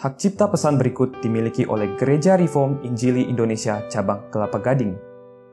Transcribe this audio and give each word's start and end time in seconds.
hak 0.00 0.16
cipta 0.16 0.48
pesan 0.48 0.80
berikut 0.80 1.20
dimiliki 1.20 1.68
oleh 1.68 1.92
Gereja 2.00 2.40
Reform 2.40 2.80
Injili 2.80 3.28
Indonesia 3.28 3.84
Cabang 3.92 4.32
Kelapa 4.32 4.56
Gading. 4.56 4.96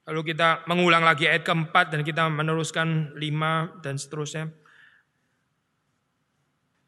Lalu 0.08 0.32
kita 0.32 0.64
mengulang 0.64 1.04
lagi 1.04 1.28
ayat 1.28 1.44
keempat 1.44 1.92
dan 1.92 2.00
kita 2.08 2.24
meneruskan 2.30 3.12
lima 3.20 3.68
dan 3.84 4.00
seterusnya. 4.00 4.48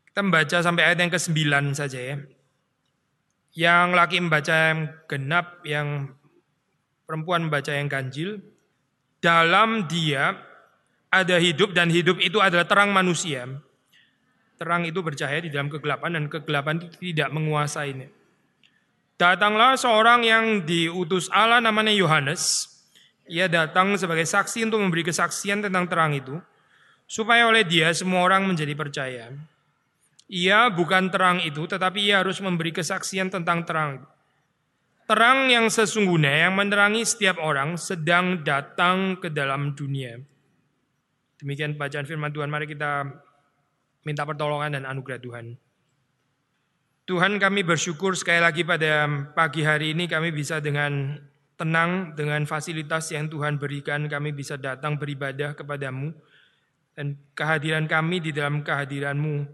Kita 0.08 0.24
membaca 0.24 0.56
sampai 0.64 0.88
ayat 0.88 0.98
yang 1.04 1.12
ke-9 1.12 1.36
saja 1.76 1.98
ya. 2.00 2.16
Yang 3.52 3.88
laki 3.92 4.16
membaca 4.24 4.54
yang 4.54 4.80
genap, 5.10 5.60
yang 5.68 6.14
perempuan 7.04 7.52
membaca 7.52 7.74
yang 7.74 7.90
ganjil. 7.90 8.40
Dalam 9.18 9.90
dia 9.90 10.47
ada 11.08 11.36
hidup 11.40 11.72
dan 11.72 11.88
hidup 11.88 12.20
itu 12.20 12.38
adalah 12.40 12.68
terang 12.68 12.92
manusia. 12.92 13.48
Terang 14.58 14.84
itu 14.84 15.00
bercahaya 15.00 15.42
di 15.42 15.50
dalam 15.52 15.70
kegelapan 15.72 16.18
dan 16.18 16.24
kegelapan 16.26 16.82
itu 16.82 16.96
tidak 16.98 17.30
menguasainya. 17.30 18.10
Datanglah 19.18 19.74
seorang 19.74 20.22
yang 20.22 20.62
diutus 20.62 21.26
Allah 21.34 21.58
namanya 21.58 21.90
Yohanes. 21.90 22.70
Ia 23.28 23.50
datang 23.50 23.94
sebagai 23.98 24.24
saksi 24.24 24.66
untuk 24.70 24.80
memberi 24.82 25.04
kesaksian 25.06 25.60
tentang 25.62 25.86
terang 25.86 26.16
itu. 26.16 26.38
Supaya 27.08 27.48
oleh 27.48 27.64
dia 27.64 27.90
semua 27.96 28.24
orang 28.24 28.44
menjadi 28.44 28.74
percaya. 28.76 29.32
Ia 30.28 30.68
bukan 30.68 31.08
terang 31.08 31.40
itu 31.40 31.64
tetapi 31.64 32.12
ia 32.12 32.20
harus 32.20 32.36
memberi 32.38 32.68
kesaksian 32.68 33.32
tentang 33.32 33.64
terang 33.64 34.04
Terang 35.08 35.48
yang 35.48 35.72
sesungguhnya 35.72 36.44
yang 36.44 36.52
menerangi 36.52 37.00
setiap 37.00 37.40
orang 37.40 37.80
sedang 37.80 38.44
datang 38.44 39.16
ke 39.16 39.32
dalam 39.32 39.72
dunia. 39.72 40.20
Demikian 41.38 41.78
bacaan 41.78 42.02
firman 42.02 42.34
Tuhan, 42.34 42.50
mari 42.50 42.66
kita 42.66 43.06
minta 44.02 44.26
pertolongan 44.26 44.74
dan 44.74 44.84
anugerah 44.90 45.22
Tuhan. 45.22 45.46
Tuhan 47.08 47.40
kami 47.40 47.64
bersyukur 47.64 48.12
sekali 48.18 48.42
lagi 48.42 48.68
pada 48.68 49.08
pagi 49.32 49.64
hari 49.64 49.96
ini 49.96 50.04
kami 50.04 50.28
bisa 50.28 50.60
dengan 50.60 51.16
tenang, 51.56 52.12
dengan 52.12 52.44
fasilitas 52.44 53.08
yang 53.14 53.32
Tuhan 53.32 53.56
berikan, 53.56 54.04
kami 54.06 54.36
bisa 54.36 54.60
datang 54.60 55.00
beribadah 55.00 55.56
kepadamu. 55.56 56.12
Dan 56.98 57.14
kehadiran 57.32 57.86
kami 57.86 58.18
di 58.18 58.34
dalam 58.34 58.66
kehadiranmu, 58.66 59.46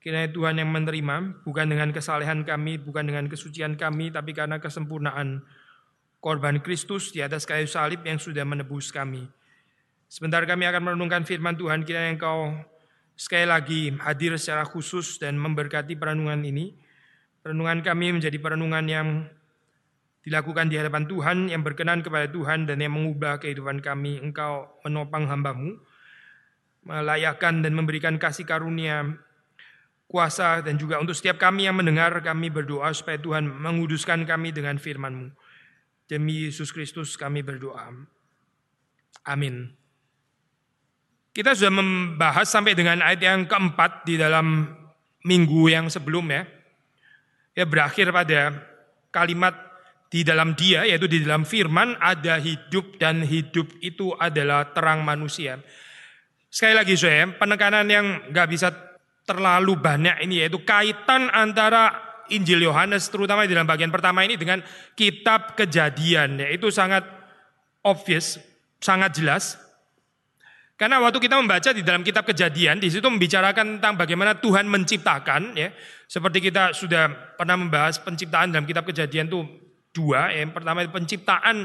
kiranya 0.00 0.32
Tuhan 0.32 0.56
yang 0.56 0.72
menerima, 0.72 1.44
bukan 1.44 1.66
dengan 1.68 1.92
kesalehan 1.92 2.42
kami, 2.42 2.80
bukan 2.80 3.04
dengan 3.04 3.28
kesucian 3.28 3.76
kami, 3.76 4.08
tapi 4.08 4.32
karena 4.32 4.56
kesempurnaan 4.56 5.44
korban 6.24 6.58
Kristus 6.64 7.12
di 7.12 7.20
atas 7.20 7.44
kayu 7.44 7.68
salib 7.68 8.00
yang 8.08 8.16
sudah 8.16 8.48
menebus 8.48 8.88
kami. 8.88 9.28
Sebentar 10.06 10.46
kami 10.46 10.70
akan 10.70 10.82
merenungkan 10.86 11.26
firman 11.26 11.58
Tuhan, 11.58 11.82
kiranya 11.82 12.14
Engkau 12.14 12.54
sekali 13.18 13.46
lagi 13.48 13.90
hadir 13.98 14.38
secara 14.38 14.62
khusus 14.62 15.18
dan 15.18 15.34
memberkati 15.34 15.98
perenungan 15.98 16.46
ini. 16.46 16.78
Perenungan 17.42 17.82
kami 17.82 18.14
menjadi 18.14 18.38
perenungan 18.38 18.84
yang 18.86 19.08
dilakukan 20.26 20.66
di 20.70 20.78
hadapan 20.78 21.06
Tuhan, 21.06 21.38
yang 21.50 21.62
berkenan 21.62 22.02
kepada 22.02 22.26
Tuhan 22.30 22.66
dan 22.66 22.82
yang 22.82 22.94
mengubah 22.94 23.38
kehidupan 23.38 23.82
kami. 23.82 24.18
Engkau 24.22 24.78
menopang 24.82 25.26
hambamu, 25.26 25.78
melayakkan 26.86 27.62
dan 27.62 27.74
memberikan 27.74 28.18
kasih 28.18 28.46
karunia, 28.46 29.14
kuasa 30.06 30.62
dan 30.62 30.78
juga 30.78 31.02
untuk 31.02 31.14
setiap 31.14 31.38
kami 31.38 31.66
yang 31.66 31.78
mendengar, 31.78 32.14
kami 32.22 32.50
berdoa 32.50 32.90
supaya 32.94 33.18
Tuhan 33.18 33.46
menguduskan 33.46 34.22
kami 34.26 34.54
dengan 34.54 34.78
firman-Mu. 34.78 35.34
Demi 36.06 36.46
Yesus 36.46 36.70
Kristus 36.70 37.18
kami 37.18 37.42
berdoa. 37.42 37.90
Amin. 39.26 39.85
Kita 41.36 41.52
sudah 41.52 41.68
membahas 41.68 42.48
sampai 42.48 42.72
dengan 42.72 43.04
ayat 43.04 43.20
yang 43.20 43.44
keempat 43.44 44.08
di 44.08 44.16
dalam 44.16 44.72
minggu 45.20 45.68
yang 45.68 45.92
sebelumnya. 45.92 46.48
Ya 47.52 47.68
berakhir 47.68 48.08
pada 48.08 48.56
kalimat 49.12 49.52
di 50.08 50.24
dalam 50.24 50.56
dia, 50.56 50.88
yaitu 50.88 51.04
di 51.04 51.20
dalam 51.20 51.44
firman 51.44 51.92
ada 52.00 52.40
hidup 52.40 52.96
dan 52.96 53.20
hidup 53.20 53.68
itu 53.84 54.16
adalah 54.16 54.72
terang 54.72 55.04
manusia. 55.04 55.60
Sekali 56.48 56.72
lagi 56.72 56.96
saya, 56.96 57.28
penekanan 57.36 57.84
yang 57.84 58.32
nggak 58.32 58.48
bisa 58.48 58.72
terlalu 59.28 59.76
banyak 59.76 60.24
ini 60.24 60.40
yaitu 60.40 60.64
kaitan 60.64 61.28
antara 61.36 62.00
Injil 62.32 62.64
Yohanes 62.64 63.12
terutama 63.12 63.44
di 63.44 63.52
dalam 63.52 63.68
bagian 63.68 63.92
pertama 63.92 64.24
ini 64.24 64.40
dengan 64.40 64.64
kitab 64.96 65.52
kejadian. 65.52 66.40
Yaitu 66.40 66.72
sangat 66.72 67.04
obvious, 67.84 68.40
sangat 68.80 69.20
jelas. 69.20 69.65
Karena 70.76 71.00
waktu 71.00 71.16
kita 71.24 71.40
membaca 71.40 71.72
di 71.72 71.80
dalam 71.80 72.04
kitab 72.04 72.28
kejadian, 72.28 72.76
di 72.76 72.92
situ 72.92 73.08
membicarakan 73.08 73.80
tentang 73.80 73.96
bagaimana 73.96 74.36
Tuhan 74.36 74.68
menciptakan, 74.68 75.56
ya. 75.56 75.72
Seperti 76.04 76.52
kita 76.52 76.76
sudah 76.76 77.08
pernah 77.40 77.56
membahas 77.56 77.96
penciptaan 77.96 78.52
dalam 78.52 78.68
kitab 78.68 78.84
kejadian 78.84 79.32
itu 79.32 79.40
dua. 79.96 80.28
Ya. 80.28 80.44
Yang 80.44 80.52
pertama 80.52 80.84
itu 80.84 80.92
penciptaan 80.92 81.64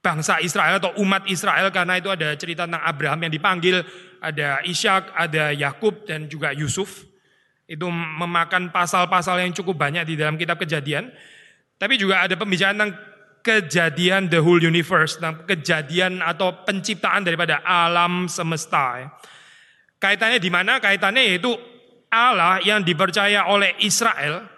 bangsa 0.00 0.40
Israel 0.40 0.80
atau 0.80 0.96
umat 1.04 1.28
Israel 1.28 1.68
karena 1.68 2.00
itu 2.00 2.08
ada 2.08 2.32
cerita 2.36 2.64
tentang 2.64 2.80
Abraham 2.80 3.28
yang 3.28 3.32
dipanggil, 3.32 3.84
ada 4.24 4.64
Ishak, 4.64 5.12
ada 5.12 5.52
Yakub 5.52 6.08
dan 6.08 6.24
juga 6.24 6.56
Yusuf. 6.56 7.04
Itu 7.68 7.92
memakan 7.92 8.72
pasal-pasal 8.72 9.44
yang 9.44 9.52
cukup 9.52 9.76
banyak 9.80 10.04
di 10.08 10.16
dalam 10.16 10.40
kitab 10.40 10.56
kejadian. 10.60 11.12
Tapi 11.76 12.00
juga 12.00 12.24
ada 12.24 12.36
pembicaraan 12.36 12.76
tentang 12.76 12.96
kejadian 13.44 14.32
the 14.32 14.40
whole 14.40 14.58
universe, 14.58 15.20
tentang 15.20 15.44
kejadian 15.44 16.24
atau 16.24 16.64
penciptaan 16.64 17.22
daripada 17.22 17.60
alam 17.60 18.24
semesta. 18.24 19.12
Kaitannya 20.00 20.40
di 20.40 20.48
mana? 20.48 20.80
Kaitannya 20.80 21.22
yaitu 21.22 21.52
Allah 22.08 22.64
yang 22.64 22.80
dipercaya 22.80 23.44
oleh 23.52 23.76
Israel, 23.84 24.48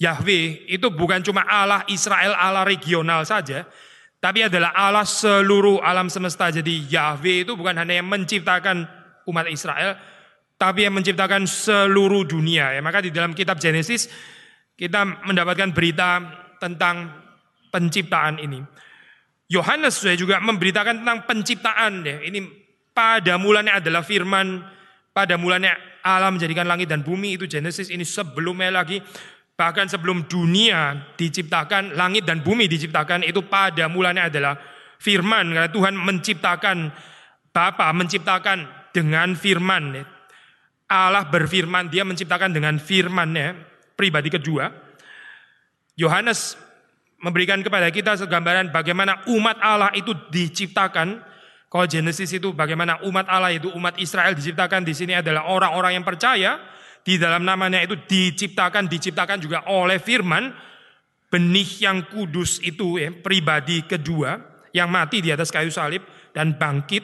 Yahweh, 0.00 0.70
itu 0.72 0.88
bukan 0.88 1.20
cuma 1.20 1.44
Allah 1.44 1.84
Israel, 1.92 2.32
Allah 2.32 2.64
regional 2.64 3.28
saja, 3.28 3.68
tapi 4.16 4.48
adalah 4.48 4.72
Allah 4.72 5.04
seluruh 5.04 5.84
alam 5.84 6.08
semesta. 6.08 6.48
Jadi 6.48 6.88
Yahweh 6.88 7.44
itu 7.44 7.52
bukan 7.52 7.76
hanya 7.76 8.00
yang 8.00 8.08
menciptakan 8.08 8.88
umat 9.28 9.44
Israel, 9.52 9.98
tapi 10.56 10.88
yang 10.88 10.96
menciptakan 10.96 11.44
seluruh 11.44 12.24
dunia. 12.24 12.72
Ya, 12.72 12.80
maka 12.80 13.04
di 13.04 13.12
dalam 13.12 13.36
kitab 13.36 13.60
Genesis 13.60 14.08
kita 14.76 15.04
mendapatkan 15.24 15.72
berita 15.72 16.22
tentang 16.60 17.25
penciptaan 17.76 18.40
ini. 18.40 18.64
Yohanes 19.52 20.00
juga 20.16 20.40
memberitakan 20.40 21.04
tentang 21.04 21.28
penciptaan 21.28 21.92
ya. 22.08 22.24
Ini 22.24 22.40
pada 22.96 23.36
mulanya 23.36 23.76
adalah 23.76 24.00
firman, 24.00 24.64
pada 25.12 25.36
mulanya 25.36 25.76
alam 26.00 26.40
menjadikan 26.40 26.64
langit 26.64 26.88
dan 26.88 27.04
bumi 27.04 27.36
itu 27.36 27.44
Genesis 27.44 27.92
ini 27.92 28.08
sebelumnya 28.08 28.72
lagi 28.72 29.04
bahkan 29.56 29.84
sebelum 29.88 30.24
dunia 30.24 31.12
diciptakan, 31.20 31.92
langit 31.92 32.24
dan 32.24 32.40
bumi 32.40 32.64
diciptakan 32.64 33.24
itu 33.28 33.44
pada 33.44 33.88
mulanya 33.92 34.32
adalah 34.32 34.56
firman 34.96 35.52
karena 35.52 35.68
Tuhan 35.68 35.94
menciptakan 35.96 36.92
Bapa 37.56 37.88
menciptakan 37.96 38.68
dengan 38.92 39.32
firman. 39.32 39.96
Allah 40.92 41.24
berfirman, 41.24 41.88
dia 41.88 42.04
menciptakan 42.04 42.52
dengan 42.52 42.76
firmannya, 42.76 43.56
pribadi 43.96 44.28
kedua. 44.28 44.68
Yohanes 45.96 46.60
memberikan 47.20 47.60
kepada 47.64 47.88
kita 47.88 48.16
segambaran 48.20 48.68
bagaimana 48.68 49.24
umat 49.32 49.56
Allah 49.60 49.92
itu 49.96 50.12
diciptakan. 50.28 51.36
Kalau 51.66 51.86
Genesis 51.90 52.30
itu 52.30 52.54
bagaimana 52.54 53.02
umat 53.04 53.26
Allah 53.26 53.50
itu 53.52 53.68
umat 53.74 53.98
Israel 53.98 54.32
diciptakan 54.32 54.86
di 54.86 54.94
sini 54.94 55.18
adalah 55.18 55.50
orang-orang 55.50 55.98
yang 55.98 56.06
percaya 56.06 56.62
di 57.02 57.18
dalam 57.18 57.42
namanya 57.42 57.82
itu 57.82 57.98
diciptakan 58.06 58.86
diciptakan 58.86 59.38
juga 59.42 59.66
oleh 59.70 59.98
firman 59.98 60.54
benih 61.26 61.82
yang 61.82 62.06
kudus 62.06 62.62
itu 62.62 63.02
ya, 63.02 63.10
pribadi 63.10 63.82
kedua 63.82 64.38
yang 64.70 64.86
mati 64.86 65.20
di 65.20 65.34
atas 65.34 65.50
kayu 65.50 65.72
salib 65.72 66.06
dan 66.30 66.54
bangkit. 66.54 67.02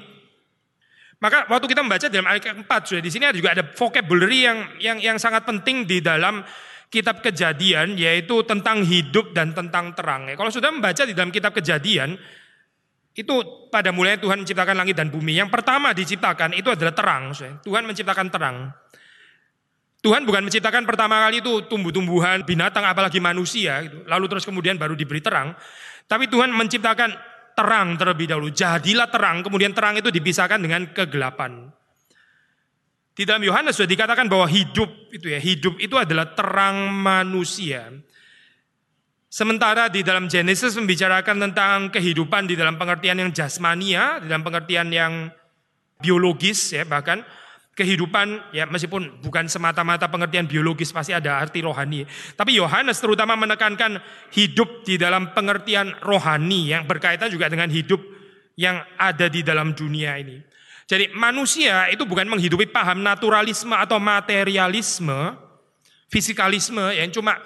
Maka 1.22 1.46
waktu 1.46 1.70
kita 1.70 1.86
membaca 1.86 2.06
dalam 2.10 2.26
ayat 2.26 2.42
keempat 2.50 2.80
sudah 2.90 3.02
di 3.02 3.10
sini 3.10 3.30
juga 3.30 3.54
ada 3.54 3.62
vocabulary 3.62 4.42
yang 4.42 4.58
yang 4.82 4.98
yang 4.98 5.16
sangat 5.22 5.46
penting 5.46 5.86
di 5.86 6.02
dalam 6.02 6.42
kitab 6.92 7.24
kejadian 7.24 7.96
yaitu 7.96 8.44
tentang 8.44 8.84
hidup 8.84 9.32
dan 9.32 9.56
tentang 9.56 9.96
terang. 9.96 10.28
Kalau 10.36 10.52
sudah 10.52 10.68
membaca 10.68 11.08
di 11.08 11.16
dalam 11.16 11.32
kitab 11.32 11.56
kejadian, 11.56 12.20
Itu 13.12 13.68
pada 13.68 13.92
mulanya 13.92 14.24
Tuhan 14.24 14.40
menciptakan 14.40 14.72
langit 14.72 14.96
dan 14.96 15.12
bumi. 15.12 15.36
Yang 15.36 15.52
pertama 15.52 15.92
diciptakan 15.92 16.56
itu 16.56 16.72
adalah 16.72 16.96
terang. 16.96 17.36
Tuhan 17.60 17.84
menciptakan 17.84 18.32
terang. 18.32 18.72
Tuhan 20.00 20.24
bukan 20.24 20.48
menciptakan 20.48 20.88
pertama 20.88 21.20
kali 21.28 21.44
itu 21.44 21.68
tumbuh-tumbuhan, 21.68 22.42
binatang, 22.42 22.82
apalagi 22.88 23.20
manusia. 23.20 23.84
Gitu. 23.84 24.08
Lalu 24.08 24.24
terus 24.32 24.48
kemudian 24.48 24.80
baru 24.80 24.96
diberi 24.96 25.20
terang. 25.20 25.52
Tapi 26.08 26.24
Tuhan 26.26 26.56
menciptakan 26.56 27.12
terang 27.52 28.00
terlebih 28.00 28.32
dahulu. 28.32 28.48
Jadilah 28.48 29.12
terang, 29.12 29.44
kemudian 29.44 29.76
terang 29.76 30.00
itu 30.00 30.08
dipisahkan 30.08 30.56
dengan 30.56 30.88
kegelapan. 30.96 31.68
Di 33.12 33.28
dalam 33.28 33.44
Yohanes 33.44 33.76
sudah 33.76 33.90
dikatakan 33.92 34.24
bahwa 34.24 34.48
hidup 34.48 34.88
itu 35.12 35.28
ya, 35.28 35.36
hidup 35.36 35.76
itu 35.76 36.00
adalah 36.00 36.32
terang 36.32 36.88
manusia. 36.88 37.92
Sementara 39.32 39.88
di 39.88 40.04
dalam 40.04 40.28
Genesis 40.28 40.76
membicarakan 40.76 41.48
tentang 41.48 41.88
kehidupan 41.92 42.48
di 42.48 42.56
dalam 42.56 42.76
pengertian 42.76 43.20
yang 43.20 43.30
jasmania, 43.32 44.20
di 44.20 44.28
dalam 44.28 44.44
pengertian 44.44 44.92
yang 44.92 45.32
biologis 46.02 46.74
ya 46.74 46.84
bahkan 46.84 47.22
kehidupan 47.72 48.52
ya 48.52 48.68
meskipun 48.68 49.24
bukan 49.24 49.48
semata-mata 49.48 50.04
pengertian 50.12 50.44
biologis 50.44 50.92
pasti 50.92 51.16
ada 51.16 51.40
arti 51.40 51.64
rohani. 51.64 52.04
Tapi 52.36 52.60
Yohanes 52.60 53.00
terutama 53.00 53.32
menekankan 53.36 53.96
hidup 54.36 54.84
di 54.84 55.00
dalam 55.00 55.32
pengertian 55.32 55.96
rohani 56.04 56.76
yang 56.76 56.84
berkaitan 56.84 57.32
juga 57.32 57.48
dengan 57.48 57.72
hidup 57.72 58.00
yang 58.60 58.84
ada 59.00 59.32
di 59.32 59.40
dalam 59.40 59.72
dunia 59.72 60.20
ini. 60.20 60.51
Jadi 60.92 61.08
manusia 61.16 61.88
itu 61.88 62.04
bukan 62.04 62.28
menghidupi 62.28 62.68
paham 62.68 63.00
naturalisme 63.00 63.72
atau 63.72 63.96
materialisme, 63.96 65.32
fisikalisme 66.12 66.84
yang 66.92 67.08
cuma 67.08 67.40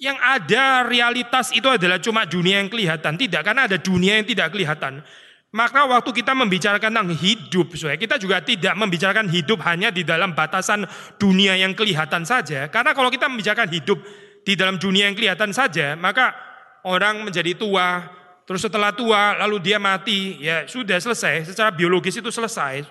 yang 0.00 0.16
ada 0.16 0.88
realitas 0.88 1.52
itu 1.52 1.68
adalah 1.68 2.00
cuma 2.00 2.24
dunia 2.24 2.64
yang 2.64 2.72
kelihatan. 2.72 3.20
Tidak, 3.20 3.44
karena 3.44 3.68
ada 3.68 3.76
dunia 3.76 4.16
yang 4.16 4.24
tidak 4.24 4.56
kelihatan. 4.56 5.04
Maka 5.52 5.84
waktu 5.84 6.16
kita 6.16 6.32
membicarakan 6.32 6.88
tentang 6.88 7.12
hidup, 7.12 7.76
kita 7.76 8.16
juga 8.16 8.40
tidak 8.40 8.72
membicarakan 8.72 9.28
hidup 9.28 9.60
hanya 9.68 9.92
di 9.92 10.08
dalam 10.08 10.32
batasan 10.32 10.88
dunia 11.20 11.60
yang 11.60 11.76
kelihatan 11.76 12.24
saja. 12.24 12.72
Karena 12.72 12.96
kalau 12.96 13.12
kita 13.12 13.28
membicarakan 13.28 13.68
hidup 13.68 14.00
di 14.48 14.56
dalam 14.56 14.80
dunia 14.80 15.12
yang 15.12 15.16
kelihatan 15.16 15.52
saja, 15.52 15.92
maka 15.92 16.32
orang 16.88 17.20
menjadi 17.20 17.52
tua, 17.52 18.16
terus 18.48 18.64
setelah 18.64 18.96
tua 18.96 19.36
lalu 19.36 19.60
dia 19.60 19.76
mati, 19.76 20.40
ya 20.40 20.64
sudah 20.64 20.96
selesai, 20.96 21.52
secara 21.52 21.68
biologis 21.68 22.16
itu 22.16 22.32
selesai. 22.32 22.88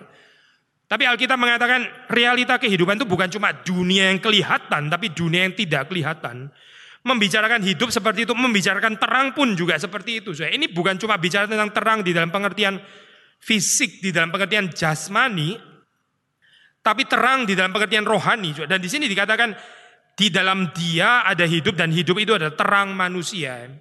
Tapi 0.87 1.03
Alkitab 1.03 1.35
mengatakan 1.35 1.83
realita 2.07 2.61
kehidupan 2.61 3.01
itu 3.01 3.09
bukan 3.09 3.27
cuma 3.33 3.51
dunia 3.51 4.13
yang 4.13 4.21
kelihatan, 4.21 4.87
tapi 4.87 5.09
dunia 5.11 5.49
yang 5.49 5.57
tidak 5.57 5.89
kelihatan 5.89 6.53
membicarakan 7.07 7.63
hidup 7.63 7.87
seperti 7.87 8.27
itu, 8.27 8.35
membicarakan 8.35 8.99
terang 8.99 9.31
pun 9.31 9.55
juga 9.55 9.79
seperti 9.79 10.19
itu. 10.19 10.35
Ini 10.35 10.67
bukan 10.75 10.99
cuma 10.99 11.15
bicara 11.15 11.47
tentang 11.47 11.71
terang 11.71 12.03
di 12.03 12.11
dalam 12.11 12.27
pengertian 12.27 12.75
fisik, 13.39 14.03
di 14.03 14.11
dalam 14.11 14.27
pengertian 14.27 14.67
jasmani, 14.67 15.55
tapi 16.83 17.07
terang 17.07 17.47
di 17.47 17.55
dalam 17.55 17.71
pengertian 17.71 18.03
rohani. 18.03 18.51
Dan 18.67 18.83
di 18.83 18.91
sini 18.91 19.07
dikatakan 19.07 19.55
di 20.19 20.27
dalam 20.27 20.75
dia 20.75 21.23
ada 21.23 21.47
hidup 21.47 21.79
dan 21.79 21.95
hidup 21.95 22.19
itu 22.19 22.35
adalah 22.35 22.55
terang 22.59 22.91
manusia. 22.91 23.71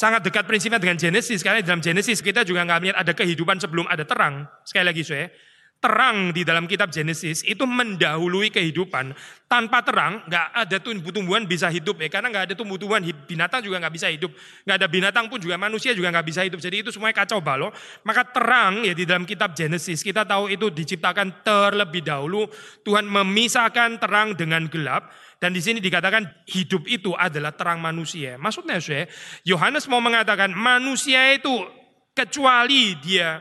Sangat 0.00 0.24
dekat 0.24 0.48
prinsipnya 0.48 0.80
dengan 0.80 0.96
Genesis, 0.96 1.44
karena 1.44 1.60
dalam 1.60 1.84
Genesis 1.84 2.24
kita 2.24 2.40
juga 2.40 2.64
nggak 2.64 2.78
melihat 2.80 2.96
ada 3.04 3.12
kehidupan 3.12 3.60
sebelum 3.60 3.84
ada 3.84 4.00
terang. 4.08 4.48
Sekali 4.64 4.88
lagi, 4.88 5.04
saya 5.04 5.28
terang 5.76 6.32
di 6.32 6.40
dalam 6.40 6.64
kitab 6.64 6.88
Genesis 6.88 7.44
itu 7.44 7.68
mendahului 7.68 8.48
kehidupan. 8.48 9.12
Tanpa 9.44 9.84
terang 9.84 10.24
nggak 10.24 10.46
ada 10.56 10.76
tumbuh-tumbuhan 10.80 11.44
bisa 11.44 11.68
hidup 11.68 12.00
ya 12.00 12.08
karena 12.08 12.32
nggak 12.32 12.44
ada 12.48 12.54
tumbuh-tumbuhan 12.56 13.02
binatang 13.28 13.60
juga 13.60 13.76
nggak 13.76 13.92
bisa 13.92 14.08
hidup, 14.08 14.32
nggak 14.64 14.76
ada 14.80 14.88
binatang 14.88 15.24
pun 15.28 15.36
juga 15.36 15.60
manusia 15.60 15.92
juga 15.92 16.08
nggak 16.16 16.26
bisa 16.32 16.40
hidup. 16.48 16.64
Jadi 16.64 16.80
itu 16.80 16.88
semuanya 16.88 17.20
kacau 17.20 17.44
balau. 17.44 17.68
Maka 18.00 18.24
terang 18.24 18.80
ya 18.88 18.96
di 18.96 19.04
dalam 19.04 19.28
kitab 19.28 19.52
Genesis 19.52 20.00
kita 20.00 20.24
tahu 20.24 20.48
itu 20.48 20.72
diciptakan 20.72 21.44
terlebih 21.44 22.00
dahulu. 22.00 22.48
Tuhan 22.88 23.04
memisahkan 23.04 24.00
terang 24.00 24.32
dengan 24.32 24.64
gelap. 24.64 25.12
Dan 25.40 25.56
di 25.56 25.64
sini 25.64 25.80
dikatakan 25.80 26.44
hidup 26.52 26.84
itu 26.84 27.16
adalah 27.16 27.56
terang 27.56 27.80
manusia. 27.80 28.36
Maksudnya 28.36 28.76
saya, 28.76 29.08
Yohanes 29.48 29.88
mau 29.88 30.04
mengatakan 30.04 30.52
manusia 30.52 31.32
itu 31.32 31.64
kecuali 32.12 32.92
dia 33.00 33.40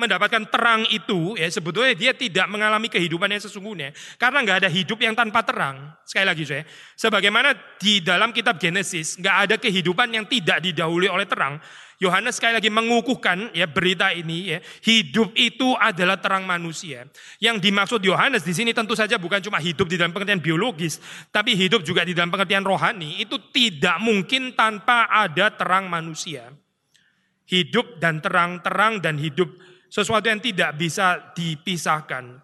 mendapatkan 0.00 0.48
terang 0.48 0.88
itu, 0.88 1.36
ya 1.36 1.44
sebetulnya 1.52 1.92
dia 1.92 2.16
tidak 2.16 2.48
mengalami 2.48 2.88
kehidupan 2.88 3.28
yang 3.28 3.42
sesungguhnya. 3.42 3.92
Karena 4.16 4.40
nggak 4.40 4.58
ada 4.64 4.70
hidup 4.72 4.96
yang 5.02 5.12
tanpa 5.12 5.44
terang. 5.44 5.92
Sekali 6.08 6.24
lagi 6.24 6.44
saya, 6.48 6.62
sebagaimana 6.96 7.52
di 7.76 8.00
dalam 8.00 8.32
kitab 8.32 8.56
Genesis, 8.56 9.20
nggak 9.20 9.36
ada 9.44 9.56
kehidupan 9.60 10.08
yang 10.14 10.24
tidak 10.24 10.64
didahului 10.64 11.10
oleh 11.10 11.28
terang. 11.28 11.60
Yohanes 12.00 12.40
sekali 12.40 12.56
lagi 12.56 12.72
mengukuhkan 12.72 13.52
ya 13.52 13.68
berita 13.68 14.08
ini 14.08 14.56
ya, 14.56 14.58
hidup 14.80 15.36
itu 15.36 15.76
adalah 15.76 16.16
terang 16.16 16.48
manusia. 16.48 17.04
Yang 17.36 17.68
dimaksud 17.68 18.00
Yohanes 18.00 18.40
di 18.40 18.56
sini 18.56 18.72
tentu 18.72 18.96
saja 18.96 19.20
bukan 19.20 19.44
cuma 19.44 19.60
hidup 19.60 19.84
di 19.84 20.00
dalam 20.00 20.08
pengertian 20.16 20.40
biologis, 20.40 20.96
tapi 21.28 21.52
hidup 21.52 21.84
juga 21.84 22.00
di 22.08 22.16
dalam 22.16 22.32
pengertian 22.32 22.64
rohani. 22.64 23.20
Itu 23.20 23.52
tidak 23.52 24.00
mungkin 24.00 24.56
tanpa 24.56 25.12
ada 25.12 25.52
terang 25.52 25.92
manusia. 25.92 26.48
Hidup 27.44 28.00
dan 28.00 28.24
terang-terang 28.24 29.04
dan 29.04 29.20
hidup 29.20 29.52
sesuatu 29.92 30.24
yang 30.24 30.40
tidak 30.40 30.80
bisa 30.80 31.36
dipisahkan. 31.36 32.40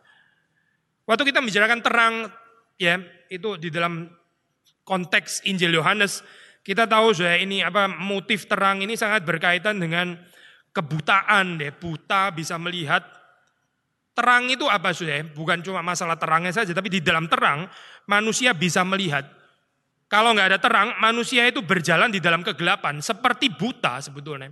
Waktu 1.08 1.22
kita 1.32 1.40
membicarakan 1.40 1.80
terang, 1.80 2.14
ya 2.76 3.00
itu 3.32 3.56
di 3.56 3.72
dalam 3.72 4.04
konteks 4.84 5.48
Injil 5.48 5.72
Yohanes, 5.72 6.20
kita 6.66 6.90
tahu 6.90 7.14
sudah 7.14 7.38
ini 7.38 7.62
apa 7.62 7.86
motif 7.86 8.50
terang 8.50 8.82
ini 8.82 8.98
sangat 8.98 9.22
berkaitan 9.22 9.78
dengan 9.78 10.18
kebutaan 10.74 11.62
deh, 11.62 11.70
buta 11.70 12.34
bisa 12.34 12.58
melihat. 12.58 13.06
Terang 14.18 14.50
itu 14.50 14.66
apa 14.66 14.90
sudah? 14.90 15.22
Bukan 15.30 15.62
cuma 15.62 15.78
masalah 15.78 16.18
terangnya 16.18 16.50
saja, 16.50 16.74
tapi 16.74 16.90
di 16.90 16.98
dalam 16.98 17.30
terang 17.30 17.70
manusia 18.10 18.50
bisa 18.50 18.82
melihat. 18.82 19.22
Kalau 20.10 20.34
nggak 20.34 20.48
ada 20.56 20.58
terang, 20.58 20.88
manusia 20.98 21.46
itu 21.46 21.62
berjalan 21.62 22.10
di 22.10 22.18
dalam 22.18 22.42
kegelapan, 22.42 22.98
seperti 22.98 23.46
buta 23.54 24.02
sebetulnya. 24.02 24.50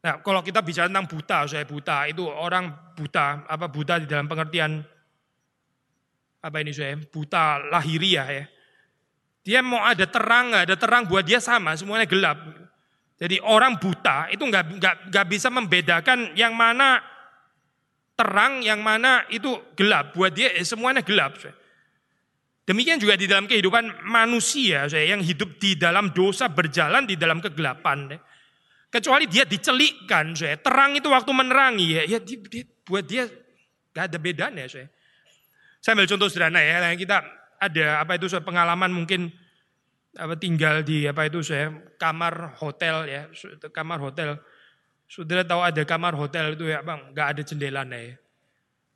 Nah, 0.00 0.24
kalau 0.24 0.40
kita 0.40 0.64
bicara 0.64 0.88
tentang 0.88 1.08
buta, 1.10 1.44
saya 1.44 1.68
buta, 1.68 2.08
itu 2.08 2.24
orang 2.24 2.72
buta, 2.96 3.44
apa 3.44 3.68
buta 3.68 4.00
di 4.00 4.08
dalam 4.08 4.24
pengertian 4.24 4.80
apa 6.40 6.56
ini 6.64 6.72
saya 6.72 6.96
buta 6.96 7.68
lahiriah 7.68 8.28
ya. 8.32 8.44
Dia 9.40 9.64
mau 9.64 9.80
ada 9.80 10.04
terang, 10.04 10.52
nggak 10.52 10.64
ada 10.68 10.76
terang 10.76 11.02
buat 11.08 11.24
dia 11.24 11.40
sama, 11.40 11.72
semuanya 11.72 12.04
gelap. 12.04 12.38
Jadi 13.20 13.36
orang 13.40 13.76
buta 13.76 14.32
itu 14.32 14.40
nggak 14.40 14.64
nggak 14.80 14.94
nggak 15.12 15.26
bisa 15.28 15.48
membedakan 15.52 16.32
yang 16.36 16.56
mana 16.56 17.00
terang, 18.16 18.60
yang 18.60 18.80
mana 18.84 19.24
itu 19.32 19.60
gelap. 19.76 20.12
Buat 20.12 20.32
dia 20.36 20.52
eh, 20.52 20.64
semuanya 20.64 21.00
gelap. 21.00 21.40
Demikian 22.68 23.00
juga 23.00 23.16
di 23.16 23.24
dalam 23.24 23.48
kehidupan 23.48 24.04
manusia 24.06 24.86
yang 24.92 25.24
hidup 25.24 25.56
di 25.56 25.74
dalam 25.74 26.12
dosa 26.12 26.52
berjalan 26.52 27.08
di 27.08 27.16
dalam 27.16 27.40
kegelapan. 27.40 28.14
Kecuali 28.92 29.24
dia 29.26 29.48
dicelikkan. 29.48 30.36
Terang 30.36 30.94
itu 30.94 31.08
waktu 31.08 31.30
menerangi 31.32 31.86
ya, 31.98 32.02
ya 32.06 32.18
dia, 32.20 32.38
dia, 32.46 32.64
buat 32.84 33.04
dia 33.06 33.26
gak 33.90 34.12
ada 34.12 34.18
bedanya. 34.20 34.66
Saya 34.66 34.86
ambil 35.96 36.06
contoh 36.10 36.28
sederhana 36.30 36.60
ya, 36.62 36.94
kita 36.94 37.39
ada 37.60 38.00
apa 38.00 38.16
itu 38.16 38.26
saya 38.26 38.40
pengalaman 38.40 38.88
mungkin 38.88 39.28
apa 40.16 40.34
tinggal 40.34 40.82
di 40.82 41.06
apa 41.06 41.28
itu 41.28 41.44
saya 41.44 41.70
kamar 42.00 42.56
hotel 42.58 43.06
ya, 43.06 43.22
kamar 43.70 44.00
hotel. 44.00 44.40
Saudara 45.10 45.42
tahu 45.42 45.60
ada 45.60 45.82
kamar 45.84 46.14
hotel 46.16 46.54
itu 46.54 46.70
ya 46.70 46.80
bang, 46.80 47.12
gak 47.12 47.36
ada 47.36 47.42
jendelanya 47.44 47.98
ya. 47.98 48.14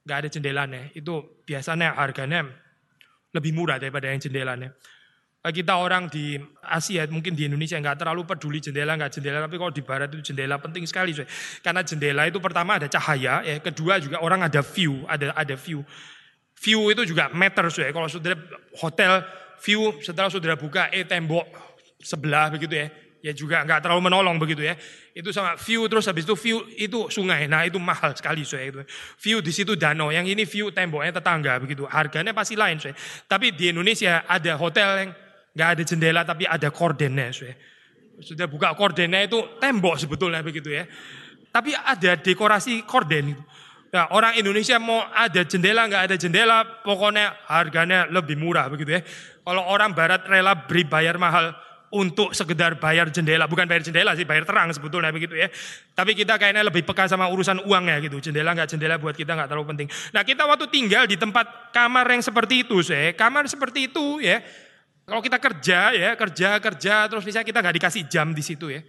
Gak 0.04 0.16
ada 0.24 0.28
jendelanya, 0.28 0.80
itu 0.96 1.42
biasanya 1.44 1.96
harganya 1.96 2.48
lebih 3.34 3.52
murah 3.56 3.76
daripada 3.80 4.08
yang 4.08 4.20
jendelanya 4.20 4.72
kita 5.52 5.76
orang 5.76 6.08
di 6.08 6.40
Asia, 6.64 7.04
mungkin 7.12 7.36
di 7.36 7.44
Indonesia 7.44 7.76
nggak 7.76 8.00
terlalu 8.00 8.24
peduli 8.24 8.64
jendela 8.64 8.96
nggak 8.96 9.12
jendela, 9.12 9.44
tapi 9.44 9.60
kalau 9.60 9.72
di 9.76 9.84
Barat 9.84 10.08
itu 10.08 10.32
jendela 10.32 10.56
penting 10.56 10.88
sekali, 10.88 11.12
so. 11.12 11.20
karena 11.60 11.84
jendela 11.84 12.24
itu 12.24 12.40
pertama 12.40 12.80
ada 12.80 12.88
cahaya, 12.88 13.44
ya 13.44 13.60
kedua 13.60 14.00
juga 14.00 14.24
orang 14.24 14.48
ada 14.48 14.64
view, 14.64 15.04
ada 15.04 15.36
ada 15.36 15.52
view, 15.52 15.84
view 16.58 16.90
itu 16.90 17.02
juga 17.04 17.28
matter, 17.30 17.68
so. 17.68 17.82
kalau 17.92 18.08
saudara 18.08 18.38
hotel 18.78 19.24
view 19.60 19.96
setelah 20.00 20.30
saudara 20.30 20.54
buka, 20.56 20.88
eh 20.92 21.04
tembok 21.04 21.44
sebelah 22.00 22.52
begitu 22.52 22.76
ya, 22.76 22.86
ya 23.24 23.32
juga 23.32 23.64
nggak 23.64 23.80
terlalu 23.80 24.12
menolong 24.12 24.36
begitu 24.36 24.60
ya. 24.60 24.76
Itu 25.16 25.32
sama 25.32 25.56
view 25.56 25.88
terus 25.88 26.04
habis 26.04 26.28
itu 26.28 26.36
view 26.36 26.60
itu 26.76 27.08
sungai. 27.08 27.48
Nah, 27.48 27.64
itu 27.64 27.80
mahal 27.80 28.12
sekali 28.12 28.44
so 28.44 28.60
itu. 28.60 28.84
View 29.20 29.40
di 29.40 29.52
situ 29.54 29.72
danau, 29.72 30.12
yang 30.12 30.28
ini 30.28 30.44
view 30.44 30.68
temboknya 30.68 31.16
tetangga 31.16 31.56
begitu. 31.56 31.88
Harganya 31.88 32.36
pasti 32.36 32.58
lain 32.58 32.76
so. 32.76 32.92
Tapi 33.24 33.56
di 33.56 33.72
Indonesia 33.72 34.28
ada 34.28 34.60
hotel 34.60 34.88
yang 35.00 35.10
nggak 35.54 35.68
ada 35.78 35.82
jendela 35.86 36.22
tapi 36.26 36.44
ada 36.44 36.68
kordennya. 36.68 37.32
Sudah 38.20 38.46
buka 38.46 38.76
kordennya 38.76 39.24
itu 39.24 39.40
tembok 39.56 39.96
sebetulnya 39.96 40.44
begitu 40.44 40.68
ya. 40.68 40.84
Tapi 41.54 41.70
ada 41.72 42.18
dekorasi 42.18 42.82
korden 42.82 43.38
itu. 43.38 43.42
Nah, 43.94 44.10
orang 44.10 44.34
Indonesia 44.34 44.74
mau 44.82 45.06
ada 45.14 45.46
jendela 45.46 45.86
nggak 45.86 46.02
ada 46.10 46.16
jendela, 46.18 46.66
pokoknya 46.82 47.46
harganya 47.46 48.10
lebih 48.10 48.34
murah 48.34 48.66
begitu 48.66 48.98
ya. 48.98 49.06
Kalau 49.46 49.62
orang 49.70 49.94
Barat 49.94 50.26
rela 50.26 50.66
beri 50.66 50.82
bayar 50.82 51.14
mahal 51.14 51.54
untuk 51.94 52.34
sekedar 52.34 52.74
bayar 52.82 53.06
jendela, 53.14 53.46
bukan 53.46 53.70
bayar 53.70 53.86
jendela 53.86 54.18
sih, 54.18 54.26
bayar 54.26 54.42
terang 54.42 54.66
sebetulnya 54.74 55.14
begitu 55.14 55.38
ya. 55.38 55.46
Tapi 55.94 56.18
kita 56.18 56.34
kayaknya 56.42 56.66
lebih 56.66 56.82
peka 56.82 57.06
sama 57.06 57.30
urusan 57.30 57.62
uang 57.62 57.86
ya 57.86 58.02
gitu. 58.02 58.18
Jendela 58.18 58.50
nggak 58.50 58.74
jendela 58.74 58.98
buat 58.98 59.14
kita 59.14 59.30
nggak 59.30 59.46
terlalu 59.46 59.66
penting. 59.78 59.88
Nah 60.10 60.26
kita 60.26 60.42
waktu 60.42 60.66
tinggal 60.74 61.06
di 61.06 61.14
tempat 61.14 61.70
kamar 61.70 62.10
yang 62.10 62.22
seperti 62.26 62.66
itu, 62.66 62.82
saya 62.82 63.14
kamar 63.14 63.46
seperti 63.46 63.94
itu 63.94 64.18
ya. 64.18 64.42
Kalau 65.06 65.22
kita 65.22 65.38
kerja 65.38 65.94
ya, 65.94 66.10
kerja 66.18 66.58
kerja 66.58 67.06
terus 67.06 67.22
misalnya 67.22 67.46
kita 67.46 67.62
nggak 67.62 67.76
dikasih 67.78 68.02
jam 68.10 68.34
di 68.34 68.42
situ 68.42 68.74
ya. 68.74 68.82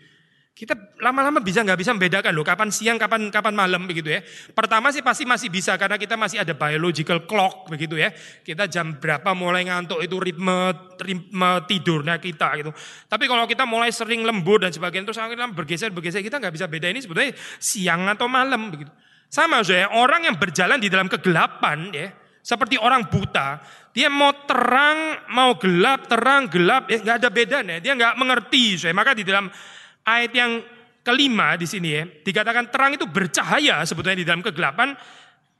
Kita 0.55 0.71
lama-lama 1.03 1.43
bisa 1.43 1.67
nggak 1.67 1.75
bisa 1.75 1.91
membedakan 1.91 2.31
loh 2.31 2.47
kapan 2.47 2.71
siang, 2.71 2.95
kapan 2.95 3.27
kapan 3.27 3.51
malam 3.51 3.83
begitu 3.91 4.07
ya. 4.07 4.23
Pertama 4.55 4.87
sih 4.87 5.03
pasti 5.03 5.27
masih 5.27 5.51
bisa 5.51 5.75
karena 5.75 5.99
kita 5.99 6.15
masih 6.15 6.39
ada 6.47 6.55
biological 6.55 7.27
clock 7.27 7.67
begitu 7.67 7.99
ya. 7.99 8.15
Kita 8.39 8.63
jam 8.71 8.95
berapa 8.95 9.35
mulai 9.35 9.67
ngantuk 9.67 9.99
itu 9.99 10.15
ritme, 10.15 10.71
ritme 10.95 11.59
tidurnya 11.67 12.23
kita 12.23 12.55
gitu. 12.55 12.71
Tapi 13.03 13.27
kalau 13.27 13.43
kita 13.51 13.67
mulai 13.67 13.91
sering 13.91 14.23
lembur 14.23 14.63
dan 14.63 14.71
sebagainya 14.71 15.11
terus 15.11 15.19
akhirnya 15.19 15.51
bergeser 15.51 15.91
bergeser 15.91 16.23
kita 16.23 16.39
nggak 16.39 16.55
bisa 16.55 16.71
beda 16.71 16.87
ini 16.87 17.03
sebetulnya 17.03 17.35
siang 17.59 18.07
atau 18.07 18.31
malam 18.31 18.71
begitu. 18.71 18.95
Sama 19.27 19.59
ya 19.67 19.91
orang 19.91 20.23
yang 20.23 20.39
berjalan 20.39 20.79
di 20.79 20.87
dalam 20.87 21.11
kegelapan 21.11 21.91
ya 21.91 22.15
seperti 22.39 22.79
orang 22.79 23.11
buta. 23.11 23.59
Dia 23.91 24.07
mau 24.07 24.31
terang, 24.47 25.19
mau 25.35 25.59
gelap, 25.59 26.07
terang, 26.07 26.47
gelap, 26.47 26.87
ya 26.87 27.03
nggak 27.03 27.17
ada 27.19 27.27
bedanya. 27.27 27.75
Dia 27.83 27.91
nggak 27.91 28.15
mengerti. 28.15 28.79
Saya 28.79 28.95
maka 28.95 29.11
di 29.11 29.27
dalam 29.27 29.51
ayat 30.05 30.31
yang 30.31 30.51
kelima 31.05 31.57
di 31.57 31.69
sini 31.69 31.89
ya, 31.93 32.03
dikatakan 32.05 32.69
terang 32.69 32.97
itu 32.97 33.05
bercahaya 33.05 33.81
sebetulnya 33.85 34.17
di 34.21 34.25
dalam 34.25 34.41
kegelapan. 34.45 34.93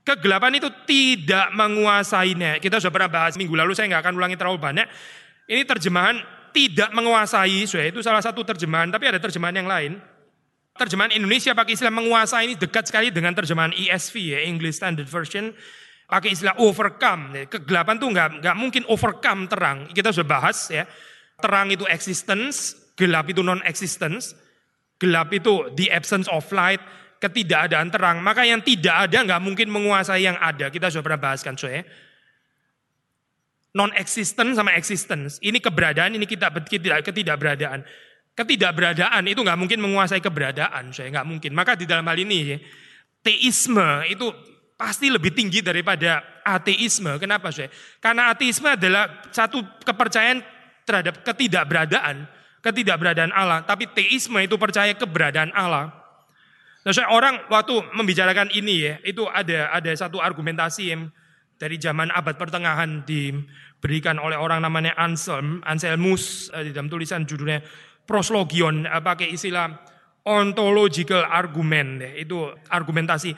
Kegelapan 0.05 0.61
itu 0.61 0.69
tidak 0.85 1.49
menguasainya. 1.57 2.61
Kita 2.61 2.77
sudah 2.77 2.93
pernah 2.93 3.09
bahas 3.09 3.33
minggu 3.41 3.57
lalu, 3.57 3.73
saya 3.73 3.89
nggak 3.89 4.05
akan 4.05 4.13
ulangi 4.21 4.37
terlalu 4.37 4.61
banyak. 4.61 4.85
Ini 5.49 5.65
terjemahan 5.65 6.21
tidak 6.53 6.89
menguasai, 6.93 7.67
so, 7.67 7.75
itu 7.81 7.99
salah 7.99 8.21
satu 8.21 8.45
terjemahan, 8.45 8.87
tapi 8.87 9.09
ada 9.09 9.19
terjemahan 9.19 9.59
yang 9.59 9.67
lain. 9.67 9.97
Terjemahan 10.75 11.11
Indonesia 11.15 11.55
pakai 11.57 11.73
istilah 11.75 11.91
menguasai 11.91 12.51
ini 12.51 12.55
dekat 12.55 12.91
sekali 12.91 13.07
dengan 13.09 13.31
terjemahan 13.35 13.71
ESV 13.73 14.15
ya, 14.35 14.39
English 14.45 14.79
Standard 14.79 15.07
Version. 15.07 15.51
Pakai 16.05 16.37
istilah 16.37 16.53
overcome. 16.61 17.33
Ya. 17.33 17.43
Kegelapan 17.49 17.95
tuh 17.97 18.13
nggak 18.13 18.45
nggak 18.45 18.55
mungkin 18.55 18.83
overcome 18.91 19.49
terang. 19.49 19.89
Kita 19.89 20.13
sudah 20.13 20.27
bahas 20.27 20.69
ya. 20.69 20.85
Terang 21.41 21.73
itu 21.73 21.87
existence, 21.89 22.84
gelap 22.95 23.27
itu 23.29 23.43
non-existence, 23.43 24.33
gelap 24.97 25.31
itu 25.35 25.71
the 25.75 25.91
absence 25.91 26.25
of 26.31 26.43
light, 26.55 26.79
ketidakadaan 27.19 27.91
terang. 27.91 28.17
Maka 28.23 28.47
yang 28.47 28.63
tidak 28.63 29.11
ada 29.11 29.17
nggak 29.23 29.41
mungkin 29.43 29.67
menguasai 29.71 30.23
yang 30.23 30.39
ada. 30.39 30.71
Kita 30.71 30.91
sudah 30.91 31.03
pernah 31.03 31.21
bahas 31.21 31.43
kan, 31.43 31.55
ya. 31.59 31.83
Non-existence 33.75 34.55
sama 34.55 34.71
existence. 34.79 35.35
Ini 35.43 35.59
keberadaan, 35.59 36.15
ini 36.15 36.23
kita 36.23 36.47
tidak 36.63 37.03
ketidakberadaan. 37.11 37.83
Ketidakberadaan 38.35 39.23
itu 39.27 39.39
nggak 39.43 39.59
mungkin 39.59 39.79
menguasai 39.83 40.23
keberadaan, 40.23 40.95
saya 40.95 41.11
nggak 41.11 41.27
mungkin. 41.27 41.51
Maka 41.51 41.75
di 41.75 41.83
dalam 41.83 42.07
hal 42.07 42.19
ini, 42.19 42.55
teisme 43.19 44.03
itu 44.07 44.31
pasti 44.75 45.11
lebih 45.11 45.35
tinggi 45.35 45.59
daripada 45.59 46.23
ateisme. 46.43 47.15
Kenapa, 47.19 47.51
saya? 47.51 47.71
Karena 47.99 48.31
ateisme 48.31 48.75
adalah 48.75 49.27
satu 49.31 49.59
kepercayaan 49.83 50.39
terhadap 50.87 51.23
ketidakberadaan 51.23 52.27
ketidakberadaan 52.65 53.29
Allah, 53.29 53.61
tapi 53.61 53.85
teisme 53.93 54.41
itu 54.41 54.57
percaya 54.57 54.97
keberadaan 54.97 55.53
Allah. 55.53 55.93
Nah, 56.81 56.93
saya 56.93 57.13
orang 57.13 57.45
waktu 57.49 57.77
membicarakan 57.93 58.49
ini 58.57 58.89
ya, 58.89 58.93
itu 59.05 59.25
ada 59.29 59.69
ada 59.69 59.91
satu 59.93 60.17
argumentasi 60.17 60.83
yang 60.89 61.13
dari 61.61 61.77
zaman 61.77 62.09
abad 62.09 62.35
pertengahan 62.35 63.05
diberikan 63.05 64.17
oleh 64.17 64.37
orang 64.37 64.65
namanya 64.65 64.97
Anselm, 64.97 65.61
Anselmus 65.61 66.49
eh, 66.57 66.69
di 66.69 66.71
dalam 66.73 66.89
tulisan 66.89 67.25
judulnya 67.29 67.61
Proslogion, 68.05 68.89
eh, 68.89 69.01
pakai 69.01 69.33
istilah 69.33 69.69
ontological 70.25 71.21
argument, 71.25 72.01
ya, 72.01 72.11
itu 72.17 72.49
argumentasi 72.69 73.33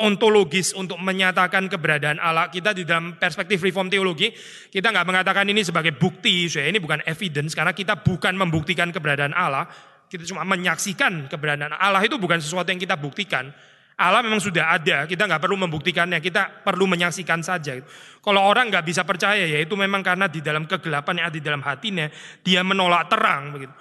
ontologis 0.00 0.72
untuk 0.72 0.96
menyatakan 0.98 1.68
keberadaan 1.68 2.16
Allah. 2.16 2.48
Kita 2.48 2.72
di 2.72 2.88
dalam 2.88 3.20
perspektif 3.20 3.60
reform 3.60 3.92
teologi, 3.92 4.32
kita 4.72 4.88
nggak 4.88 5.06
mengatakan 5.06 5.44
ini 5.46 5.60
sebagai 5.60 5.92
bukti, 5.94 6.48
ya. 6.48 6.64
ini 6.64 6.80
bukan 6.80 7.04
evidence, 7.04 7.52
karena 7.52 7.76
kita 7.76 8.00
bukan 8.00 8.34
membuktikan 8.34 8.88
keberadaan 8.90 9.36
Allah, 9.36 9.68
kita 10.08 10.26
cuma 10.26 10.42
menyaksikan 10.42 11.30
keberadaan 11.30 11.76
Allah 11.76 12.02
itu 12.02 12.18
bukan 12.18 12.40
sesuatu 12.40 12.72
yang 12.72 12.80
kita 12.80 12.98
buktikan. 12.98 13.52
Allah 14.00 14.24
memang 14.24 14.40
sudah 14.40 14.80
ada, 14.80 15.04
kita 15.04 15.28
nggak 15.28 15.44
perlu 15.44 15.60
membuktikannya, 15.60 16.24
kita 16.24 16.64
perlu 16.64 16.88
menyaksikan 16.88 17.44
saja. 17.44 17.76
Kalau 18.24 18.40
orang 18.40 18.72
nggak 18.72 18.88
bisa 18.88 19.04
percaya 19.04 19.44
ya 19.44 19.60
itu 19.60 19.76
memang 19.76 20.00
karena 20.00 20.24
di 20.24 20.40
dalam 20.40 20.64
kegelapan 20.64 21.20
yang 21.20 21.26
ada 21.28 21.36
di 21.36 21.44
dalam 21.44 21.60
hatinya, 21.60 22.08
dia 22.40 22.64
menolak 22.64 23.12
terang. 23.12 23.52
Begitu. 23.52 23.74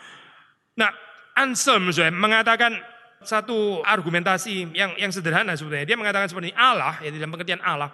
Nah, 0.76 0.92
Anselm 1.40 1.88
mengatakan 2.20 2.99
satu 3.24 3.84
argumentasi 3.84 4.72
yang 4.72 4.96
yang 4.96 5.12
sederhana 5.12 5.56
sebenarnya. 5.56 5.94
Dia 5.94 5.98
mengatakan 6.00 6.32
seperti 6.32 6.52
ini, 6.52 6.58
Allah, 6.58 6.96
ya 7.04 7.12
dalam 7.12 7.32
pengertian 7.36 7.62
Allah. 7.64 7.92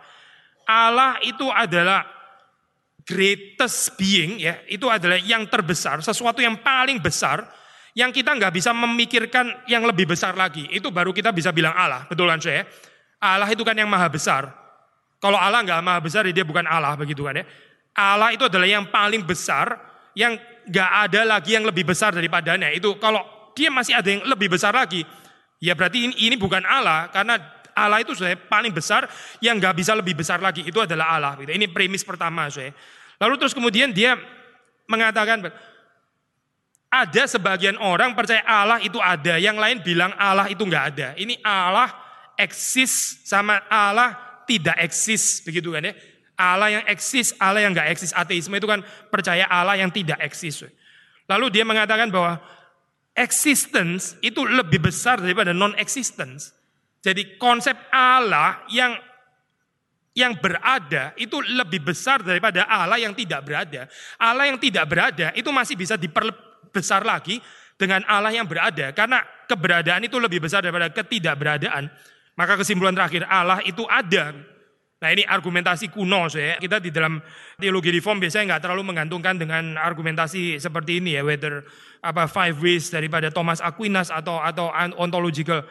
Allah 0.65 1.21
itu 1.21 1.45
adalah 1.49 2.05
greatest 3.05 3.93
being, 3.97 4.41
ya 4.41 4.61
itu 4.65 4.89
adalah 4.89 5.17
yang 5.21 5.45
terbesar, 5.45 6.01
sesuatu 6.01 6.41
yang 6.41 6.57
paling 6.57 6.97
besar, 6.97 7.45
yang 7.93 8.09
kita 8.09 8.33
nggak 8.33 8.53
bisa 8.53 8.73
memikirkan 8.73 9.65
yang 9.69 9.85
lebih 9.85 10.09
besar 10.09 10.33
lagi. 10.33 10.65
Itu 10.73 10.89
baru 10.89 11.13
kita 11.13 11.29
bisa 11.29 11.53
bilang 11.53 11.73
Allah, 11.77 12.09
betul 12.09 12.25
kan 12.25 12.41
saya? 12.41 12.65
Allah 13.21 13.49
itu 13.49 13.61
kan 13.61 13.77
yang 13.77 13.89
maha 13.89 14.09
besar. 14.09 14.49
Kalau 15.21 15.37
Allah 15.37 15.61
nggak 15.61 15.81
maha 15.81 15.99
besar, 16.01 16.25
ya 16.25 16.33
dia 16.33 16.45
bukan 16.45 16.65
Allah 16.65 16.93
begitu 16.97 17.25
kan 17.25 17.41
ya. 17.41 17.45
Allah 17.95 18.33
itu 18.33 18.45
adalah 18.45 18.67
yang 18.67 18.89
paling 18.89 19.23
besar, 19.23 19.77
yang 20.17 20.35
nggak 20.65 20.91
ada 21.09 21.21
lagi 21.37 21.53
yang 21.53 21.65
lebih 21.65 21.85
besar 21.85 22.13
daripadanya. 22.13 22.73
Itu 22.73 22.97
kalau 22.97 23.34
dia 23.55 23.71
masih 23.71 23.95
ada 23.95 24.05
yang 24.11 24.21
lebih 24.27 24.51
besar 24.51 24.75
lagi. 24.75 25.07
Ya 25.63 25.73
berarti 25.73 26.11
ini, 26.11 26.13
ini 26.29 26.35
bukan 26.35 26.61
Allah 26.67 27.07
karena 27.09 27.39
Allah 27.75 28.03
itu 28.03 28.15
sudah 28.15 28.35
paling 28.47 28.71
besar 28.71 29.07
yang 29.39 29.59
nggak 29.59 29.75
bisa 29.75 29.95
lebih 29.95 30.15
besar 30.15 30.43
lagi 30.43 30.63
itu 30.63 30.79
adalah 30.79 31.15
Allah. 31.15 31.33
Gitu. 31.39 31.51
Ini 31.55 31.71
premis 31.71 32.03
pertama 32.03 32.51
saya. 32.51 32.75
Lalu 33.19 33.35
terus 33.39 33.55
kemudian 33.55 33.95
dia 33.95 34.19
mengatakan 34.85 35.47
ada 36.91 37.23
sebagian 37.27 37.75
orang 37.79 38.15
percaya 38.15 38.43
Allah 38.47 38.79
itu 38.79 38.99
ada, 38.99 39.35
yang 39.35 39.59
lain 39.59 39.83
bilang 39.83 40.15
Allah 40.15 40.47
itu 40.47 40.63
nggak 40.63 40.85
ada. 40.95 41.07
Ini 41.19 41.39
Allah 41.43 41.91
eksis 42.39 43.23
sama 43.27 43.59
Allah 43.67 44.15
tidak 44.47 44.79
eksis 44.79 45.43
begitu 45.43 45.75
kan 45.75 45.83
ya. 45.83 45.95
Allah 46.35 46.67
yang 46.79 46.83
eksis, 46.91 47.31
Allah 47.39 47.63
yang 47.63 47.71
nggak 47.71 47.95
eksis. 47.95 48.11
Ateisme 48.11 48.55
itu 48.59 48.67
kan 48.67 48.83
percaya 49.07 49.47
Allah 49.47 49.79
yang 49.79 49.87
tidak 49.87 50.19
eksis. 50.19 50.67
Lalu 51.27 51.47
dia 51.51 51.63
mengatakan 51.63 52.11
bahwa 52.11 52.43
existence 53.15 54.19
itu 54.19 54.43
lebih 54.43 54.83
besar 54.83 55.23
daripada 55.23 55.55
non-existence. 55.55 56.51
Jadi 56.99 57.39
konsep 57.39 57.73
Allah 57.89 58.67
yang 58.69 58.99
yang 60.15 60.35
berada 60.39 61.11
itu 61.19 61.43
lebih 61.43 61.83
besar 61.91 62.23
daripada 62.23 62.63
Allah 62.67 62.99
yang 62.99 63.11
tidak 63.11 63.43
berada. 63.43 63.87
Allah 64.15 64.47
yang 64.47 64.59
tidak 64.59 64.87
berada 64.87 65.27
itu 65.35 65.47
masih 65.51 65.75
bisa 65.75 65.99
diperbesar 65.99 67.03
lagi 67.03 67.39
dengan 67.75 68.03
Allah 68.07 68.31
yang 68.31 68.47
berada 68.47 68.95
karena 68.95 69.19
keberadaan 69.47 70.07
itu 70.07 70.15
lebih 70.15 70.39
besar 70.39 70.63
daripada 70.63 70.87
ketidakberadaan. 70.91 71.91
Maka 72.35 72.59
kesimpulan 72.59 72.95
terakhir 72.95 73.27
Allah 73.27 73.63
itu 73.63 73.83
ada. 73.87 74.54
Nah 75.05 75.13
ini 75.13 75.21
argumentasi 75.21 75.93
kuno 75.93 76.25
saya. 76.25 76.57
Kita 76.57 76.81
di 76.81 76.89
dalam 76.89 77.21
teologi 77.61 77.93
reform 77.93 78.17
biasanya 78.17 78.57
nggak 78.57 78.63
terlalu 78.65 78.89
menggantungkan 78.89 79.37
dengan 79.37 79.77
argumentasi 79.77 80.57
seperti 80.57 80.97
ini 80.97 81.13
ya, 81.13 81.21
whether 81.21 81.61
apa 82.01 82.25
five 82.25 82.57
ways 82.57 82.89
daripada 82.89 83.29
Thomas 83.29 83.61
Aquinas 83.61 84.09
atau 84.09 84.41
atau 84.41 84.73
ontological 84.97 85.61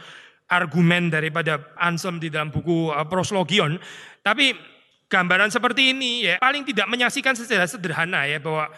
argumen 0.47 1.11
daripada 1.11 1.75
Anselm 1.83 2.23
di 2.23 2.31
dalam 2.31 2.55
buku 2.55 2.95
uh, 2.95 3.03
Proslogion. 3.11 3.83
Tapi 4.23 4.55
gambaran 5.11 5.51
seperti 5.51 5.91
ini 5.91 6.31
ya 6.31 6.39
paling 6.39 6.63
tidak 6.63 6.87
menyaksikan 6.87 7.35
secara 7.35 7.67
sederhana 7.67 8.31
ya 8.31 8.39
bahwa 8.39 8.71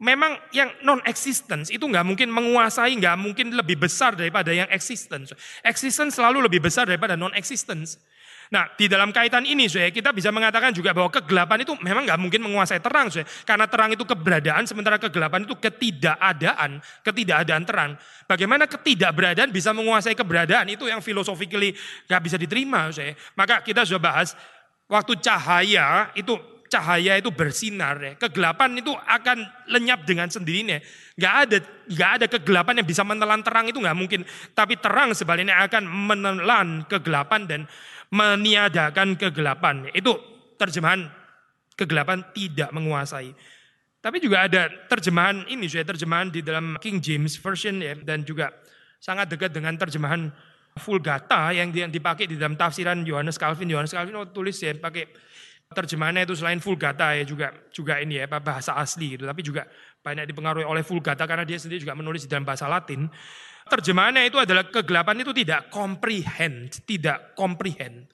memang 0.00 0.40
yang 0.56 0.72
non 0.86 1.04
existence 1.04 1.68
itu 1.68 1.84
nggak 1.84 2.06
mungkin 2.06 2.32
menguasai, 2.32 2.96
nggak 2.96 3.16
mungkin 3.20 3.52
lebih 3.52 3.76
besar 3.76 4.16
daripada 4.16 4.56
yang 4.56 4.72
existence. 4.72 5.36
Existence 5.60 6.16
selalu 6.16 6.48
lebih 6.48 6.64
besar 6.64 6.88
daripada 6.88 7.12
non 7.12 7.36
existence. 7.36 8.00
Nah, 8.48 8.72
di 8.80 8.88
dalam 8.88 9.12
kaitan 9.12 9.44
ini, 9.44 9.68
saya 9.68 9.92
kita 9.92 10.08
bisa 10.12 10.32
mengatakan 10.32 10.72
juga 10.72 10.96
bahwa 10.96 11.12
kegelapan 11.12 11.68
itu 11.68 11.76
memang 11.84 12.08
nggak 12.08 12.20
mungkin 12.20 12.40
menguasai 12.48 12.80
terang, 12.80 13.12
saya. 13.12 13.28
Karena 13.44 13.68
terang 13.68 13.92
itu 13.92 14.08
keberadaan, 14.08 14.64
sementara 14.64 14.96
kegelapan 14.96 15.44
itu 15.44 15.52
ketidakadaan, 15.60 16.80
ketidakadaan 17.04 17.64
terang. 17.68 17.90
Bagaimana 18.24 18.64
ketidakberadaan 18.64 19.52
bisa 19.52 19.76
menguasai 19.76 20.16
keberadaan 20.16 20.72
itu 20.72 20.88
yang 20.88 21.04
philosophically 21.04 21.76
nggak 22.08 22.20
bisa 22.24 22.36
diterima, 22.40 22.88
saya. 22.88 23.12
Maka 23.36 23.60
kita 23.60 23.84
sudah 23.84 24.00
bahas 24.00 24.32
waktu 24.88 25.20
cahaya 25.20 26.08
itu 26.16 26.57
cahaya 26.68 27.16
itu 27.16 27.32
bersinar, 27.32 27.96
ya. 27.98 28.12
kegelapan 28.20 28.78
itu 28.78 28.92
akan 28.92 29.42
lenyap 29.72 30.04
dengan 30.04 30.28
sendirinya. 30.28 30.78
Gak 31.16 31.34
ada, 31.48 31.56
gak 31.88 32.10
ada 32.20 32.26
kegelapan 32.28 32.78
yang 32.78 32.86
bisa 32.86 33.02
menelan 33.02 33.40
terang 33.42 33.66
itu 33.66 33.80
nggak 33.80 33.98
mungkin. 33.98 34.22
Tapi 34.52 34.78
terang 34.78 35.16
sebaliknya 35.16 35.58
akan 35.64 35.88
menelan 35.88 36.84
kegelapan 36.86 37.48
dan 37.48 37.60
meniadakan 38.12 39.16
kegelapan. 39.16 39.88
Itu 39.96 40.20
terjemahan 40.60 41.08
kegelapan 41.74 42.22
tidak 42.36 42.70
menguasai. 42.70 43.32
Tapi 43.98 44.22
juga 44.22 44.46
ada 44.46 44.70
terjemahan 44.86 45.42
ini, 45.50 45.66
saya 45.66 45.82
terjemahan 45.82 46.30
di 46.30 46.40
dalam 46.40 46.78
King 46.78 47.02
James 47.02 47.34
Version 47.34 47.82
ya, 47.82 47.98
dan 47.98 48.22
juga 48.22 48.54
sangat 49.02 49.26
dekat 49.30 49.50
dengan 49.50 49.74
terjemahan 49.74 50.30
Vulgata 50.78 51.50
yang 51.50 51.74
dipakai 51.74 52.30
di 52.30 52.38
dalam 52.38 52.54
tafsiran 52.54 53.02
Yohanes 53.02 53.34
Calvin. 53.34 53.66
Yohanes 53.66 53.90
Calvin 53.90 54.14
oh, 54.14 54.30
tulis 54.30 54.54
ya 54.62 54.70
pakai 54.78 55.10
terjemahannya 55.68 56.24
itu 56.24 56.34
selain 56.36 56.60
Vulgata 56.60 57.12
ya 57.12 57.24
juga 57.28 57.52
juga 57.68 58.00
ini 58.00 58.20
ya 58.20 58.26
bahasa 58.28 58.76
asli 58.76 59.16
gitu, 59.16 59.28
tapi 59.28 59.40
juga 59.44 59.68
banyak 60.00 60.24
dipengaruhi 60.28 60.64
oleh 60.64 60.80
Vulgata 60.80 61.28
karena 61.28 61.44
dia 61.44 61.60
sendiri 61.60 61.84
juga 61.84 61.96
menulis 61.96 62.24
dalam 62.24 62.48
bahasa 62.48 62.64
Latin. 62.66 63.08
Terjemahannya 63.68 64.24
itu 64.24 64.40
adalah 64.40 64.64
kegelapan 64.72 65.20
itu 65.20 65.32
tidak 65.36 65.68
comprehend, 65.68 66.72
tidak 66.88 67.36
comprehend. 67.36 68.08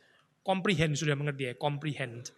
Comprehend 0.44 0.99
sudah 0.99 1.14
mengerti 1.14 1.50
ya, 1.50 1.54
comprehend 1.54 2.34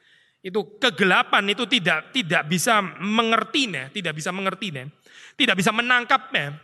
itu 0.46 0.78
kegelapan 0.78 1.42
itu 1.50 1.66
tidak 1.66 2.14
tidak 2.14 2.46
bisa 2.46 2.78
mengertinya, 3.02 3.90
tidak 3.90 4.14
bisa 4.14 4.30
mengertinya, 4.30 4.86
tidak 5.34 5.58
bisa 5.58 5.74
menangkapnya. 5.74 6.62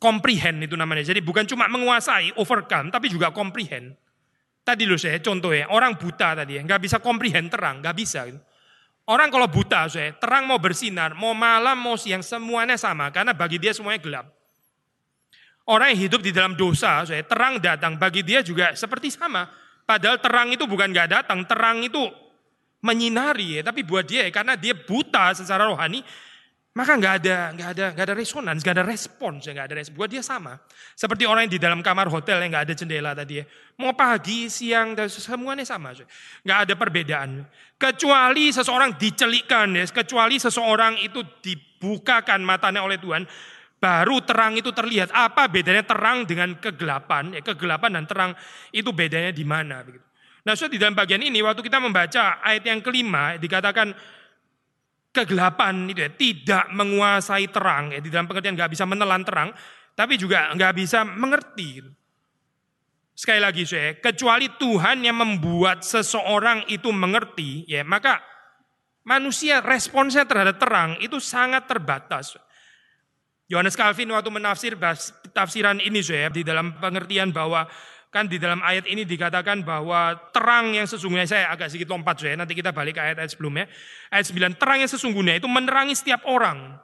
Comprehend 0.00 0.64
itu 0.64 0.72
namanya. 0.72 1.04
Jadi 1.04 1.20
bukan 1.20 1.44
cuma 1.44 1.68
menguasai, 1.68 2.32
overcome, 2.40 2.88
tapi 2.88 3.12
juga 3.12 3.28
comprehend. 3.28 3.92
Tadi 4.64 4.88
loh 4.88 4.96
saya 4.96 5.20
contoh 5.20 5.52
ya, 5.52 5.68
orang 5.68 6.00
buta 6.00 6.32
tadi 6.40 6.56
ya, 6.56 6.64
nggak 6.64 6.80
bisa 6.80 6.96
comprehend 6.96 7.52
terang, 7.52 7.84
nggak 7.84 7.96
bisa. 7.96 8.24
Gitu. 8.24 8.40
Orang 9.04 9.28
kalau 9.28 9.44
buta 9.44 9.84
saya, 9.92 10.16
terang 10.16 10.48
mau 10.48 10.56
bersinar, 10.56 11.12
mau 11.12 11.36
malam, 11.36 11.76
mau 11.76 12.00
siang, 12.00 12.24
semuanya 12.24 12.80
sama. 12.80 13.12
Karena 13.12 13.36
bagi 13.36 13.60
dia 13.60 13.76
semuanya 13.76 14.00
gelap. 14.00 14.26
Orang 15.68 15.92
yang 15.92 16.08
hidup 16.08 16.24
di 16.24 16.32
dalam 16.32 16.56
dosa, 16.56 17.04
saya 17.04 17.20
terang 17.20 17.60
datang, 17.60 18.00
bagi 18.00 18.24
dia 18.24 18.40
juga 18.40 18.72
seperti 18.72 19.12
sama. 19.12 19.44
Padahal 19.84 20.16
terang 20.16 20.48
itu 20.56 20.64
bukan 20.64 20.88
nggak 20.88 21.08
datang, 21.20 21.44
terang 21.44 21.84
itu 21.84 22.00
menyinari 22.80 23.60
ya, 23.60 23.62
tapi 23.64 23.84
buat 23.84 24.04
dia 24.04 24.28
karena 24.32 24.56
dia 24.56 24.72
buta 24.72 25.36
secara 25.36 25.68
rohani, 25.68 26.00
maka 26.74 26.98
nggak 26.98 27.14
ada 27.22 27.36
nggak 27.54 27.70
ada 27.70 27.86
nggak 27.94 28.06
ada 28.10 28.16
resonans, 28.18 28.58
nggak 28.66 28.74
ada 28.74 28.84
respons, 28.84 29.46
ya 29.46 29.54
nggak 29.54 29.66
ada 29.70 29.76
respons. 29.78 29.94
Buat 29.94 30.10
dia 30.10 30.22
sama. 30.26 30.58
Seperti 30.98 31.22
orang 31.22 31.46
yang 31.46 31.54
di 31.54 31.62
dalam 31.62 31.80
kamar 31.86 32.10
hotel 32.10 32.42
yang 32.42 32.50
nggak 32.50 32.66
ada 32.66 32.74
jendela 32.74 33.14
tadi 33.14 33.38
ya. 33.38 33.44
Mau 33.78 33.94
pagi, 33.94 34.50
siang, 34.50 34.98
dan 34.98 35.06
semuanya 35.06 35.62
sama. 35.62 35.94
Nggak 36.42 36.58
ada 36.66 36.74
perbedaan. 36.74 37.30
Kecuali 37.78 38.50
seseorang 38.50 38.98
dicelikkan 38.98 39.70
ya, 39.70 39.86
kecuali 39.86 40.42
seseorang 40.42 40.98
itu 40.98 41.22
dibukakan 41.46 42.42
matanya 42.42 42.82
oleh 42.82 42.98
Tuhan, 42.98 43.22
baru 43.78 44.18
terang 44.26 44.58
itu 44.58 44.74
terlihat. 44.74 45.14
Apa 45.14 45.46
bedanya 45.46 45.86
terang 45.86 46.26
dengan 46.26 46.58
kegelapan? 46.58 47.38
Ya, 47.38 47.42
kegelapan 47.46 48.02
dan 48.02 48.04
terang 48.10 48.30
itu 48.74 48.90
bedanya 48.90 49.30
di 49.30 49.46
mana? 49.46 49.86
Begitu. 49.86 50.02
Nah, 50.44 50.58
so 50.58 50.66
di 50.68 50.76
dalam 50.76 50.92
bagian 50.92 51.22
ini 51.22 51.40
waktu 51.40 51.64
kita 51.64 51.78
membaca 51.80 52.42
ayat 52.44 52.66
yang 52.68 52.82
kelima 52.84 53.40
dikatakan 53.40 53.94
kegelapan 55.14 55.86
itu 55.86 56.02
ya 56.02 56.10
tidak 56.10 56.64
menguasai 56.74 57.46
terang 57.46 57.94
ya 57.94 58.02
di 58.02 58.10
dalam 58.10 58.26
pengertian 58.26 58.58
nggak 58.58 58.72
bisa 58.74 58.82
menelan 58.82 59.22
terang, 59.22 59.54
tapi 59.94 60.18
juga 60.18 60.50
nggak 60.50 60.74
bisa 60.74 61.06
mengerti. 61.06 61.78
Sekali 63.14 63.38
lagi 63.38 63.62
saya, 63.62 63.94
kecuali 64.02 64.50
Tuhan 64.58 65.06
yang 65.06 65.14
membuat 65.14 65.86
seseorang 65.86 66.66
itu 66.66 66.90
mengerti, 66.90 67.62
ya 67.70 67.86
maka 67.86 68.18
manusia 69.06 69.62
responsnya 69.62 70.26
terhadap 70.26 70.58
terang 70.58 70.98
itu 70.98 71.22
sangat 71.22 71.70
terbatas. 71.70 72.34
Yohanes 73.46 73.78
Calvin 73.78 74.10
waktu 74.10 74.34
menafsir 74.34 74.74
tafsiran 75.30 75.78
ini 75.78 76.02
saya 76.02 76.26
di 76.32 76.42
dalam 76.42 76.74
pengertian 76.74 77.30
bahwa 77.30 77.70
Kan 78.14 78.30
di 78.30 78.38
dalam 78.38 78.62
ayat 78.62 78.86
ini 78.86 79.02
dikatakan 79.02 79.66
bahwa 79.66 80.14
terang 80.30 80.70
yang 80.70 80.86
sesungguhnya, 80.86 81.26
saya 81.26 81.50
agak 81.50 81.66
sedikit 81.66 81.90
lompat 81.90 82.22
saya, 82.22 82.38
nanti 82.38 82.54
kita 82.54 82.70
balik 82.70 82.94
ke 82.94 83.02
ayat-ayat 83.02 83.26
sebelumnya. 83.34 83.66
Ayat 84.06 84.30
9, 84.30 84.54
terang 84.54 84.78
yang 84.78 84.86
sesungguhnya 84.86 85.42
itu 85.42 85.50
menerangi 85.50 85.98
setiap 85.98 86.22
orang. 86.30 86.78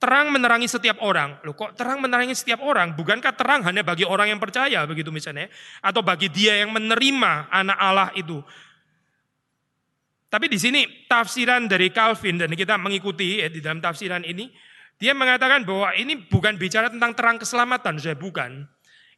Terang 0.00 0.32
menerangi 0.32 0.64
setiap 0.64 1.04
orang. 1.04 1.36
Loh 1.44 1.52
kok 1.52 1.76
terang 1.76 2.00
menerangi 2.00 2.32
setiap 2.32 2.64
orang? 2.64 2.96
Bukankah 2.96 3.36
terang 3.36 3.60
hanya 3.68 3.84
bagi 3.84 4.08
orang 4.08 4.32
yang 4.32 4.40
percaya 4.40 4.88
begitu 4.88 5.12
misalnya? 5.12 5.52
Atau 5.84 6.00
bagi 6.00 6.32
dia 6.32 6.64
yang 6.64 6.72
menerima 6.72 7.52
anak 7.52 7.76
Allah 7.76 8.08
itu? 8.16 8.40
Tapi 10.32 10.48
di 10.48 10.56
sini 10.56 11.04
tafsiran 11.12 11.68
dari 11.68 11.92
Calvin 11.92 12.40
dan 12.40 12.56
kita 12.56 12.80
mengikuti 12.80 13.44
ya, 13.44 13.52
di 13.52 13.60
dalam 13.60 13.84
tafsiran 13.84 14.24
ini, 14.24 14.48
dia 14.96 15.12
mengatakan 15.12 15.68
bahwa 15.68 15.92
ini 15.92 16.24
bukan 16.24 16.56
bicara 16.56 16.88
tentang 16.88 17.12
terang 17.12 17.36
keselamatan, 17.36 18.00
saya 18.00 18.16
bukan. 18.16 18.64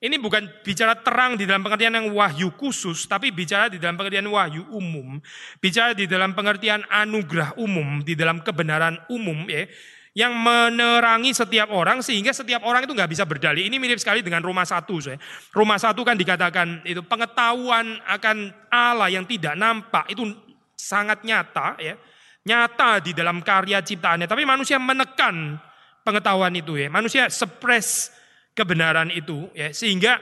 Ini 0.00 0.16
bukan 0.16 0.64
bicara 0.64 0.96
terang 0.96 1.36
di 1.36 1.44
dalam 1.44 1.60
pengertian 1.60 1.92
yang 1.92 2.08
wahyu 2.16 2.48
khusus, 2.56 3.04
tapi 3.04 3.28
bicara 3.28 3.68
di 3.68 3.76
dalam 3.76 4.00
pengertian 4.00 4.24
wahyu 4.32 4.64
umum. 4.72 5.20
Bicara 5.60 5.92
di 5.92 6.08
dalam 6.08 6.32
pengertian 6.32 6.80
anugerah 6.88 7.60
umum, 7.60 8.00
di 8.00 8.16
dalam 8.16 8.40
kebenaran 8.40 8.96
umum 9.12 9.44
ya. 9.44 9.68
Yang 10.16 10.32
menerangi 10.40 11.36
setiap 11.36 11.68
orang 11.70 12.00
sehingga 12.00 12.32
setiap 12.32 12.64
orang 12.64 12.88
itu 12.88 12.96
nggak 12.96 13.12
bisa 13.12 13.28
berdalih. 13.28 13.68
Ini 13.68 13.76
mirip 13.76 14.00
sekali 14.00 14.24
dengan 14.24 14.40
Roma 14.40 14.64
1. 14.64 14.88
Saya. 15.04 15.20
Roma 15.52 15.76
1 15.76 15.92
kan 16.00 16.16
dikatakan 16.16 16.82
itu 16.88 17.04
pengetahuan 17.04 18.00
akan 18.08 18.50
Allah 18.72 19.12
yang 19.12 19.28
tidak 19.28 19.52
nampak 19.54 20.08
itu 20.10 20.32
sangat 20.74 21.20
nyata 21.22 21.76
ya. 21.76 21.94
Nyata 22.40 23.04
di 23.04 23.12
dalam 23.12 23.44
karya 23.44 23.84
ciptaannya. 23.84 24.24
Tapi 24.24 24.48
manusia 24.48 24.80
menekan 24.80 25.60
pengetahuan 26.02 26.56
itu 26.56 26.80
ya. 26.80 26.88
Manusia 26.88 27.28
suppress 27.28 28.16
kebenaran 28.54 29.08
itu 29.14 29.48
ya 29.54 29.70
sehingga 29.70 30.18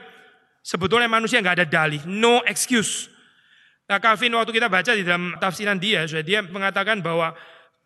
sebetulnya 0.61 1.09
manusia 1.09 1.41
nggak 1.41 1.63
ada 1.63 1.67
dalih, 1.67 2.01
no 2.05 2.43
excuse. 2.45 3.09
Nah, 3.89 3.97
Calvin 3.97 4.37
waktu 4.37 4.53
kita 4.53 4.69
baca 4.69 4.93
di 4.93 5.01
dalam 5.01 5.33
tafsiran 5.41 5.81
dia, 5.81 6.05
dia 6.21 6.45
mengatakan 6.45 7.01
bahwa 7.01 7.33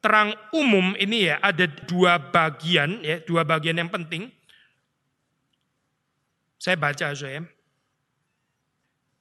terang 0.04 0.36
umum 0.52 0.92
ini 1.00 1.32
ya 1.32 1.40
ada 1.40 1.64
dua 1.64 2.20
bagian 2.20 3.00
ya, 3.00 3.24
dua 3.24 3.48
bagian 3.48 3.80
yang 3.80 3.88
penting. 3.88 4.28
Saya 6.60 6.76
baca 6.76 7.16
saya. 7.16 7.48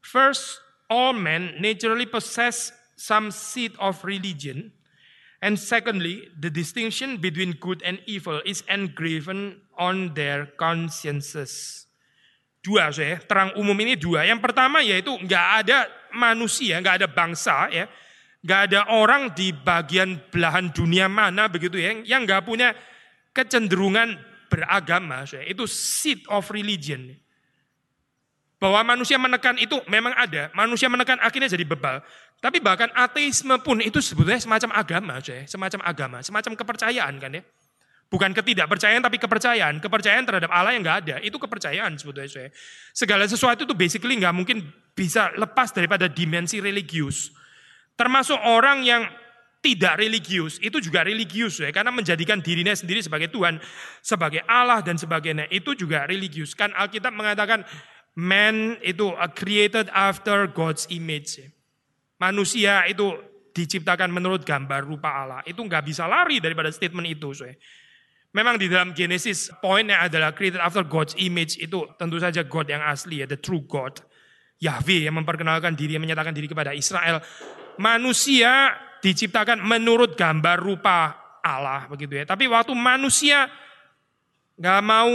First, 0.03 0.59
all 0.91 1.15
men 1.15 1.55
naturally 1.63 2.07
possess 2.07 2.75
some 2.99 3.31
seed 3.31 3.79
of 3.79 4.03
religion 4.03 4.75
And 5.43 5.59
secondly, 5.59 6.31
the 6.39 6.55
distinction 6.55 7.19
between 7.19 7.59
good 7.59 7.83
and 7.83 7.99
evil 8.07 8.39
is 8.47 8.63
engraven 8.71 9.59
on 9.75 10.15
their 10.15 10.47
consciences. 10.55 11.83
Dua, 12.63 12.95
saya 12.95 13.19
terang 13.27 13.51
umum 13.59 13.75
ini 13.83 13.99
dua. 13.99 14.23
Yang 14.23 14.39
pertama 14.39 14.87
yaitu 14.87 15.11
nggak 15.19 15.47
ada 15.67 15.91
manusia, 16.15 16.79
nggak 16.79 17.03
ada 17.03 17.09
bangsa, 17.11 17.67
ya, 17.75 17.91
nggak 18.47 18.61
ada 18.71 18.81
orang 18.95 19.35
di 19.35 19.51
bagian 19.51 20.23
belahan 20.31 20.71
dunia 20.71 21.11
mana 21.11 21.51
begitu 21.51 21.75
ya, 21.75 21.91
yang 22.07 22.23
nggak 22.23 22.47
punya 22.47 22.71
kecenderungan 23.35 24.15
beragama. 24.47 25.27
Saya. 25.27 25.43
Itu 25.43 25.67
seed 25.67 26.23
of 26.31 26.55
religion. 26.55 27.19
Bahwa 28.63 28.95
manusia 28.95 29.19
menekan 29.19 29.59
itu 29.59 29.75
memang 29.91 30.15
ada. 30.15 30.55
Manusia 30.55 30.87
menekan 30.87 31.19
akhirnya 31.19 31.51
jadi 31.51 31.67
bebal. 31.67 31.99
Tapi 32.39 32.63
bahkan 32.63 32.87
ateisme 32.95 33.59
pun 33.63 33.83
itu 33.83 33.99
sebetulnya 33.99 34.39
semacam 34.39 34.71
agama, 34.75 35.15
coy. 35.19 35.47
semacam 35.51 35.81
agama, 35.83 36.19
semacam 36.23 36.53
kepercayaan 36.55 37.15
kan 37.19 37.31
ya. 37.39 37.43
Bukan 38.07 38.31
ketidakpercayaan 38.35 39.03
tapi 39.03 39.19
kepercayaan. 39.19 39.83
Kepercayaan 39.83 40.23
terhadap 40.23 40.51
Allah 40.55 40.79
yang 40.79 40.87
nggak 40.87 40.99
ada, 41.07 41.17
itu 41.27 41.35
kepercayaan 41.43 41.99
sebetulnya. 41.99 42.31
Coy. 42.31 42.49
Segala 42.95 43.27
sesuatu 43.27 43.67
itu 43.67 43.75
basically 43.75 44.15
nggak 44.15 44.35
mungkin 44.35 44.63
bisa 44.95 45.35
lepas 45.35 45.75
daripada 45.75 46.07
dimensi 46.07 46.63
religius. 46.63 47.35
Termasuk 47.99 48.39
orang 48.47 48.87
yang 48.87 49.03
tidak 49.63 49.95
religius, 50.03 50.59
itu 50.59 50.83
juga 50.83 51.07
religius 51.07 51.63
ya, 51.63 51.71
karena 51.71 51.95
menjadikan 51.95 52.43
dirinya 52.43 52.75
sendiri 52.75 52.99
sebagai 52.99 53.31
Tuhan, 53.31 53.63
sebagai 54.03 54.43
Allah 54.51 54.83
dan 54.83 54.99
sebagainya, 54.99 55.47
itu 55.55 55.79
juga 55.79 56.03
religius. 56.11 56.59
Kan 56.59 56.75
Alkitab 56.75 57.15
mengatakan 57.15 57.63
man 58.19 58.77
itu 58.85 59.13
created 59.33 59.89
after 59.93 60.49
God's 60.51 60.85
image. 60.93 61.41
Manusia 62.21 62.87
itu 62.87 63.17
diciptakan 63.53 64.09
menurut 64.09 64.45
gambar 64.45 64.85
rupa 64.85 65.11
Allah. 65.25 65.41
Itu 65.45 65.65
nggak 65.65 65.85
bisa 65.85 66.09
lari 66.09 66.41
daripada 66.41 66.73
statement 66.73 67.09
itu. 67.09 67.33
So. 67.37 67.49
Memang 68.33 68.57
di 68.57 68.69
dalam 68.73 68.97
Genesis 68.97 69.53
poinnya 69.61 70.09
adalah 70.09 70.33
created 70.33 70.61
after 70.61 70.81
God's 70.89 71.13
image 71.21 71.61
itu 71.61 71.85
tentu 72.01 72.17
saja 72.17 72.41
God 72.49 72.65
yang 72.65 72.81
asli 72.81 73.21
ya, 73.21 73.27
the 73.29 73.37
true 73.37 73.65
God. 73.69 74.01
Yahweh 74.63 75.11
yang 75.11 75.19
memperkenalkan 75.19 75.75
diri, 75.75 75.99
yang 75.99 76.05
menyatakan 76.07 76.31
diri 76.31 76.47
kepada 76.47 76.71
Israel. 76.71 77.19
Manusia 77.83 78.79
diciptakan 79.03 79.59
menurut 79.59 80.15
gambar 80.15 80.63
rupa 80.63 81.19
Allah 81.43 81.91
begitu 81.91 82.23
ya. 82.23 82.25
Tapi 82.25 82.47
waktu 82.47 82.71
manusia 82.73 83.51
nggak 84.55 84.81
mau 84.87 85.11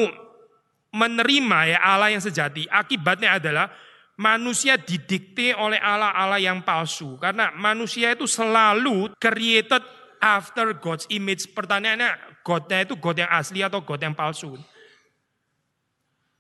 menerima 0.94 1.60
ya 1.76 1.80
Allah 1.84 2.10
yang 2.12 2.24
sejati, 2.24 2.68
akibatnya 2.68 3.38
adalah 3.38 3.72
manusia 4.18 4.76
didikte 4.76 5.54
oleh 5.54 5.78
Allah-Allah 5.78 6.42
yang 6.42 6.66
palsu. 6.66 7.16
Karena 7.22 7.54
manusia 7.54 8.12
itu 8.12 8.26
selalu 8.26 9.14
created 9.22 9.84
after 10.20 10.74
God's 10.78 11.06
image. 11.14 11.48
Pertanyaannya, 11.54 12.42
Godnya 12.42 12.88
itu 12.88 12.96
God 12.96 13.18
yang 13.20 13.32
asli 13.32 13.60
atau 13.62 13.84
God 13.84 14.02
yang 14.02 14.16
palsu? 14.16 14.56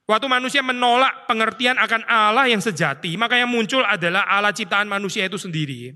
Waktu 0.07 0.27
manusia 0.31 0.63
menolak 0.63 1.27
pengertian 1.27 1.75
akan 1.75 2.07
Allah 2.07 2.47
yang 2.47 2.63
sejati, 2.63 3.19
maka 3.19 3.35
yang 3.35 3.51
muncul 3.51 3.83
adalah 3.83 4.23
Allah 4.23 4.55
ciptaan 4.55 4.87
manusia 4.87 5.27
itu 5.27 5.35
sendiri. 5.35 5.91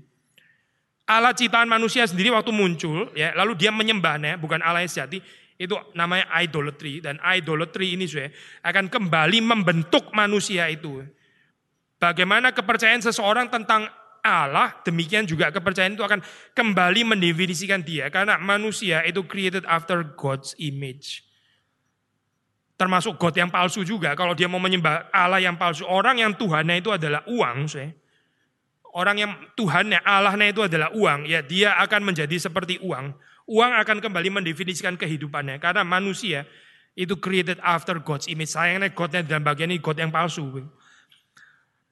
Allah 1.08 1.32
ciptaan 1.32 1.64
manusia 1.64 2.04
sendiri 2.04 2.28
waktu 2.28 2.52
muncul, 2.52 3.08
ya, 3.16 3.32
lalu 3.32 3.56
dia 3.56 3.72
menyembahnya, 3.72 4.36
bukan 4.36 4.60
Allah 4.60 4.84
yang 4.84 4.92
sejati, 4.92 5.24
itu 5.60 5.76
namanya 5.92 6.28
idolatry 6.40 7.00
dan 7.00 7.20
idolatry 7.22 7.94
ini 7.94 8.08
saya 8.08 8.28
akan 8.64 8.88
kembali 8.88 9.38
membentuk 9.44 10.10
manusia 10.16 10.68
itu. 10.68 11.04
Bagaimana 12.00 12.50
kepercayaan 12.50 13.04
seseorang 13.04 13.46
tentang 13.46 13.86
Allah, 14.22 14.74
demikian 14.86 15.26
juga 15.26 15.50
kepercayaan 15.50 15.98
itu 15.98 16.02
akan 16.02 16.22
kembali 16.54 17.14
mendefinisikan 17.14 17.82
dia 17.82 18.06
karena 18.10 18.38
manusia 18.38 19.02
itu 19.02 19.22
created 19.26 19.66
after 19.66 20.02
God's 20.14 20.54
image. 20.58 21.26
Termasuk 22.78 23.14
God 23.18 23.34
yang 23.38 23.50
palsu 23.50 23.86
juga. 23.86 24.18
Kalau 24.18 24.34
dia 24.34 24.50
mau 24.50 24.58
menyembah 24.58 25.10
Allah 25.14 25.38
yang 25.38 25.54
palsu, 25.54 25.86
orang 25.86 26.18
yang 26.18 26.34
Tuhannya 26.34 26.82
itu 26.82 26.90
adalah 26.90 27.22
uang, 27.30 27.70
saya 27.70 27.94
orang 28.92 29.16
yang 29.18 29.32
Tuhannya, 29.56 30.00
Allahnya 30.04 30.46
itu 30.52 30.60
adalah 30.64 30.92
uang, 30.92 31.24
ya 31.28 31.40
dia 31.40 31.76
akan 31.80 32.12
menjadi 32.12 32.36
seperti 32.36 32.78
uang. 32.84 33.12
Uang 33.48 33.72
akan 33.74 33.98
kembali 33.98 34.28
mendefinisikan 34.42 34.94
kehidupannya. 34.94 35.58
Karena 35.58 35.82
manusia 35.82 36.46
itu 36.94 37.18
created 37.18 37.58
after 37.64 37.98
God's 37.98 38.28
image. 38.28 38.52
Sayangnya 38.54 38.92
Godnya 38.92 39.24
dalam 39.24 39.42
bagian 39.42 39.72
ini 39.72 39.80
God 39.80 39.98
yang 39.98 40.12
palsu. 40.12 40.62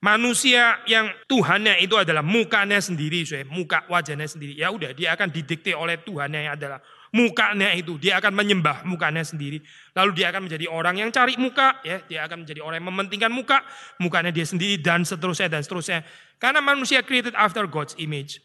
Manusia 0.01 0.81
yang 0.89 1.13
Tuhannya 1.29 1.77
itu 1.85 1.93
adalah 1.93 2.25
mukanya 2.25 2.81
sendiri, 2.81 3.21
saya 3.29 3.45
muka 3.45 3.85
wajahnya 3.85 4.25
sendiri. 4.25 4.57
Ya 4.57 4.73
udah, 4.73 4.97
dia 4.97 5.13
akan 5.13 5.29
didikte 5.29 5.77
oleh 5.77 6.01
Tuhannya 6.01 6.49
yang 6.49 6.57
adalah 6.57 6.81
mukanya 7.11 7.75
itu 7.75 7.99
dia 7.99 8.23
akan 8.23 8.31
menyembah 8.31 8.87
mukanya 8.87 9.27
sendiri 9.27 9.59
lalu 9.99 10.23
dia 10.23 10.31
akan 10.31 10.47
menjadi 10.47 10.67
orang 10.71 10.95
yang 11.03 11.11
cari 11.11 11.35
muka 11.35 11.83
ya 11.83 11.99
dia 12.07 12.23
akan 12.27 12.47
menjadi 12.47 12.63
orang 12.63 12.79
yang 12.79 12.89
mementingkan 12.91 13.33
muka 13.35 13.67
mukanya 13.99 14.31
dia 14.31 14.47
sendiri 14.47 14.79
dan 14.79 15.03
seterusnya 15.03 15.51
dan 15.51 15.63
seterusnya 15.67 16.07
karena 16.39 16.63
manusia 16.63 17.03
created 17.03 17.35
after 17.35 17.67
God's 17.67 17.99
image 17.99 18.39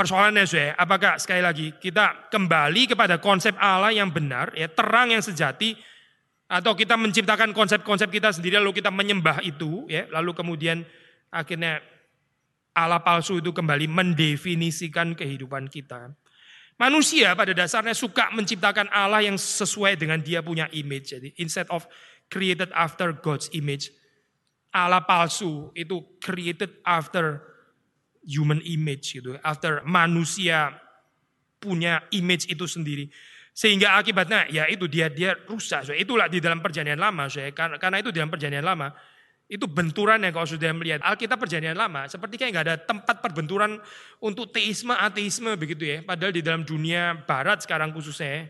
persoalannya 0.00 0.48
saya 0.48 0.72
apakah 0.80 1.20
sekali 1.20 1.44
lagi 1.44 1.76
kita 1.76 2.32
kembali 2.32 2.96
kepada 2.96 3.20
konsep 3.20 3.52
Allah 3.60 3.92
yang 3.92 4.08
benar 4.08 4.48
ya 4.56 4.64
terang 4.72 5.12
yang 5.12 5.20
sejati 5.20 5.76
atau 6.48 6.72
kita 6.72 6.96
menciptakan 6.96 7.52
konsep-konsep 7.52 8.08
kita 8.08 8.32
sendiri 8.32 8.56
lalu 8.56 8.80
kita 8.80 8.88
menyembah 8.88 9.44
itu 9.44 9.84
ya 9.92 10.08
lalu 10.08 10.32
kemudian 10.32 10.88
akhirnya 11.28 11.84
Allah 12.72 13.04
palsu 13.04 13.44
itu 13.44 13.52
kembali 13.52 13.92
mendefinisikan 13.92 15.12
kehidupan 15.12 15.68
kita 15.68 16.16
Manusia 16.80 17.36
pada 17.36 17.52
dasarnya 17.52 17.92
suka 17.92 18.32
menciptakan 18.32 18.88
Allah 18.88 19.20
yang 19.20 19.36
sesuai 19.36 20.00
dengan 20.00 20.16
dia 20.16 20.40
punya 20.40 20.64
image. 20.72 21.12
Jadi 21.12 21.28
instead 21.36 21.68
of 21.68 21.84
created 22.32 22.72
after 22.72 23.12
God's 23.12 23.52
image, 23.52 23.92
Allah 24.72 25.04
palsu 25.04 25.68
itu 25.76 26.00
created 26.24 26.80
after 26.88 27.49
human 28.24 28.60
image 28.64 29.16
gitu, 29.16 29.36
after 29.40 29.80
manusia 29.84 30.76
punya 31.60 32.04
image 32.12 32.48
itu 32.48 32.64
sendiri. 32.64 33.08
Sehingga 33.50 33.98
akibatnya 33.98 34.48
ya 34.48 34.64
itu 34.70 34.88
dia 34.88 35.12
dia 35.12 35.36
rusak. 35.44 35.90
So, 35.90 35.92
itulah 35.92 36.30
di 36.30 36.40
dalam 36.40 36.64
perjanjian 36.64 36.96
lama, 36.96 37.28
so, 37.28 37.42
karena, 37.52 37.76
karena 37.76 37.96
itu 38.00 38.08
di 38.14 38.18
dalam 38.22 38.32
perjanjian 38.32 38.64
lama 38.64 38.88
itu 39.50 39.66
benturan 39.66 40.22
yang 40.22 40.30
kalau 40.30 40.46
sudah 40.46 40.70
melihat 40.70 41.02
Alkitab 41.02 41.34
perjanjian 41.34 41.74
lama, 41.74 42.06
seperti 42.06 42.38
kayak 42.38 42.50
nggak 42.54 42.66
ada 42.70 42.76
tempat 42.78 43.18
perbenturan 43.18 43.82
untuk 44.22 44.54
teisme, 44.54 44.94
ateisme 44.94 45.58
begitu 45.58 45.90
ya. 45.90 46.06
Padahal 46.06 46.30
di 46.30 46.38
dalam 46.38 46.62
dunia 46.62 47.18
barat 47.26 47.66
sekarang 47.66 47.90
khususnya, 47.90 48.46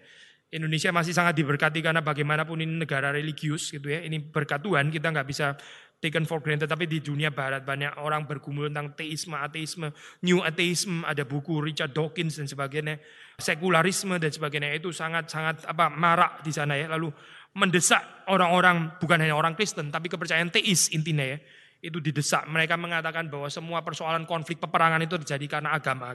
Indonesia 0.53 0.93
masih 0.93 1.17
sangat 1.17 1.41
diberkati 1.41 1.81
karena 1.81 2.05
bagaimanapun 2.05 2.61
ini 2.61 2.85
negara 2.85 3.17
religius 3.17 3.73
gitu 3.73 3.89
ya. 3.89 4.05
Ini 4.05 4.29
berkat 4.29 4.61
Tuhan, 4.61 4.93
kita 4.93 5.09
nggak 5.09 5.25
bisa 5.25 5.57
taken 6.01 6.25
for 6.25 6.41
granted. 6.41 6.67
Tapi 6.67 6.89
di 6.89 6.99
dunia 6.99 7.31
barat 7.31 7.63
banyak 7.63 8.01
orang 8.01 8.25
bergumul 8.25 8.73
tentang 8.73 8.97
teisme, 8.97 9.37
ateisme, 9.37 9.93
new 10.25 10.41
atheism, 10.41 11.05
ada 11.05 11.23
buku 11.23 11.61
Richard 11.61 11.93
Dawkins 11.93 12.41
dan 12.41 12.49
sebagainya, 12.49 12.99
sekularisme 13.37 14.17
dan 14.17 14.33
sebagainya. 14.33 14.75
Itu 14.75 14.91
sangat-sangat 14.91 15.69
apa 15.69 15.93
marak 15.93 16.41
di 16.43 16.51
sana 16.51 16.75
ya. 16.75 16.89
Lalu 16.89 17.13
mendesak 17.55 18.27
orang-orang 18.33 18.97
bukan 18.99 19.19
hanya 19.21 19.37
orang 19.37 19.55
Kristen 19.55 19.93
tapi 19.93 20.09
kepercayaan 20.09 20.51
teis 20.51 20.89
intinya 20.91 21.23
ya. 21.23 21.39
Itu 21.81 21.97
didesak. 22.01 22.45
Mereka 22.49 22.77
mengatakan 22.77 23.33
bahwa 23.33 23.49
semua 23.49 23.81
persoalan 23.81 24.29
konflik 24.29 24.61
peperangan 24.61 25.01
itu 25.01 25.17
terjadi 25.21 25.61
karena 25.61 25.73
agama 25.73 26.13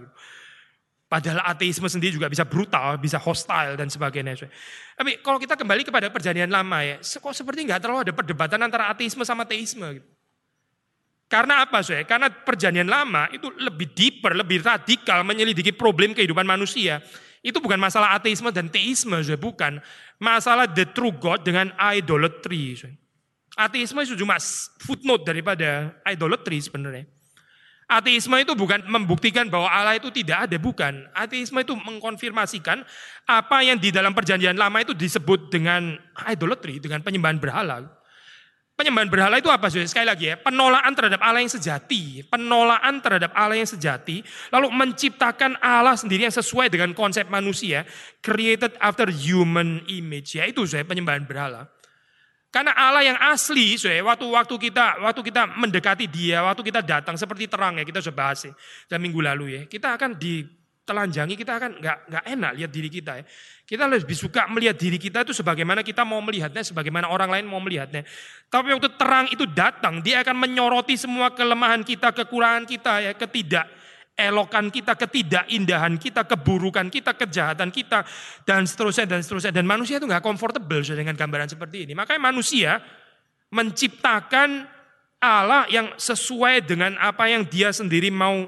padahal 1.05 1.45
ateisme 1.45 1.85
sendiri 1.85 2.17
juga 2.17 2.27
bisa 2.27 2.43
brutal 2.43 2.97
bisa 2.97 3.21
hostile 3.21 3.77
dan 3.77 3.87
sebagainya 3.87 4.49
tapi 4.97 5.21
kalau 5.21 5.37
kita 5.37 5.53
kembali 5.53 5.85
kepada 5.85 6.09
perjanjian 6.09 6.49
lama 6.49 6.81
ya 6.81 6.97
kok 7.01 7.33
seperti 7.33 7.65
nggak 7.65 7.81
terlalu 7.81 8.09
ada 8.09 8.13
perdebatan 8.13 8.59
antara 8.61 8.89
ateisme 8.89 9.21
sama 9.21 9.45
teisme 9.45 10.01
gitu. 10.01 10.09
Karena 11.25 11.65
apa, 11.65 11.81
saya? 11.81 12.05
Karena 12.05 12.29
perjanjian 12.29 12.85
lama 12.85 13.25
itu 13.33 13.49
lebih 13.57 13.97
deeper, 13.97 14.37
lebih 14.37 14.61
radikal 14.61 15.25
menyelidiki 15.25 15.73
problem 15.73 16.13
kehidupan 16.13 16.45
manusia. 16.45 17.01
Itu 17.41 17.57
bukan 17.61 17.81
masalah 17.81 18.13
ateisme 18.17 18.53
dan 18.53 18.69
teisme, 18.69 19.17
saudara. 19.21 19.41
bukan. 19.41 19.73
Masalah 20.21 20.69
the 20.69 20.85
true 20.85 21.13
God 21.13 21.41
dengan 21.41 21.73
idolatry. 21.81 22.77
Ateisme 23.57 24.05
itu 24.05 24.13
cuma 24.17 24.37
footnote 24.81 25.25
daripada 25.25 25.97
idolatry 26.05 26.61
sebenarnya. 26.61 27.09
Ateisme 27.95 28.35
itu 28.43 28.51
bukan 28.59 28.83
membuktikan 28.91 29.47
bahwa 29.47 29.71
Allah 29.71 29.95
itu 29.95 30.11
tidak 30.11 30.51
ada, 30.51 30.59
bukan. 30.59 31.07
Ateisme 31.15 31.63
itu 31.63 31.79
mengkonfirmasikan 31.79 32.83
apa 33.23 33.57
yang 33.63 33.79
di 33.79 33.87
dalam 33.87 34.11
perjanjian 34.11 34.59
lama 34.59 34.83
itu 34.83 34.91
disebut 34.91 35.47
dengan 35.47 35.95
idolatry, 36.27 36.83
dengan 36.83 36.99
penyembahan 36.99 37.39
berhala. 37.39 37.87
Penyembahan 38.75 39.07
berhala 39.07 39.39
itu 39.39 39.47
apa? 39.47 39.71
Sekali 39.71 40.03
lagi 40.03 40.27
ya, 40.27 40.35
penolakan 40.35 40.91
terhadap 40.91 41.23
Allah 41.23 41.39
yang 41.39 41.53
sejati. 41.55 42.27
Penolakan 42.27 42.99
terhadap 42.99 43.31
Allah 43.31 43.55
yang 43.55 43.69
sejati. 43.71 44.19
Lalu 44.51 44.67
menciptakan 44.75 45.55
Allah 45.63 45.95
sendiri 45.95 46.27
yang 46.27 46.35
sesuai 46.35 46.67
dengan 46.67 46.91
konsep 46.91 47.23
manusia. 47.31 47.87
Created 48.19 48.75
after 48.83 49.07
human 49.07 49.79
image. 49.87 50.35
Ya 50.35 50.43
itu 50.43 50.67
saya 50.67 50.83
penyembahan 50.83 51.23
berhala. 51.23 51.71
Karena 52.55 52.71
Allah 52.71 53.03
yang 53.03 53.19
asli, 53.19 53.75
saya 53.75 53.99
waktu 53.99 54.31
waktu 54.31 54.55
kita 54.55 55.03
waktu 55.03 55.21
kita 55.27 55.43
mendekati 55.59 56.07
Dia, 56.07 56.39
waktu 56.39 56.63
kita 56.63 56.79
datang 56.79 57.19
seperti 57.19 57.51
terang 57.51 57.75
ya 57.75 57.83
kita 57.83 57.99
sudah 57.99 58.15
bahas 58.15 58.47
ya, 58.47 58.55
dalam 58.87 59.03
minggu 59.03 59.19
lalu 59.19 59.45
ya, 59.59 59.61
kita 59.67 59.99
akan 59.99 60.15
di 60.15 60.39
telanjangi 60.87 61.35
kita 61.35 61.51
akan 61.59 61.83
nggak 61.83 61.97
nggak 62.07 62.23
enak 62.31 62.51
lihat 62.55 62.71
diri 62.71 62.87
kita 62.87 63.11
ya. 63.19 63.23
Kita 63.67 63.91
lebih 63.91 64.15
suka 64.15 64.47
melihat 64.47 64.79
diri 64.79 64.95
kita 64.95 65.27
itu 65.27 65.35
sebagaimana 65.35 65.83
kita 65.83 66.07
mau 66.07 66.23
melihatnya, 66.23 66.63
sebagaimana 66.63 67.11
orang 67.11 67.27
lain 67.27 67.43
mau 67.43 67.59
melihatnya. 67.59 68.07
Tapi 68.47 68.71
waktu 68.71 68.87
terang 68.95 69.27
itu 69.35 69.43
datang, 69.51 69.99
dia 69.99 70.23
akan 70.23 70.47
menyoroti 70.47 70.95
semua 70.95 71.35
kelemahan 71.35 71.83
kita, 71.83 72.15
kekurangan 72.15 72.63
kita, 72.63 73.03
ya, 73.03 73.11
ketidak 73.19 73.67
elokan 74.15 74.71
kita, 74.71 74.95
ketidakindahan 74.95 75.99
kita, 75.99 76.23
keburukan 76.23 76.87
kita, 76.87 77.11
kejahatan 77.13 77.69
kita, 77.69 78.07
dan 78.47 78.63
seterusnya 78.63 79.05
dan 79.05 79.19
seterusnya. 79.19 79.51
Dan 79.51 79.67
manusia 79.67 79.99
itu 79.99 80.07
nggak 80.07 80.23
comfortable 80.23 80.81
dengan 80.81 81.13
gambaran 81.13 81.51
seperti 81.51 81.83
ini. 81.85 81.93
Makanya 81.93 82.21
manusia 82.23 82.79
menciptakan 83.51 84.65
Allah 85.19 85.67
yang 85.67 85.91
sesuai 85.99 86.63
dengan 86.63 86.95
apa 86.99 87.27
yang 87.27 87.43
dia 87.43 87.75
sendiri 87.75 88.07
mau 88.07 88.47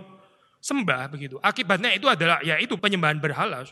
sembah 0.64 1.12
begitu. 1.12 1.36
Akibatnya 1.44 1.92
itu 1.96 2.08
adalah 2.08 2.40
ya 2.44 2.60
itu 2.60 2.80
penyembahan 2.80 3.20
berhala. 3.20 3.68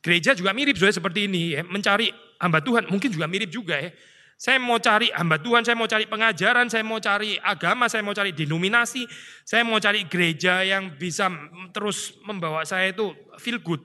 Gereja 0.00 0.32
juga 0.32 0.52
mirip 0.56 0.76
seperti 0.76 1.26
ini 1.28 1.56
ya, 1.56 1.62
mencari 1.64 2.12
hamba 2.40 2.60
Tuhan 2.60 2.88
mungkin 2.88 3.10
juga 3.12 3.26
mirip 3.28 3.50
juga 3.52 3.80
ya. 3.80 3.90
Saya 4.36 4.60
mau 4.60 4.76
cari 4.76 5.08
hamba 5.16 5.40
Tuhan, 5.40 5.64
saya 5.64 5.72
mau 5.80 5.88
cari 5.88 6.04
pengajaran, 6.04 6.68
saya 6.68 6.84
mau 6.84 7.00
cari 7.00 7.40
agama, 7.40 7.88
saya 7.88 8.04
mau 8.04 8.12
cari 8.12 8.36
denominasi, 8.36 9.08
saya 9.48 9.64
mau 9.64 9.80
cari 9.80 10.04
gereja 10.04 10.60
yang 10.60 10.92
bisa 10.92 11.32
terus 11.72 12.20
membawa 12.20 12.60
saya 12.68 12.92
itu 12.92 13.16
feel 13.40 13.56
good. 13.64 13.80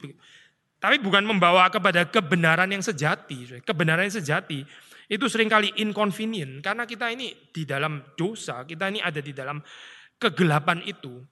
Tapi 0.75 0.99
bukan 0.99 1.23
membawa 1.23 1.71
kepada 1.71 2.03
kebenaran 2.03 2.67
yang 2.67 2.83
sejati. 2.83 3.63
Kebenaran 3.63 4.11
yang 4.11 4.17
sejati 4.19 4.59
itu 5.07 5.25
sering 5.31 5.47
kali 5.47 5.71
inconvenient 5.79 6.59
karena 6.59 6.83
kita 6.83 7.07
ini 7.15 7.31
di 7.55 7.63
dalam 7.63 8.03
dosa, 8.19 8.67
kita 8.67 8.91
ini 8.91 8.99
ada 8.99 9.23
di 9.23 9.31
dalam 9.31 9.63
kegelapan 10.19 10.83
itu. 10.83 11.23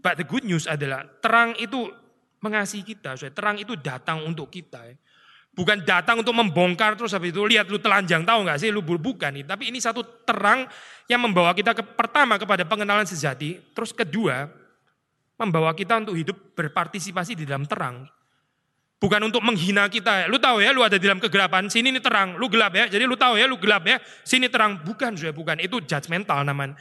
But 0.00 0.16
the 0.16 0.24
good 0.24 0.48
news 0.48 0.64
adalah 0.64 1.04
terang 1.20 1.52
itu 1.60 1.92
mengasihi 2.40 2.84
kita. 2.84 3.16
Terang 3.32 3.60
itu 3.60 3.76
datang 3.76 4.24
untuk 4.24 4.48
kita. 4.48 4.88
Bukan 5.54 5.86
datang 5.86 6.18
untuk 6.18 6.34
membongkar 6.34 6.98
terus 6.98 7.14
habis 7.14 7.30
itu 7.30 7.38
lihat 7.46 7.70
lu 7.70 7.78
telanjang 7.78 8.26
tahu 8.26 8.42
nggak 8.42 8.58
sih 8.58 8.74
lu 8.74 8.82
bukan 8.82 9.30
nih. 9.30 9.46
Tapi 9.46 9.70
ini 9.70 9.78
satu 9.78 10.02
terang 10.26 10.66
yang 11.06 11.22
membawa 11.22 11.54
kita 11.54 11.70
ke, 11.70 11.82
pertama 11.94 12.34
kepada 12.42 12.66
pengenalan 12.66 13.06
sejati. 13.06 13.62
Terus 13.70 13.94
kedua 13.94 14.50
membawa 15.38 15.70
kita 15.74 16.02
untuk 16.02 16.18
hidup 16.18 16.58
berpartisipasi 16.58 17.38
di 17.38 17.46
dalam 17.46 17.70
terang. 17.70 18.02
Bukan 18.98 19.20
untuk 19.20 19.44
menghina 19.44 19.84
kita. 19.86 20.26
Lu 20.32 20.40
tahu 20.40 20.64
ya, 20.64 20.72
lu 20.72 20.80
ada 20.80 20.96
di 20.96 21.04
dalam 21.04 21.20
kegelapan, 21.20 21.68
sini 21.68 21.92
ini 21.92 22.00
terang, 22.00 22.40
lu 22.40 22.48
gelap 22.48 22.72
ya. 22.72 22.88
Jadi 22.88 23.04
lu 23.04 23.18
tahu 23.20 23.36
ya, 23.36 23.44
lu 23.44 23.60
gelap 23.60 23.84
ya, 23.84 24.00
sini 24.24 24.48
terang. 24.48 24.80
Bukan, 24.80 25.12
sudah 25.12 25.34
bukan. 25.36 25.60
Itu 25.60 25.84
judgmental 25.84 26.40
namanya. 26.40 26.72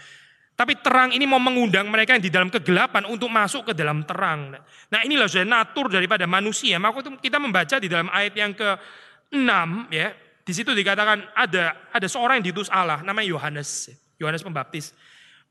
Tapi 0.54 0.78
terang 0.86 1.10
ini 1.10 1.26
mau 1.26 1.42
mengundang 1.42 1.90
mereka 1.90 2.14
yang 2.14 2.22
di 2.22 2.30
dalam 2.30 2.50
kegelapan 2.54 3.10
untuk 3.10 3.26
masuk 3.26 3.70
ke 3.70 3.74
dalam 3.74 4.06
terang. 4.06 4.54
Nah 4.94 5.00
inilah 5.02 5.26
sudah 5.26 5.50
natur 5.50 5.90
daripada 5.90 6.30
manusia. 6.30 6.78
Maka 6.78 7.02
kita 7.18 7.42
membaca 7.42 7.76
di 7.82 7.90
dalam 7.90 8.06
ayat 8.14 8.34
yang 8.38 8.54
ke-6 8.54 9.50
ya. 9.90 10.14
Di 10.44 10.54
situ 10.54 10.76
dikatakan 10.76 11.34
ada 11.34 11.90
ada 11.90 12.08
seorang 12.08 12.38
yang 12.38 12.54
diutus 12.54 12.70
Allah 12.70 13.02
namanya 13.02 13.34
Yohanes. 13.34 13.90
Yohanes 14.22 14.46
Pembaptis. 14.46 14.94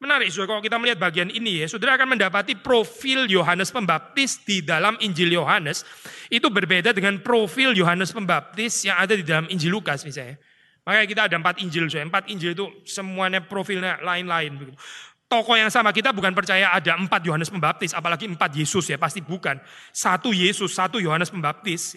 Menarik, 0.03 0.35
saudara, 0.35 0.59
kalau 0.59 0.63
kita 0.67 0.77
melihat 0.83 0.99
bagian 0.99 1.31
ini 1.31 1.63
ya, 1.63 1.71
saudara 1.71 1.95
akan 1.95 2.19
mendapati 2.19 2.59
profil 2.59 3.31
Yohanes 3.31 3.71
Pembaptis 3.71 4.43
di 4.43 4.59
dalam 4.59 4.99
Injil 4.99 5.31
Yohanes 5.31 5.87
itu 6.27 6.51
berbeda 6.51 6.91
dengan 6.91 7.23
profil 7.23 7.71
Yohanes 7.71 8.11
Pembaptis 8.11 8.83
yang 8.83 8.99
ada 8.99 9.15
di 9.15 9.23
dalam 9.23 9.47
Injil 9.47 9.71
Lukas 9.71 10.03
misalnya. 10.03 10.43
Makanya 10.83 11.07
kita 11.07 11.23
ada 11.31 11.37
empat 11.39 11.63
Injil, 11.63 11.87
saudara. 11.87 12.11
Empat 12.11 12.25
Injil 12.27 12.59
itu 12.59 12.67
semuanya 12.83 13.39
profilnya 13.39 14.03
lain-lain. 14.03 14.75
Tokoh 15.31 15.57
yang 15.57 15.71
sama 15.73 15.95
kita 15.95 16.13
bukan 16.13 16.35
percaya 16.35 16.75
ada 16.75 16.99
empat 16.99 17.23
Yohanes 17.25 17.49
Pembaptis, 17.49 17.95
apalagi 17.95 18.29
empat 18.29 18.53
Yesus 18.53 18.91
ya, 18.91 18.99
pasti 18.99 19.23
bukan. 19.23 19.57
Satu 19.95 20.35
Yesus, 20.35 20.75
satu 20.75 20.99
Yohanes 20.99 21.31
Pembaptis. 21.31 21.97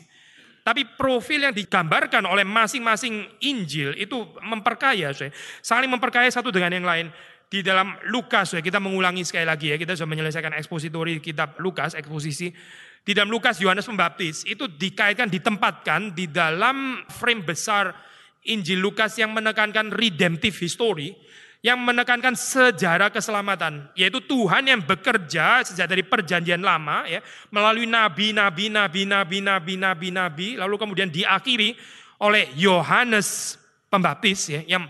Tapi 0.66 0.82
profil 0.98 1.46
yang 1.46 1.54
digambarkan 1.54 2.26
oleh 2.26 2.42
masing-masing 2.42 3.26
Injil 3.46 3.94
itu 4.02 4.18
memperkaya, 4.42 5.14
saudara. 5.14 5.34
saling 5.62 5.90
memperkaya 5.90 6.30
satu 6.32 6.50
dengan 6.50 6.74
yang 6.74 6.86
lain 6.86 7.08
di 7.46 7.62
dalam 7.62 7.94
Lukas 8.10 8.58
ya 8.58 8.62
kita 8.66 8.82
mengulangi 8.82 9.22
sekali 9.22 9.46
lagi 9.46 9.70
ya 9.70 9.78
kita 9.78 9.94
sudah 9.94 10.10
menyelesaikan 10.10 10.58
ekspositori 10.58 11.22
kitab 11.22 11.62
Lukas 11.62 11.94
eksposisi 11.94 12.50
di 13.06 13.12
dalam 13.14 13.30
Lukas 13.30 13.62
Yohanes 13.62 13.86
Pembaptis 13.86 14.42
itu 14.50 14.66
dikaitkan 14.66 15.30
ditempatkan 15.30 16.18
di 16.18 16.26
dalam 16.26 17.06
frame 17.06 17.46
besar 17.46 17.94
Injil 18.46 18.82
Lukas 18.82 19.18
yang 19.18 19.34
menekankan 19.34 19.90
redemptive 19.94 20.56
history 20.56 21.18
yang 21.66 21.82
menekankan 21.82 22.38
sejarah 22.38 23.10
keselamatan 23.10 23.90
yaitu 23.98 24.22
Tuhan 24.22 24.70
yang 24.70 24.86
bekerja 24.86 25.66
sejak 25.66 25.90
dari 25.90 26.06
perjanjian 26.06 26.62
lama 26.62 27.10
ya 27.10 27.26
melalui 27.50 27.90
nabi 27.90 28.38
nabi 28.38 28.70
nabi 28.70 29.02
nabi 29.10 29.42
nabi 29.42 29.74
nabi 29.74 30.08
nabi 30.14 30.48
lalu 30.62 30.76
kemudian 30.78 31.10
diakhiri 31.10 31.74
oleh 32.22 32.54
Yohanes 32.54 33.58
Pembaptis 33.90 34.54
ya 34.54 34.62
yang 34.66 34.86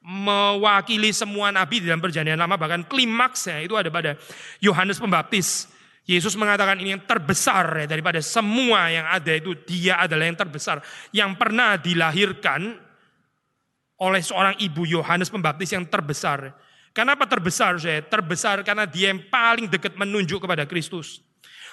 mewakili 0.00 1.12
semua 1.12 1.52
nabi 1.52 1.84
di 1.84 1.86
dalam 1.88 2.00
perjanjian 2.00 2.40
lama 2.40 2.56
bahkan 2.56 2.84
klimaksnya 2.88 3.60
itu 3.64 3.76
ada 3.76 3.92
pada 3.92 4.16
Yohanes 4.58 4.96
Pembaptis. 4.96 5.68
Yesus 6.08 6.34
mengatakan 6.34 6.80
ini 6.80 6.96
yang 6.96 7.04
terbesar 7.06 7.84
ya, 7.84 7.86
daripada 7.86 8.18
semua 8.18 8.90
yang 8.90 9.06
ada 9.06 9.30
itu 9.30 9.54
dia 9.62 10.00
adalah 10.00 10.26
yang 10.26 10.34
terbesar 10.34 10.82
yang 11.14 11.38
pernah 11.38 11.78
dilahirkan 11.78 12.89
oleh 14.00 14.24
seorang 14.24 14.56
ibu 14.56 14.88
Yohanes 14.88 15.28
Pembaptis 15.28 15.76
yang 15.76 15.84
terbesar. 15.84 16.56
Kenapa 16.96 17.28
terbesar 17.28 17.76
saya? 17.76 18.00
Terbesar 18.00 18.64
karena 18.64 18.88
dia 18.88 19.12
yang 19.12 19.20
paling 19.28 19.68
dekat 19.68 19.94
menunjuk 19.94 20.42
kepada 20.42 20.64
Kristus. 20.64 21.20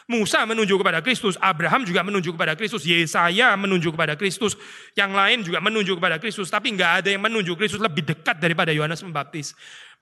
Musa 0.07 0.47
menunjuk 0.47 0.79
kepada 0.79 1.03
Kristus, 1.03 1.35
Abraham 1.43 1.83
juga 1.83 1.99
menunjuk 1.99 2.39
kepada 2.39 2.55
Kristus, 2.55 2.87
Yesaya 2.87 3.51
menunjuk 3.59 3.91
kepada 3.91 4.15
Kristus, 4.15 4.55
yang 4.95 5.11
lain 5.11 5.43
juga 5.43 5.59
menunjuk 5.59 5.99
kepada 5.99 6.15
Kristus, 6.15 6.47
tapi 6.47 6.71
nggak 6.71 7.03
ada 7.03 7.09
yang 7.11 7.19
menunjuk 7.19 7.59
Kristus 7.59 7.83
lebih 7.83 8.07
dekat 8.07 8.39
daripada 8.39 8.71
Yohanes 8.71 9.03
Pembaptis. 9.03 9.51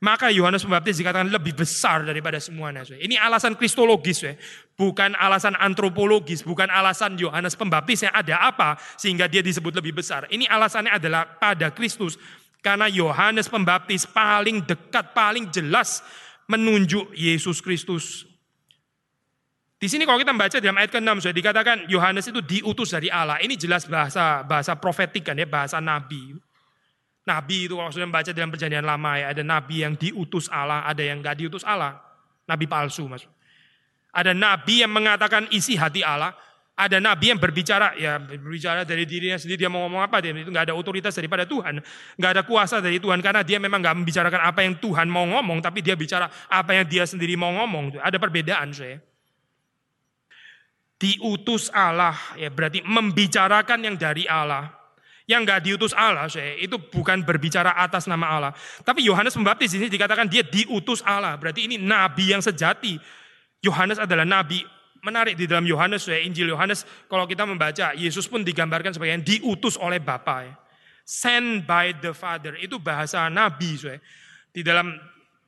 Maka 0.04 0.28
Yohanes 0.28 0.68
Pembaptis 0.68 1.00
dikatakan 1.00 1.32
lebih 1.32 1.56
besar 1.56 2.04
daripada 2.04 2.36
semuanya. 2.36 2.84
Ini 2.84 3.16
alasan 3.16 3.56
kristologis, 3.56 4.28
bukan 4.76 5.16
alasan 5.16 5.56
antropologis, 5.56 6.44
bukan 6.44 6.68
alasan 6.68 7.16
Yohanes 7.16 7.56
Pembaptis 7.56 8.04
yang 8.04 8.12
ada 8.12 8.44
apa 8.44 8.76
sehingga 9.00 9.32
dia 9.32 9.40
disebut 9.40 9.72
lebih 9.72 9.96
besar. 9.96 10.28
Ini 10.28 10.52
alasannya 10.52 10.92
adalah 10.92 11.40
pada 11.40 11.72
Kristus. 11.72 12.20
Karena 12.60 12.90
Yohanes 12.92 13.48
Pembaptis 13.48 14.04
paling 14.10 14.68
dekat, 14.68 15.16
paling 15.16 15.48
jelas 15.54 16.04
menunjuk 16.50 17.16
Yesus 17.16 17.64
Kristus. 17.64 18.26
Di 19.76 19.92
sini 19.92 20.08
kalau 20.08 20.18
kita 20.18 20.34
membaca 20.34 20.58
dalam 20.58 20.82
ayat 20.82 20.92
ke-6 20.92 21.30
sudah 21.30 21.36
dikatakan 21.36 21.78
Yohanes 21.86 22.26
itu 22.26 22.42
diutus 22.42 22.90
dari 22.96 23.12
Allah. 23.14 23.38
Ini 23.38 23.54
jelas 23.54 23.86
bahasa 23.86 24.42
bahasa 24.42 24.74
profetik 24.76 25.30
kan 25.30 25.38
ya, 25.38 25.46
bahasa 25.46 25.78
nabi. 25.78 26.34
Nabi 27.26 27.66
itu 27.66 27.74
kalau 27.74 27.90
sudah 27.90 28.06
membaca 28.06 28.30
dalam 28.30 28.54
perjanjian 28.54 28.86
lama 28.86 29.18
ya, 29.18 29.34
ada 29.34 29.42
nabi 29.42 29.82
yang 29.82 29.98
diutus 29.98 30.46
Allah, 30.54 30.86
ada 30.86 31.02
yang 31.02 31.26
enggak 31.26 31.42
diutus 31.42 31.66
Allah. 31.66 31.98
Nabi 32.46 32.70
palsu 32.70 33.10
maksud. 33.10 33.30
Ada 34.14 34.32
nabi 34.38 34.86
yang 34.86 34.94
mengatakan 34.94 35.50
isi 35.50 35.74
hati 35.74 36.06
Allah, 36.06 36.38
ada 36.78 37.02
nabi 37.02 37.34
yang 37.34 37.42
berbicara 37.42 37.98
ya 37.98 38.22
berbicara 38.22 38.86
dari 38.86 39.10
dirinya 39.10 39.42
sendiri 39.42 39.66
dia 39.66 39.72
mau 39.72 39.88
ngomong 39.90 40.06
apa 40.06 40.22
dia 40.22 40.36
itu 40.36 40.52
nggak 40.52 40.70
ada 40.70 40.76
otoritas 40.76 41.16
daripada 41.16 41.48
Tuhan 41.48 41.80
nggak 42.20 42.32
ada 42.36 42.44
kuasa 42.44 42.84
dari 42.84 43.00
Tuhan 43.00 43.24
karena 43.24 43.48
dia 43.48 43.64
memang 43.64 43.80
nggak 43.80 43.96
membicarakan 43.96 44.42
apa 44.44 44.60
yang 44.60 44.76
Tuhan 44.84 45.08
mau 45.08 45.24
ngomong 45.24 45.64
tapi 45.64 45.80
dia 45.80 45.96
bicara 45.96 46.28
apa 46.52 46.76
yang 46.76 46.84
dia 46.84 47.08
sendiri 47.08 47.40
mau 47.40 47.56
ngomong 47.56 47.96
ada 48.04 48.20
perbedaan 48.20 48.76
saya 48.76 49.00
diutus 50.96 51.68
Allah 51.76 52.16
ya 52.40 52.48
berarti 52.52 52.84
membicarakan 52.86 53.80
yang 53.84 53.96
dari 54.00 54.26
Allah. 54.28 54.72
Yang 55.26 55.42
nggak 55.42 55.60
diutus 55.66 55.94
Allah, 55.98 56.30
saya 56.30 56.54
itu 56.62 56.78
bukan 56.78 57.26
berbicara 57.26 57.74
atas 57.74 58.06
nama 58.06 58.30
Allah. 58.30 58.52
Tapi 58.86 59.02
Yohanes 59.02 59.34
Pembaptis 59.34 59.74
ini 59.74 59.90
dikatakan 59.90 60.30
dia 60.30 60.46
diutus 60.46 61.02
Allah. 61.02 61.34
Berarti 61.34 61.66
ini 61.66 61.82
nabi 61.82 62.30
yang 62.30 62.46
sejati. 62.46 63.02
Yohanes 63.66 63.98
adalah 63.98 64.22
nabi. 64.22 64.62
Menarik 65.02 65.38
di 65.38 65.46
dalam 65.46 65.66
Yohanes, 65.66 66.06
ya, 66.10 66.18
Injil 66.18 66.50
Yohanes, 66.50 66.86
kalau 67.06 67.30
kita 67.30 67.46
membaca, 67.46 67.94
Yesus 67.94 68.26
pun 68.26 68.42
digambarkan 68.42 68.94
sebagai 68.94 69.14
yang 69.18 69.26
diutus 69.26 69.78
oleh 69.78 70.02
Bapa. 70.02 70.46
Ya. 70.46 70.54
Sent 71.06 71.66
by 71.66 71.94
the 72.02 72.14
Father. 72.14 72.58
Itu 72.58 72.82
bahasa 72.82 73.26
nabi. 73.30 73.78
Saya. 73.78 74.02
Di 74.50 74.66
dalam 74.66 74.94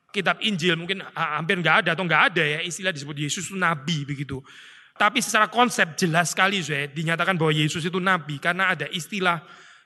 kitab 0.08 0.40
Injil 0.40 0.74
mungkin 0.74 1.04
hampir 1.12 1.60
nggak 1.60 1.84
ada 1.84 1.90
atau 1.92 2.04
nggak 2.04 2.22
ada 2.32 2.42
ya 2.42 2.60
istilah 2.64 2.92
disebut 2.92 3.16
Yesus 3.16 3.52
itu 3.52 3.56
nabi 3.56 4.08
begitu. 4.08 4.40
Tapi 4.98 5.22
secara 5.22 5.46
konsep 5.46 5.94
jelas 5.94 6.34
sekali 6.34 6.58
saya 6.58 6.90
dinyatakan 6.90 7.38
bahwa 7.38 7.54
Yesus 7.54 7.86
itu 7.86 8.02
nabi 8.02 8.40
karena 8.42 8.74
ada 8.74 8.90
istilah 8.90 9.38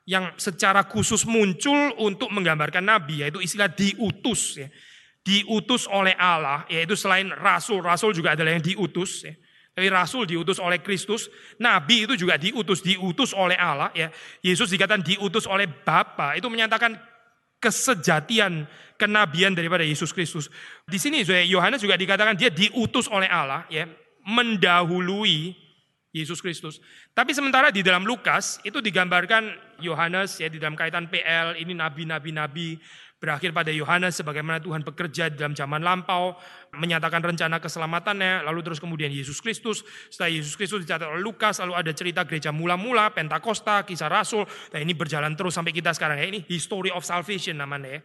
yang 0.03 0.35
secara 0.35 0.83
khusus 0.87 1.23
muncul 1.23 1.95
untuk 2.03 2.35
menggambarkan 2.35 2.83
nabi 2.83 3.23
yaitu 3.23 3.39
istilah 3.39 3.71
diutus 3.71 4.59
ya. 4.59 4.69
Diutus 5.23 5.87
oleh 5.87 6.19
Allah 6.19 6.67
yaitu 6.67 6.99
selain 6.99 7.31
rasul, 7.31 7.79
rasul 7.79 8.11
juga 8.11 8.35
adalah 8.35 8.55
yang 8.55 8.65
diutus 8.65 9.23
ya. 9.23 9.35
Tapi 9.73 9.89
rasul 9.89 10.29
diutus 10.29 10.61
oleh 10.61 10.85
Kristus, 10.85 11.33
nabi 11.57 12.05
itu 12.05 12.13
juga 12.13 12.37
diutus, 12.37 12.85
diutus 12.85 13.33
oleh 13.33 13.57
Allah 13.57 13.89
ya. 13.97 14.13
Yesus 14.45 14.69
dikatakan 14.69 15.01
diutus 15.01 15.49
oleh 15.49 15.65
Bapa, 15.65 16.37
itu 16.37 16.45
menyatakan 16.53 16.93
kesejatian 17.57 18.69
kenabian 19.01 19.57
daripada 19.57 19.81
Yesus 19.81 20.13
Kristus. 20.13 20.53
Di 20.85 21.01
sini 21.01 21.25
Yohanes 21.25 21.81
juga 21.81 21.97
dikatakan 21.97 22.37
dia 22.37 22.53
diutus 22.53 23.09
oleh 23.09 23.31
Allah 23.33 23.65
ya 23.73 23.89
mendahului 24.29 25.57
Yesus 26.13 26.45
Kristus. 26.45 26.77
Tapi 27.17 27.33
sementara 27.33 27.73
di 27.73 27.81
dalam 27.81 28.05
Lukas 28.05 28.61
itu 28.69 28.85
digambarkan 28.85 29.49
Yohanes 29.81 30.37
ya 30.37 30.53
di 30.53 30.61
dalam 30.61 30.77
kaitan 30.77 31.09
PL 31.09 31.57
ini 31.57 31.73
nabi-nabi 31.73 32.31
nabi 32.37 32.69
berakhir 33.17 33.57
pada 33.57 33.73
Yohanes 33.73 34.21
sebagaimana 34.21 34.61
Tuhan 34.61 34.85
bekerja 34.85 35.33
di 35.33 35.41
dalam 35.41 35.57
zaman 35.57 35.81
lampau 35.81 36.37
menyatakan 36.77 37.23
rencana 37.25 37.63
keselamatannya 37.63 38.45
lalu 38.45 38.61
terus 38.61 38.77
kemudian 38.77 39.09
Yesus 39.09 39.41
Kristus. 39.41 39.87
Setelah 40.13 40.37
Yesus 40.37 40.53
Kristus 40.53 40.85
dicatat 40.85 41.09
oleh 41.09 41.25
Lukas 41.25 41.65
lalu 41.65 41.81
ada 41.81 41.95
cerita 41.97 42.29
gereja 42.29 42.53
mula-mula 42.53 43.09
Pentakosta 43.17 43.89
kisah 43.89 44.13
rasul. 44.13 44.45
Dan 44.69 44.85
ini 44.85 44.93
berjalan 44.93 45.33
terus 45.33 45.57
sampai 45.57 45.73
kita 45.73 45.97
sekarang 45.97 46.21
ya. 46.21 46.29
Ini 46.29 46.45
history 46.45 46.93
of 46.93 47.09
salvation 47.09 47.57
namanya 47.57 47.97
ya. 47.97 48.01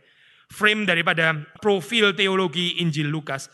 Frame 0.48 0.88
daripada 0.88 1.36
profil 1.60 2.16
teologi 2.16 2.80
Injil 2.80 3.12
Lukas. 3.12 3.52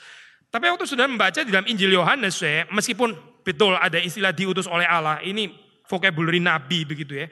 Tapi 0.54 0.70
waktu 0.70 0.86
sudah 0.86 1.10
membaca 1.10 1.42
di 1.42 1.50
dalam 1.50 1.66
Injil 1.66 1.90
Yohanes 1.90 2.38
ya, 2.38 2.70
meskipun 2.70 3.33
betul 3.44 3.76
ada 3.76 4.00
istilah 4.00 4.32
diutus 4.32 4.66
oleh 4.66 4.88
Allah, 4.88 5.20
ini 5.22 5.52
vocabulary 5.86 6.40
nabi 6.40 6.88
begitu 6.88 7.20
ya. 7.20 7.28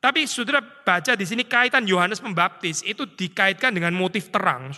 Tapi 0.00 0.24
saudara 0.24 0.64
baca 0.64 1.12
di 1.12 1.28
sini 1.28 1.44
kaitan 1.44 1.84
Yohanes 1.84 2.24
Pembaptis 2.24 2.80
itu 2.88 3.04
dikaitkan 3.04 3.76
dengan 3.76 3.92
motif 3.92 4.32
terang. 4.32 4.72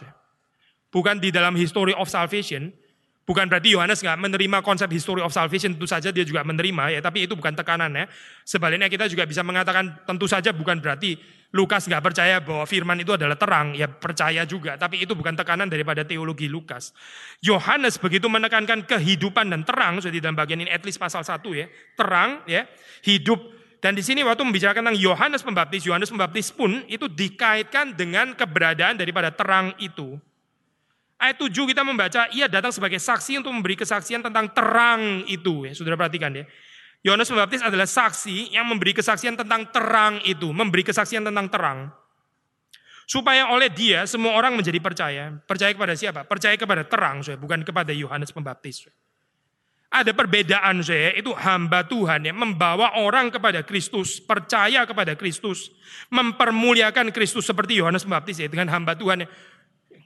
Bukan 0.90 1.23
di 1.23 1.31
dalam 1.31 1.55
history 1.55 1.95
of 1.95 2.11
salvation, 2.11 2.75
Bukan 3.23 3.47
berarti 3.47 3.71
Yohanes 3.71 4.03
nggak 4.03 4.19
menerima 4.19 4.59
konsep 4.67 4.91
history 4.91 5.23
of 5.23 5.31
salvation, 5.31 5.79
tentu 5.79 5.87
saja 5.87 6.11
dia 6.11 6.27
juga 6.27 6.43
menerima 6.43 6.99
ya, 6.99 7.01
tapi 7.01 7.23
itu 7.23 7.39
bukan 7.39 7.55
tekanan 7.55 7.95
ya. 7.95 8.05
Sebaliknya 8.43 8.91
kita 8.91 9.07
juga 9.07 9.23
bisa 9.23 9.47
mengatakan 9.47 10.03
tentu 10.03 10.27
saja 10.27 10.51
bukan 10.51 10.83
berarti 10.83 11.15
Lukas 11.55 11.87
nggak 11.87 12.03
percaya 12.03 12.43
bahwa 12.43 12.67
firman 12.67 12.99
itu 12.99 13.15
adalah 13.15 13.39
terang, 13.39 13.79
ya 13.79 13.87
percaya 13.87 14.43
juga, 14.43 14.75
tapi 14.75 15.07
itu 15.07 15.15
bukan 15.15 15.39
tekanan 15.39 15.71
daripada 15.71 16.03
teologi 16.03 16.51
Lukas. 16.51 16.91
Yohanes 17.45 18.01
begitu 18.01 18.27
menekankan 18.27 18.89
kehidupan 18.89 19.55
dan 19.55 19.63
terang, 19.63 20.03
sudah 20.03 20.15
di 20.17 20.19
dalam 20.19 20.35
bagian 20.35 20.59
ini 20.65 20.73
at 20.73 20.83
least 20.83 20.99
pasal 20.99 21.23
1 21.23 21.39
ya, 21.55 21.71
terang 21.95 22.43
ya, 22.51 22.67
hidup 23.07 23.39
dan 23.83 23.99
di 23.99 24.03
sini 24.07 24.23
waktu 24.23 24.47
membicarakan 24.47 24.87
tentang 24.87 24.99
Yohanes 25.03 25.43
Pembaptis, 25.43 25.83
Yohanes 25.83 26.07
Pembaptis 26.07 26.55
pun 26.55 26.87
itu 26.87 27.11
dikaitkan 27.11 27.99
dengan 27.99 28.31
keberadaan 28.31 28.95
daripada 28.95 29.35
terang 29.35 29.75
itu. 29.83 30.23
Ayat 31.23 31.39
7 31.39 31.55
kita 31.71 31.87
membaca, 31.87 32.27
ia 32.35 32.51
datang 32.51 32.75
sebagai 32.75 32.99
saksi 32.99 33.39
untuk 33.39 33.55
memberi 33.55 33.79
kesaksian 33.79 34.27
tentang 34.27 34.51
terang 34.51 35.23
itu. 35.31 35.71
Ya, 35.71 35.71
sudah 35.71 35.95
perhatikan 35.95 36.35
ya. 36.35 36.43
Yohanes 37.07 37.31
Pembaptis 37.31 37.63
adalah 37.63 37.87
saksi 37.87 38.51
yang 38.51 38.67
memberi 38.67 38.91
kesaksian 38.91 39.39
tentang 39.39 39.71
terang 39.71 40.19
itu. 40.27 40.51
Memberi 40.51 40.83
kesaksian 40.83 41.23
tentang 41.23 41.47
terang. 41.47 41.95
Supaya 43.07 43.55
oleh 43.55 43.71
dia 43.71 44.03
semua 44.07 44.35
orang 44.35 44.59
menjadi 44.59 44.83
percaya. 44.83 45.31
Percaya 45.47 45.71
kepada 45.71 45.95
siapa? 45.95 46.27
Percaya 46.27 46.59
kepada 46.59 46.83
terang, 46.87 47.23
saya, 47.23 47.39
bukan 47.39 47.63
kepada 47.63 47.95
Yohanes 47.95 48.35
Pembaptis. 48.35 48.91
Ada 49.93 50.17
perbedaan 50.17 50.83
saya, 50.83 51.13
itu 51.15 51.31
hamba 51.37 51.85
Tuhan 51.85 52.25
yang 52.25 52.39
membawa 52.39 52.99
orang 52.99 53.29
kepada 53.31 53.61
Kristus, 53.61 54.19
percaya 54.19 54.89
kepada 54.89 55.13
Kristus, 55.15 55.69
mempermuliakan 56.09 57.13
Kristus 57.15 57.47
seperti 57.47 57.79
Yohanes 57.79 58.09
Pembaptis 58.09 58.41
ya, 58.41 58.49
dengan 58.49 58.73
hamba 58.73 58.97
Tuhan 58.97 59.23
yang 59.27 59.31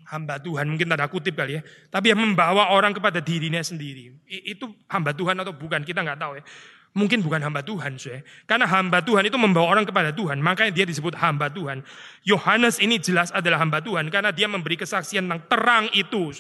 hamba 0.06 0.38
Tuhan, 0.38 0.70
mungkin 0.70 0.86
tanda 0.86 1.10
kutip 1.10 1.34
kali 1.34 1.58
ya. 1.58 1.62
Tapi 1.90 2.14
yang 2.14 2.20
membawa 2.22 2.70
orang 2.70 2.94
kepada 2.94 3.18
dirinya 3.18 3.60
sendiri. 3.60 4.14
Itu 4.26 4.70
hamba 4.86 5.10
Tuhan 5.10 5.34
atau 5.42 5.52
bukan, 5.54 5.82
kita 5.82 6.02
nggak 6.02 6.18
tahu 6.18 6.32
ya. 6.38 6.44
Mungkin 6.96 7.20
bukan 7.20 7.44
hamba 7.44 7.60
Tuhan, 7.60 8.00
saya. 8.00 8.24
Karena 8.48 8.64
hamba 8.64 9.04
Tuhan 9.04 9.28
itu 9.28 9.36
membawa 9.36 9.68
orang 9.68 9.84
kepada 9.84 10.16
Tuhan, 10.16 10.40
makanya 10.40 10.72
dia 10.72 10.86
disebut 10.88 11.12
hamba 11.20 11.52
Tuhan. 11.52 11.84
Yohanes 12.24 12.80
ini 12.80 12.96
jelas 12.96 13.28
adalah 13.36 13.60
hamba 13.60 13.84
Tuhan 13.84 14.08
karena 14.08 14.32
dia 14.32 14.48
memberi 14.48 14.80
kesaksian 14.80 15.28
tentang 15.28 15.44
terang 15.44 15.84
itu. 15.92 16.32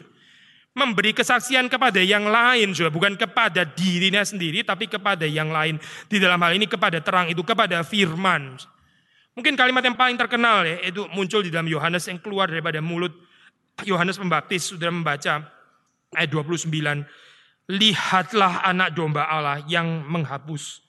Memberi 0.72 1.12
kesaksian 1.12 1.68
kepada 1.68 2.00
yang 2.00 2.28
lain, 2.28 2.72
saudara. 2.72 2.92
bukan 2.92 3.16
kepada 3.20 3.68
dirinya 3.68 4.24
sendiri, 4.24 4.64
tapi 4.64 4.88
kepada 4.88 5.28
yang 5.28 5.52
lain. 5.52 5.76
Di 6.08 6.16
dalam 6.20 6.40
hal 6.40 6.56
ini 6.56 6.64
kepada 6.64 7.04
terang 7.04 7.28
itu, 7.28 7.40
kepada 7.44 7.84
firman. 7.84 8.56
Mungkin 9.36 9.52
kalimat 9.60 9.84
yang 9.84 9.96
paling 9.96 10.16
terkenal 10.16 10.64
ya, 10.64 10.80
itu 10.88 11.04
muncul 11.12 11.44
di 11.44 11.52
dalam 11.52 11.68
Yohanes 11.68 12.08
yang 12.08 12.16
keluar 12.16 12.48
daripada 12.48 12.80
mulut 12.80 13.25
Yohanes 13.84 14.16
Pembaptis 14.16 14.72
sudah 14.72 14.88
membaca 14.88 15.44
ayat 16.16 16.30
29. 16.32 16.72
Lihatlah 17.66 18.64
anak 18.64 18.94
domba 18.96 19.28
Allah 19.28 19.60
yang 19.68 20.06
menghapus 20.06 20.80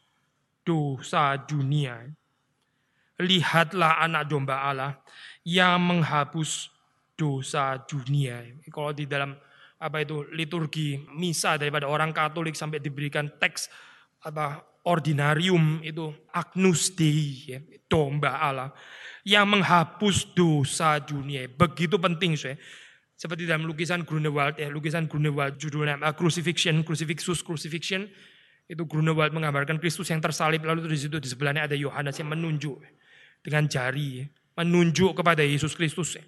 dosa 0.63 1.35
dunia. 1.35 2.07
Lihatlah 3.17 3.99
anak 3.99 4.29
domba 4.29 4.61
Allah 4.61 4.95
yang 5.43 5.81
menghapus 5.83 6.69
dosa 7.17 7.75
dunia. 7.83 8.45
Kalau 8.69 8.93
di 8.93 9.09
dalam 9.09 9.33
apa 9.77 10.05
itu 10.05 10.23
liturgi 10.31 11.01
misa 11.17 11.57
daripada 11.57 11.89
orang 11.89 12.13
Katolik 12.13 12.53
sampai 12.53 12.79
diberikan 12.79 13.27
teks 13.41 13.67
apa 14.23 14.63
ordinarium 14.87 15.83
itu 15.83 16.13
Agnus 16.31 16.95
Dei, 16.95 17.51
ya, 17.51 17.59
domba 17.91 18.39
Allah 18.39 18.71
yang 19.27 19.43
menghapus 19.51 20.31
dosa 20.31 21.03
dunia. 21.03 21.51
Begitu 21.51 21.99
penting 21.99 22.39
saya. 22.39 22.55
Seperti 23.17 23.43
dalam 23.43 23.67
lukisan 23.67 24.07
Grunewald, 24.07 24.55
ya, 24.55 24.71
lukisan 24.71 25.11
Grunewald 25.11 25.59
judulnya 25.59 25.99
uh, 25.99 26.15
Crucifixion, 26.15 26.79
Crucifixus 26.87 27.43
Crucifixion. 27.43 28.07
Itu 28.69 28.87
Grunewald 28.87 29.35
menggambarkan 29.35 29.83
Kristus 29.83 30.07
yang 30.13 30.23
tersalib, 30.23 30.63
lalu 30.63 30.87
di 30.87 30.95
situ 30.95 31.19
di 31.19 31.27
sebelahnya 31.27 31.67
ada 31.67 31.75
Yohanes 31.75 32.15
yang 32.15 32.29
menunjuk 32.31 32.79
dengan 33.43 33.67
jari, 33.67 34.23
menunjuk 34.55 35.17
kepada 35.17 35.43
Yesus 35.43 35.75
Kristus. 35.75 36.21
Ya. 36.21 36.23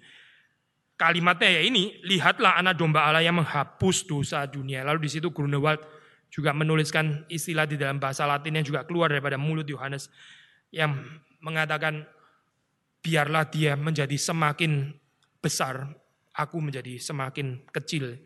Kalimatnya 0.98 1.56
ya 1.56 1.62
ini, 1.64 1.96
lihatlah 2.04 2.58
anak 2.58 2.76
domba 2.76 3.06
Allah 3.06 3.24
yang 3.24 3.38
menghapus 3.40 4.04
dosa 4.04 4.44
dunia. 4.44 4.84
Lalu 4.84 5.08
di 5.08 5.10
situ 5.14 5.32
Grunewald 5.32 5.80
juga 6.28 6.52
menuliskan 6.52 7.24
istilah 7.32 7.64
di 7.64 7.80
dalam 7.80 7.96
bahasa 7.96 8.28
Latin 8.28 8.60
yang 8.60 8.66
juga 8.66 8.84
keluar 8.84 9.08
daripada 9.08 9.40
mulut 9.40 9.64
Yohanes 9.64 10.10
yang 10.74 10.96
mengatakan 11.40 12.04
biarlah 13.00 13.48
dia 13.48 13.76
menjadi 13.76 14.16
semakin 14.16 14.92
besar 15.40 16.00
aku 16.40 16.56
menjadi 16.62 16.96
semakin 16.96 17.60
kecil. 17.68 18.16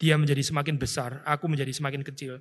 Dia 0.00 0.16
menjadi 0.16 0.40
semakin 0.40 0.80
besar, 0.80 1.20
aku 1.28 1.44
menjadi 1.46 1.70
semakin 1.76 2.00
kecil. 2.00 2.40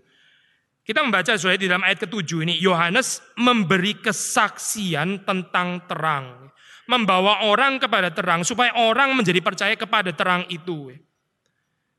Kita 0.80 1.04
membaca 1.04 1.36
soalnya 1.36 1.62
di 1.62 1.68
dalam 1.68 1.84
ayat 1.84 2.00
ketujuh 2.08 2.48
ini, 2.48 2.56
Yohanes 2.58 3.20
memberi 3.36 4.00
kesaksian 4.00 5.28
tentang 5.28 5.84
terang. 5.86 6.50
Membawa 6.90 7.46
orang 7.46 7.78
kepada 7.78 8.10
terang, 8.10 8.42
supaya 8.48 8.74
orang 8.80 9.14
menjadi 9.14 9.44
percaya 9.44 9.76
kepada 9.76 10.10
terang 10.16 10.48
itu. 10.50 10.96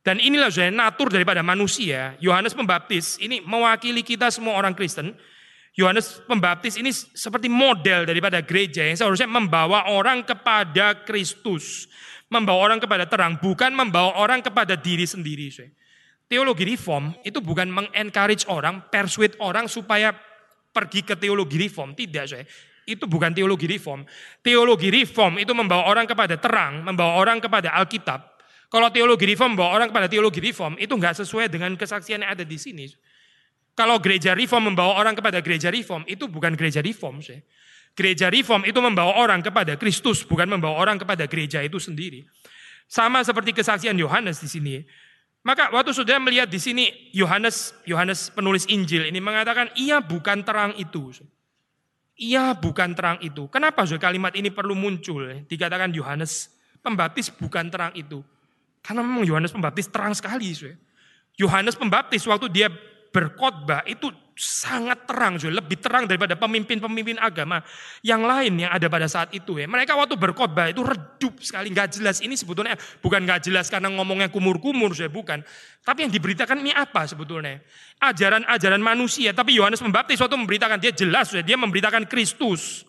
Dan 0.01 0.17
inilah 0.17 0.49
saya 0.49 0.73
natur 0.73 1.13
daripada 1.13 1.45
manusia. 1.45 2.17
Yohanes 2.25 2.57
Pembaptis 2.57 3.21
ini 3.21 3.45
mewakili 3.45 4.01
kita 4.01 4.33
semua 4.33 4.57
orang 4.57 4.73
Kristen. 4.73 5.13
Yohanes 5.79 6.19
Pembaptis 6.27 6.77
ini 6.77 6.91
seperti 6.93 7.47
model 7.47 8.05
daripada 8.05 8.43
gereja 8.43 8.83
yang 8.83 8.99
seharusnya 8.99 9.31
membawa 9.31 9.87
orang 9.91 10.27
kepada 10.27 11.07
Kristus 11.07 11.87
membawa 12.31 12.71
orang 12.71 12.79
kepada 12.79 13.05
terang, 13.11 13.37
bukan 13.43 13.75
membawa 13.75 14.15
orang 14.17 14.41
kepada 14.41 14.79
diri 14.79 15.05
sendiri. 15.05 15.51
Teologi 16.31 16.63
reform 16.63 17.11
itu 17.27 17.43
bukan 17.43 17.67
mengencourage 17.67 18.47
orang, 18.47 18.87
persuade 18.87 19.35
orang 19.43 19.67
supaya 19.67 20.15
pergi 20.71 21.03
ke 21.03 21.19
teologi 21.19 21.59
reform. 21.59 21.99
Tidak, 21.99 22.25
saya. 22.31 22.47
Itu 22.87 23.11
bukan 23.11 23.35
teologi 23.35 23.67
reform. 23.67 24.07
Teologi 24.39 24.95
reform 24.95 25.43
itu 25.43 25.51
membawa 25.51 25.91
orang 25.91 26.07
kepada 26.07 26.39
terang, 26.39 26.87
membawa 26.87 27.19
orang 27.19 27.43
kepada 27.43 27.75
Alkitab. 27.75 28.31
Kalau 28.71 28.87
teologi 28.95 29.27
reform 29.27 29.59
membawa 29.59 29.75
orang 29.75 29.91
kepada 29.91 30.07
teologi 30.07 30.39
reform, 30.39 30.79
itu 30.79 30.95
nggak 30.95 31.19
sesuai 31.19 31.51
dengan 31.51 31.75
kesaksian 31.75 32.23
yang 32.23 32.31
ada 32.31 32.47
di 32.47 32.55
sini. 32.55 32.87
Kalau 33.81 33.97
gereja 33.97 34.37
reform 34.37 34.77
membawa 34.77 35.01
orang 35.01 35.17
kepada 35.17 35.41
gereja 35.41 35.73
reform, 35.73 36.05
itu 36.05 36.29
bukan 36.29 36.53
gereja 36.53 36.85
reform. 36.85 37.25
Saya. 37.25 37.41
Gereja 37.97 38.29
reform 38.29 38.69
itu 38.69 38.77
membawa 38.77 39.17
orang 39.17 39.41
kepada 39.41 39.81
Kristus, 39.81 40.21
bukan 40.21 40.53
membawa 40.53 40.77
orang 40.77 41.01
kepada 41.01 41.25
gereja 41.25 41.65
itu 41.65 41.81
sendiri. 41.81 42.29
Sama 42.85 43.25
seperti 43.25 43.57
kesaksian 43.57 43.97
Yohanes 43.97 44.45
di 44.45 44.53
sini. 44.53 44.75
Maka 45.41 45.73
waktu 45.73 45.97
sudah 45.97 46.21
melihat 46.21 46.53
di 46.53 46.61
sini 46.61 46.93
Yohanes, 47.17 47.73
Yohanes 47.89 48.29
penulis 48.29 48.69
Injil 48.69 49.09
ini 49.09 49.17
mengatakan 49.17 49.73
ia 49.81 50.05
bukan 50.05 50.45
terang 50.45 50.77
itu. 50.77 51.17
Ia 52.21 52.53
bukan 52.53 52.93
terang 52.93 53.17
itu. 53.25 53.49
Kenapa 53.49 53.89
saudara 53.89 54.13
kalimat 54.13 54.37
ini 54.37 54.53
perlu 54.53 54.77
muncul? 54.77 55.25
Dikatakan 55.49 55.89
Yohanes 55.97 56.53
Pembaptis 56.85 57.33
bukan 57.33 57.73
terang 57.73 57.97
itu. 57.97 58.21
Karena 58.85 59.01
memang 59.01 59.25
Yohanes 59.25 59.57
Pembaptis 59.57 59.89
terang 59.89 60.13
sekali. 60.13 60.53
Yohanes 61.41 61.73
Pembaptis 61.81 62.29
waktu 62.29 62.53
dia 62.53 62.69
berkhotbah 63.11 63.83
itu 63.87 64.11
sangat 64.41 65.05
terang, 65.05 65.37
lebih 65.37 65.77
terang 65.77 66.09
daripada 66.09 66.33
pemimpin-pemimpin 66.33 67.21
agama 67.21 67.61
yang 68.01 68.25
lain 68.25 68.57
yang 68.57 68.73
ada 68.73 68.89
pada 68.89 69.05
saat 69.05 69.29
itu. 69.37 69.61
Ya. 69.61 69.69
Mereka 69.69 69.93
waktu 69.93 70.17
berkhotbah 70.17 70.73
itu 70.73 70.81
redup 70.81 71.37
sekali, 71.45 71.69
nggak 71.69 72.01
jelas. 72.01 72.25
Ini 72.25 72.33
sebetulnya 72.41 72.73
bukan 73.05 73.21
nggak 73.21 73.45
jelas 73.45 73.69
karena 73.69 73.93
ngomongnya 73.93 74.33
kumur-kumur, 74.33 74.97
saya 74.97 75.13
bukan. 75.13 75.45
Tapi 75.85 76.09
yang 76.09 76.13
diberitakan 76.13 76.57
ini 76.65 76.73
apa 76.73 77.05
sebetulnya? 77.05 77.61
Ajaran-ajaran 78.01 78.81
manusia. 78.81 79.37
Tapi 79.37 79.61
Yohanes 79.61 79.85
Pembaptis 79.85 80.17
waktu 80.17 80.41
memberitakan 80.41 80.81
dia 80.81 80.97
jelas, 80.97 81.37
dia 81.37 81.57
memberitakan 81.61 82.09
Kristus. 82.09 82.89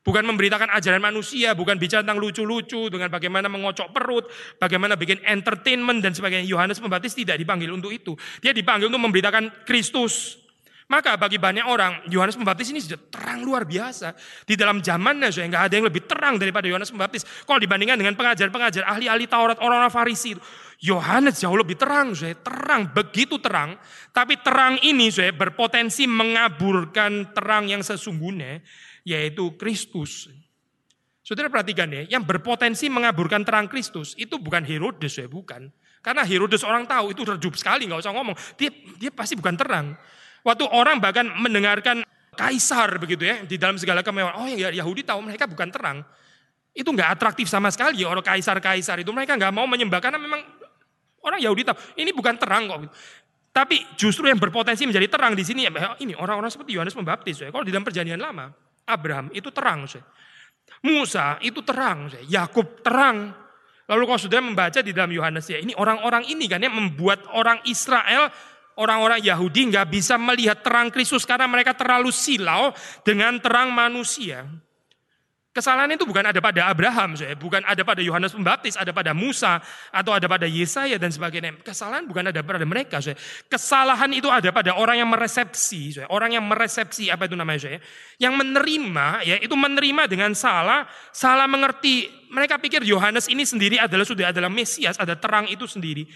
Bukan 0.00 0.24
memberitakan 0.24 0.72
ajaran 0.72 0.96
manusia, 0.96 1.52
bukan 1.52 1.76
bicara 1.76 2.00
tentang 2.00 2.16
lucu-lucu, 2.16 2.88
dengan 2.88 3.12
bagaimana 3.12 3.52
mengocok 3.52 3.92
perut, 3.92 4.24
bagaimana 4.56 4.96
bikin 4.96 5.20
entertainment 5.28 6.00
dan 6.00 6.16
sebagainya. 6.16 6.48
Yohanes 6.48 6.80
Pembaptis 6.80 7.12
tidak 7.12 7.36
dipanggil 7.36 7.68
untuk 7.68 7.92
itu. 7.92 8.16
Dia 8.40 8.56
dipanggil 8.56 8.88
untuk 8.88 9.04
memberitakan 9.04 9.68
Kristus. 9.68 10.40
Maka 10.88 11.14
bagi 11.20 11.36
banyak 11.36 11.68
orang, 11.68 12.02
Yohanes 12.08 12.34
Pembaptis 12.34 12.72
ini 12.72 12.80
sudah 12.80 12.98
terang 13.12 13.44
luar 13.44 13.68
biasa. 13.68 14.16
Di 14.42 14.56
dalam 14.56 14.80
zamannya, 14.80 15.28
saya 15.30 15.46
nggak 15.52 15.64
ada 15.68 15.74
yang 15.78 15.86
lebih 15.86 16.02
terang 16.08 16.40
daripada 16.40 16.66
Yohanes 16.66 16.90
Pembaptis. 16.90 17.22
Kalau 17.44 17.60
dibandingkan 17.60 18.00
dengan 18.00 18.16
pengajar-pengajar, 18.16 18.88
ahli-ahli 18.88 19.28
Taurat, 19.28 19.60
orang-orang 19.60 19.92
Farisi, 19.92 20.34
Yohanes 20.80 21.44
jauh 21.44 21.54
lebih 21.54 21.76
terang, 21.76 22.16
saya 22.16 22.34
terang, 22.40 22.88
begitu 22.90 23.36
terang. 23.36 23.76
Tapi 24.10 24.40
terang 24.40 24.80
ini, 24.80 25.12
saya 25.12 25.30
berpotensi 25.30 26.08
mengaburkan 26.08 27.36
terang 27.36 27.68
yang 27.68 27.84
sesungguhnya 27.84 28.64
yaitu 29.04 29.54
Kristus. 29.56 30.28
Saudara 31.20 31.46
perhatikan 31.46 31.86
ya, 31.92 32.18
yang 32.18 32.26
berpotensi 32.26 32.90
mengaburkan 32.90 33.46
terang 33.46 33.70
Kristus 33.70 34.18
itu 34.18 34.40
bukan 34.40 34.66
Herodes 34.66 35.14
ya, 35.14 35.30
bukan. 35.30 35.70
Karena 36.00 36.24
Herodes 36.24 36.64
orang 36.64 36.88
tahu 36.88 37.12
itu 37.12 37.22
redup 37.28 37.54
sekali, 37.54 37.84
nggak 37.84 38.00
usah 38.00 38.12
ngomong. 38.16 38.34
Dia 38.56 38.72
dia 38.96 39.12
pasti 39.12 39.36
bukan 39.36 39.54
terang. 39.54 39.94
Waktu 40.40 40.64
orang 40.72 40.96
bahkan 40.96 41.28
mendengarkan 41.28 42.00
kaisar 42.32 42.96
begitu 42.96 43.28
ya 43.28 43.44
di 43.44 43.60
dalam 43.60 43.76
segala 43.76 44.00
kemewahan, 44.00 44.34
oh 44.40 44.48
ya 44.48 44.72
Yahudi 44.72 45.04
tahu 45.04 45.20
mereka 45.28 45.44
bukan 45.44 45.68
terang. 45.68 46.00
Itu 46.72 46.88
nggak 46.88 47.20
atraktif 47.20 47.52
sama 47.52 47.68
sekali 47.68 48.00
orang 48.02 48.24
kaisar-kaisar 48.24 49.04
itu 49.04 49.12
mereka 49.12 49.36
nggak 49.36 49.52
mau 49.52 49.68
menyembah 49.68 50.00
karena 50.00 50.16
memang 50.16 50.40
orang 51.20 51.38
Yahudi 51.44 51.68
tahu 51.68 51.76
ini 52.00 52.10
bukan 52.16 52.40
terang 52.40 52.64
kok. 52.64 52.88
Tapi 53.50 53.82
justru 54.00 54.30
yang 54.30 54.40
berpotensi 54.40 54.86
menjadi 54.88 55.10
terang 55.10 55.36
di 55.36 55.44
sini 55.44 55.68
ya 55.68 55.70
ini 56.00 56.16
orang-orang 56.16 56.48
seperti 56.48 56.80
Yohanes 56.80 56.96
Pembaptis 56.96 57.44
ya. 57.44 57.52
Kalau 57.52 57.66
di 57.66 57.74
dalam 57.74 57.84
perjanjian 57.84 58.22
lama, 58.22 58.48
Abraham 58.90 59.30
itu 59.30 59.48
terang. 59.54 59.86
Musa 60.82 61.38
itu 61.40 61.60
terang. 61.62 62.10
Yakub 62.26 62.82
terang. 62.82 63.32
Lalu 63.90 64.02
kalau 64.06 64.20
sudah 64.22 64.38
membaca 64.38 64.78
di 64.86 64.94
dalam 64.94 65.10
Yohanes 65.10 65.50
ya, 65.50 65.58
ini 65.58 65.74
orang-orang 65.74 66.22
ini 66.30 66.46
kan 66.46 66.62
yang 66.62 66.78
membuat 66.78 67.26
orang 67.34 67.58
Israel, 67.66 68.30
orang-orang 68.78 69.18
Yahudi 69.18 69.74
nggak 69.74 69.90
bisa 69.90 70.14
melihat 70.14 70.62
terang 70.62 70.94
Kristus 70.94 71.26
karena 71.26 71.50
mereka 71.50 71.74
terlalu 71.74 72.14
silau 72.14 72.70
dengan 73.02 73.42
terang 73.42 73.74
manusia. 73.74 74.46
Kesalahan 75.50 75.90
itu 75.90 76.06
bukan 76.06 76.22
ada 76.22 76.38
pada 76.38 76.70
Abraham, 76.70 77.18
bukan 77.34 77.66
ada 77.66 77.82
pada 77.82 77.98
Yohanes 77.98 78.30
Pembaptis, 78.30 78.78
ada 78.78 78.94
pada 78.94 79.10
Musa, 79.10 79.58
atau 79.90 80.14
ada 80.14 80.30
pada 80.30 80.46
Yesaya 80.46 80.94
dan 80.94 81.10
sebagainya. 81.10 81.58
Kesalahan 81.66 82.06
bukan 82.06 82.30
ada 82.30 82.38
pada 82.38 82.62
mereka. 82.62 83.02
Kesalahan 83.50 84.14
itu 84.14 84.30
ada 84.30 84.54
pada 84.54 84.78
orang 84.78 85.02
yang 85.02 85.10
meresepsi, 85.10 86.06
orang 86.06 86.38
yang 86.38 86.46
meresepsi 86.46 87.10
apa 87.10 87.26
itu 87.26 87.34
namanya 87.34 87.82
yang 88.22 88.38
menerima, 88.38 89.26
ya 89.26 89.42
itu 89.42 89.50
menerima 89.58 90.06
dengan 90.06 90.38
salah, 90.38 90.86
salah 91.10 91.50
mengerti. 91.50 92.06
Mereka 92.30 92.62
pikir 92.62 92.86
Yohanes 92.86 93.26
ini 93.26 93.42
sendiri 93.42 93.82
adalah 93.82 94.06
sudah 94.06 94.30
adalah 94.30 94.46
Mesias, 94.46 95.02
ada 95.02 95.18
terang 95.18 95.50
itu 95.50 95.66
sendiri. 95.66 96.06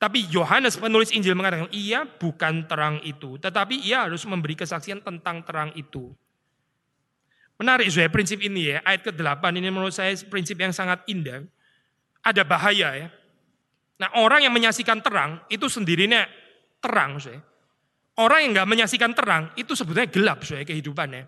Tapi 0.00 0.32
Yohanes 0.32 0.80
penulis 0.80 1.12
Injil 1.12 1.36
mengatakan, 1.36 1.68
ia 1.76 2.08
bukan 2.08 2.64
terang 2.64 3.04
itu, 3.04 3.36
tetapi 3.36 3.84
ia 3.84 4.08
harus 4.08 4.24
memberi 4.24 4.56
kesaksian 4.56 5.04
tentang 5.04 5.44
terang 5.44 5.76
itu. 5.76 6.16
Menarik 7.58 7.90
saya 7.90 8.06
prinsip 8.06 8.38
ini 8.38 8.70
ya, 8.70 8.78
ayat 8.86 9.02
ke-8 9.02 9.42
ini 9.58 9.66
menurut 9.66 9.90
saya 9.90 10.14
prinsip 10.30 10.54
yang 10.54 10.70
sangat 10.70 11.02
indah. 11.10 11.42
Ada 12.22 12.46
bahaya 12.46 12.88
ya. 12.94 13.08
Nah 13.98 14.14
orang 14.22 14.46
yang 14.46 14.54
menyaksikan 14.54 15.02
terang 15.02 15.42
itu 15.50 15.66
sendirinya 15.66 16.22
terang. 16.78 17.18
Saya. 17.18 17.42
Orang 18.18 18.46
yang 18.46 18.50
nggak 18.62 18.68
menyaksikan 18.70 19.10
terang 19.10 19.50
itu 19.58 19.74
sebetulnya 19.74 20.06
gelap 20.06 20.46
saya 20.46 20.62
kehidupannya. 20.62 21.26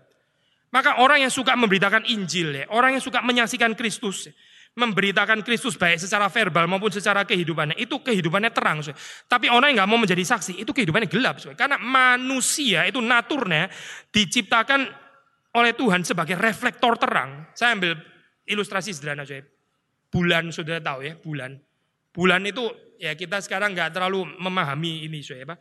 Maka 0.71 1.03
orang 1.03 1.19
yang 1.19 1.31
suka 1.31 1.51
memberitakan 1.59 2.07
Injil, 2.07 2.63
ya, 2.63 2.65
orang 2.71 2.95
yang 2.95 3.03
suka 3.03 3.19
menyaksikan 3.19 3.75
Kristus, 3.75 4.31
memberitakan 4.71 5.43
Kristus 5.43 5.75
baik 5.75 5.99
secara 5.99 6.31
verbal 6.31 6.63
maupun 6.63 6.87
secara 6.87 7.27
kehidupannya, 7.27 7.75
itu 7.75 7.99
kehidupannya 7.99 8.55
terang. 8.55 8.79
Saya. 8.79 8.95
Tapi 9.27 9.51
orang 9.51 9.75
yang 9.75 9.83
nggak 9.83 9.91
mau 9.91 9.99
menjadi 9.99 10.23
saksi, 10.23 10.63
itu 10.63 10.71
kehidupannya 10.71 11.11
gelap. 11.11 11.43
Saya. 11.43 11.59
Karena 11.59 11.75
manusia 11.75 12.87
itu 12.87 13.03
naturnya 13.03 13.67
diciptakan 14.15 15.10
oleh 15.51 15.73
Tuhan 15.75 16.01
sebagai 16.07 16.39
reflektor 16.39 16.95
terang. 16.95 17.51
Saya 17.51 17.75
ambil 17.75 17.99
ilustrasi 18.47 18.95
sederhana 18.95 19.27
saya. 19.27 19.43
Bulan 20.11 20.51
sudah 20.51 20.79
tahu 20.83 21.07
ya, 21.07 21.13
bulan. 21.19 21.55
Bulan 22.11 22.43
itu 22.43 22.67
ya 22.99 23.15
kita 23.15 23.39
sekarang 23.39 23.71
nggak 23.71 23.95
terlalu 23.95 24.27
memahami 24.39 25.07
ini 25.07 25.23
Pak. 25.47 25.59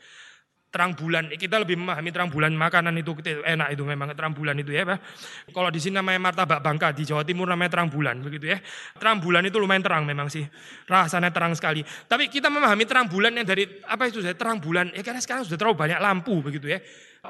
Terang 0.70 0.94
bulan, 0.94 1.26
kita 1.34 1.58
lebih 1.58 1.74
memahami 1.74 2.14
terang 2.14 2.30
bulan 2.30 2.54
makanan 2.54 2.94
itu 3.02 3.10
enak 3.42 3.74
itu 3.74 3.82
memang 3.82 4.14
terang 4.14 4.30
bulan 4.30 4.54
itu 4.54 4.70
ya 4.70 4.86
Pak. 4.86 5.02
Kalau 5.50 5.66
di 5.66 5.82
sini 5.82 5.98
namanya 5.98 6.30
martabak 6.30 6.62
bangka, 6.62 6.94
di 6.94 7.02
Jawa 7.02 7.26
Timur 7.26 7.50
namanya 7.50 7.74
terang 7.74 7.90
bulan 7.90 8.22
begitu 8.22 8.54
ya. 8.54 8.62
Terang 8.94 9.18
bulan 9.18 9.42
itu 9.42 9.58
lumayan 9.58 9.82
terang 9.82 10.06
memang 10.06 10.30
sih. 10.30 10.46
Rasanya 10.86 11.34
terang 11.34 11.58
sekali. 11.58 11.82
Tapi 11.82 12.30
kita 12.30 12.46
memahami 12.46 12.86
terang 12.86 13.10
bulan 13.10 13.34
yang 13.34 13.42
dari 13.42 13.66
apa 13.82 14.06
itu 14.06 14.22
saya 14.22 14.38
terang 14.38 14.62
bulan 14.62 14.94
ya 14.94 15.02
karena 15.02 15.18
sekarang 15.18 15.42
sudah 15.42 15.58
terlalu 15.58 15.74
banyak 15.74 15.98
lampu 15.98 16.38
begitu 16.38 16.70
ya. 16.70 16.78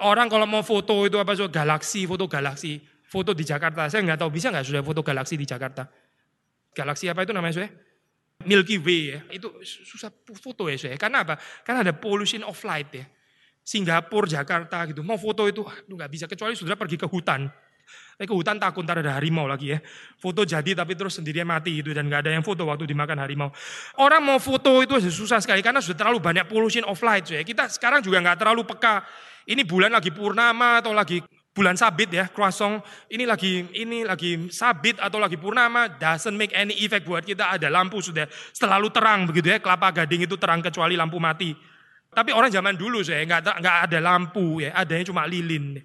Orang 0.05 0.29
kalau 0.29 0.45
mau 0.45 0.61
foto 0.61 1.09
itu 1.09 1.17
apa 1.17 1.33
so 1.33 1.49
galaksi, 1.49 2.05
foto 2.05 2.29
galaksi, 2.29 2.77
foto 3.09 3.33
di 3.33 3.49
Jakarta. 3.49 3.89
Saya 3.89 4.05
nggak 4.05 4.21
tahu 4.21 4.37
bisa 4.37 4.53
nggak 4.53 4.69
sudah 4.69 4.85
foto 4.85 5.01
galaksi 5.01 5.41
di 5.41 5.49
Jakarta. 5.49 5.89
Galaksi 6.77 7.09
apa 7.09 7.25
itu 7.25 7.33
namanya 7.33 7.65
saya? 7.65 7.73
Milky 8.45 8.77
Way 8.81 9.01
ya, 9.05 9.21
itu 9.37 9.49
susah 9.65 10.13
foto 10.37 10.69
ya 10.69 10.77
saya. 10.77 11.01
Karena 11.01 11.25
apa? 11.25 11.41
Karena 11.65 11.89
ada 11.89 11.93
pollution 11.97 12.45
of 12.45 12.57
light 12.69 12.89
ya. 12.93 13.09
Singapura, 13.71 14.27
Jakarta 14.27 14.83
gitu, 14.91 15.07
mau 15.07 15.15
foto 15.15 15.47
itu 15.47 15.63
aduh 15.63 15.95
nggak 15.95 16.11
bisa 16.11 16.27
kecuali 16.27 16.59
sudah 16.59 16.75
pergi 16.75 16.99
ke 16.99 17.07
hutan. 17.07 17.47
Eh 18.19 18.27
ke 18.27 18.35
hutan 18.35 18.59
takut 18.59 18.83
ntar 18.83 18.99
ada 18.99 19.15
harimau 19.15 19.47
lagi 19.47 19.71
ya. 19.71 19.79
Foto 20.19 20.43
jadi 20.43 20.75
tapi 20.75 20.99
terus 20.99 21.15
sendirian 21.23 21.47
mati 21.47 21.79
gitu 21.79 21.95
dan 21.95 22.11
nggak 22.11 22.27
ada 22.27 22.31
yang 22.35 22.43
foto 22.43 22.67
waktu 22.67 22.91
dimakan 22.91 23.23
harimau. 23.23 23.55
Orang 24.03 24.27
mau 24.27 24.43
foto 24.43 24.83
itu 24.83 24.99
susah 24.99 25.39
sekali 25.39 25.63
karena 25.63 25.79
sudah 25.79 26.03
terlalu 26.03 26.19
banyak 26.19 26.51
pollution 26.51 26.83
of 26.91 26.99
light 27.07 27.31
ya. 27.31 27.47
Kita 27.47 27.71
sekarang 27.71 28.03
juga 28.03 28.19
nggak 28.19 28.43
terlalu 28.43 28.67
peka. 28.67 29.07
Ini 29.47 29.63
bulan 29.63 29.95
lagi 29.95 30.11
purnama 30.11 30.83
atau 30.83 30.91
lagi 30.91 31.23
bulan 31.51 31.75
sabit 31.75 32.11
ya, 32.15 32.31
croissant 32.31 32.79
ini 33.11 33.27
lagi 33.27 33.67
ini 33.75 34.07
lagi 34.07 34.51
sabit 34.55 35.03
atau 35.03 35.19
lagi 35.19 35.35
purnama 35.35 35.91
doesn't 35.99 36.39
make 36.39 36.55
any 36.55 36.75
effect 36.87 37.03
buat 37.03 37.27
kita 37.27 37.59
ada 37.59 37.67
lampu 37.67 37.99
sudah 37.99 38.27
selalu 38.55 38.91
terang 38.95 39.27
begitu 39.27 39.51
ya, 39.51 39.59
kelapa 39.59 39.91
gading 39.91 40.27
itu 40.27 40.35
terang 40.39 40.59
kecuali 40.63 40.95
lampu 40.95 41.19
mati. 41.19 41.70
Tapi 42.11 42.35
orang 42.35 42.51
zaman 42.51 42.75
dulu 42.75 43.07
saya 43.07 43.23
nggak 43.23 43.63
nggak 43.63 43.77
ada 43.87 43.99
lampu 44.03 44.59
ya, 44.59 44.75
adanya 44.75 45.07
cuma 45.07 45.23
lilin. 45.31 45.79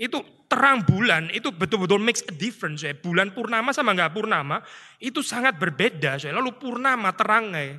Itu 0.00 0.24
terang 0.48 0.82
bulan 0.82 1.28
itu 1.30 1.52
betul-betul 1.52 2.00
makes 2.00 2.24
a 2.24 2.32
difference 2.32 2.80
ya. 2.80 2.96
Bulan 2.96 3.36
purnama 3.36 3.70
sama 3.76 3.92
nggak 3.92 4.16
purnama 4.16 4.64
itu 4.96 5.20
sangat 5.20 5.60
berbeda 5.60 6.16
saya. 6.16 6.32
Lalu 6.32 6.56
purnama 6.56 7.12
terangnya, 7.12 7.76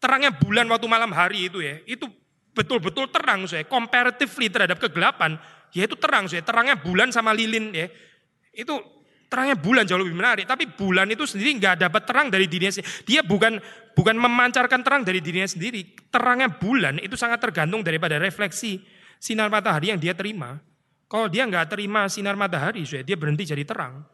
terangnya 0.00 0.32
bulan 0.32 0.64
waktu 0.72 0.86
malam 0.88 1.12
hari 1.12 1.52
itu 1.52 1.60
ya, 1.60 1.76
itu 1.84 2.08
betul-betul 2.56 3.12
terang 3.12 3.44
saya. 3.44 3.68
Comparatively 3.68 4.48
terhadap 4.48 4.80
kegelapan 4.80 5.36
ya 5.76 5.84
itu 5.84 5.96
terang 6.00 6.32
saya. 6.32 6.40
Terangnya 6.40 6.80
bulan 6.80 7.12
sama 7.12 7.36
lilin 7.36 7.76
ya. 7.76 7.92
Itu 8.56 8.80
terangnya 9.28 9.56
bulan 9.60 9.84
jauh 9.84 10.00
lebih 10.00 10.16
menarik. 10.16 10.44
Tapi 10.48 10.64
bulan 10.64 11.08
itu 11.12 11.28
sendiri 11.28 11.60
nggak 11.60 11.88
dapat 11.88 12.02
terang 12.08 12.28
dari 12.32 12.48
dirinya 12.48 12.72
sendiri. 12.72 13.04
Dia 13.04 13.20
bukan 13.20 13.60
bukan 13.92 14.16
memancarkan 14.16 14.80
terang 14.80 15.04
dari 15.04 15.20
dirinya 15.20 15.48
sendiri. 15.48 16.01
Terangnya 16.12 16.52
bulan 16.52 17.00
itu 17.00 17.16
sangat 17.16 17.40
tergantung 17.40 17.80
daripada 17.80 18.20
refleksi 18.20 18.84
sinar 19.16 19.48
matahari 19.48 19.88
yang 19.88 19.96
dia 19.96 20.12
terima. 20.12 20.60
Kalau 21.08 21.32
dia 21.32 21.48
nggak 21.48 21.72
terima 21.72 22.04
sinar 22.12 22.36
matahari, 22.36 22.84
dia 22.84 23.16
berhenti 23.16 23.48
jadi 23.48 23.64
terang. 23.64 24.04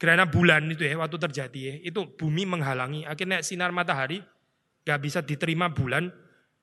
Karena 0.00 0.24
bulan 0.24 0.64
itu 0.72 0.80
ya, 0.80 0.96
waktu 0.96 1.20
terjadi 1.20 1.60
ya, 1.60 1.74
itu 1.92 2.08
bumi 2.16 2.48
menghalangi. 2.48 3.04
Akhirnya 3.04 3.44
sinar 3.44 3.68
matahari 3.68 4.24
nggak 4.80 4.98
bisa 5.00 5.20
diterima 5.20 5.68
bulan, 5.68 6.08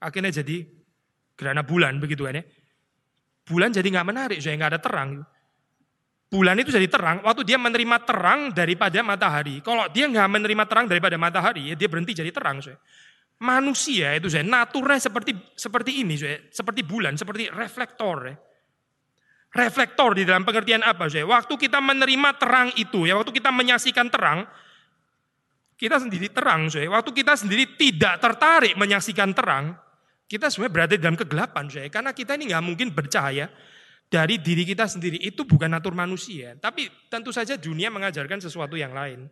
akhirnya 0.01 0.41
jadi 0.41 0.65
gerhana 1.37 1.61
bulan 1.61 2.01
begitu 2.01 2.25
kan 2.25 2.41
ya. 2.41 2.43
Bulan 3.45 3.69
jadi 3.69 3.85
nggak 3.93 4.07
menarik, 4.09 4.37
saya 4.41 4.57
nggak 4.57 4.71
ada 4.73 4.81
terang. 4.81 5.09
Bulan 6.27 6.59
itu 6.59 6.73
jadi 6.73 6.89
terang 6.89 7.21
waktu 7.23 7.45
dia 7.45 7.61
menerima 7.61 7.97
terang 8.03 8.51
daripada 8.51 8.99
matahari. 9.05 9.61
Kalau 9.61 9.85
dia 9.93 10.09
nggak 10.09 10.27
menerima 10.33 10.63
terang 10.65 10.85
daripada 10.89 11.15
matahari, 11.15 11.71
ya 11.71 11.75
dia 11.77 11.87
berhenti 11.87 12.17
jadi 12.17 12.33
terang. 12.33 12.57
Saya. 12.59 12.75
Manusia 13.38 14.17
itu 14.17 14.33
saya 14.33 14.41
naturnya 14.41 14.97
seperti 14.97 15.38
seperti 15.53 16.01
ini, 16.01 16.17
saya. 16.17 16.41
seperti 16.49 16.81
bulan, 16.81 17.13
seperti 17.13 17.53
reflektor. 17.53 18.33
Ya. 18.33 18.35
Reflektor 19.53 20.17
di 20.17 20.25
dalam 20.25 20.41
pengertian 20.41 20.81
apa? 20.81 21.05
Saya? 21.05 21.29
Waktu 21.29 21.53
kita 21.53 21.77
menerima 21.77 22.29
terang 22.41 22.73
itu, 22.81 23.05
ya 23.05 23.13
waktu 23.13 23.29
kita 23.29 23.53
menyaksikan 23.53 24.09
terang, 24.09 24.49
kita 25.77 26.01
sendiri 26.01 26.33
terang. 26.33 26.65
Saya. 26.65 26.89
Waktu 26.89 27.13
kita 27.13 27.38
sendiri 27.38 27.77
tidak 27.77 28.17
tertarik 28.17 28.73
menyaksikan 28.73 29.29
terang, 29.38 29.77
kita 30.25 30.49
sebenarnya 30.49 30.73
berada 30.73 30.93
dalam 30.97 31.17
kegelapan, 31.17 31.65
saya. 31.69 31.88
Karena 31.93 32.17
kita 32.17 32.33
ini 32.41 32.49
nggak 32.49 32.65
mungkin 32.65 32.89
bercahaya 32.89 33.53
dari 34.09 34.41
diri 34.41 34.65
kita 34.65 34.89
sendiri. 34.89 35.21
Itu 35.21 35.45
bukan 35.45 35.77
natur 35.77 35.93
manusia. 35.93 36.57
Tapi 36.57 36.89
tentu 37.05 37.29
saja 37.29 37.53
dunia 37.53 37.93
mengajarkan 37.93 38.41
sesuatu 38.41 38.73
yang 38.73 38.97
lain. 38.97 39.29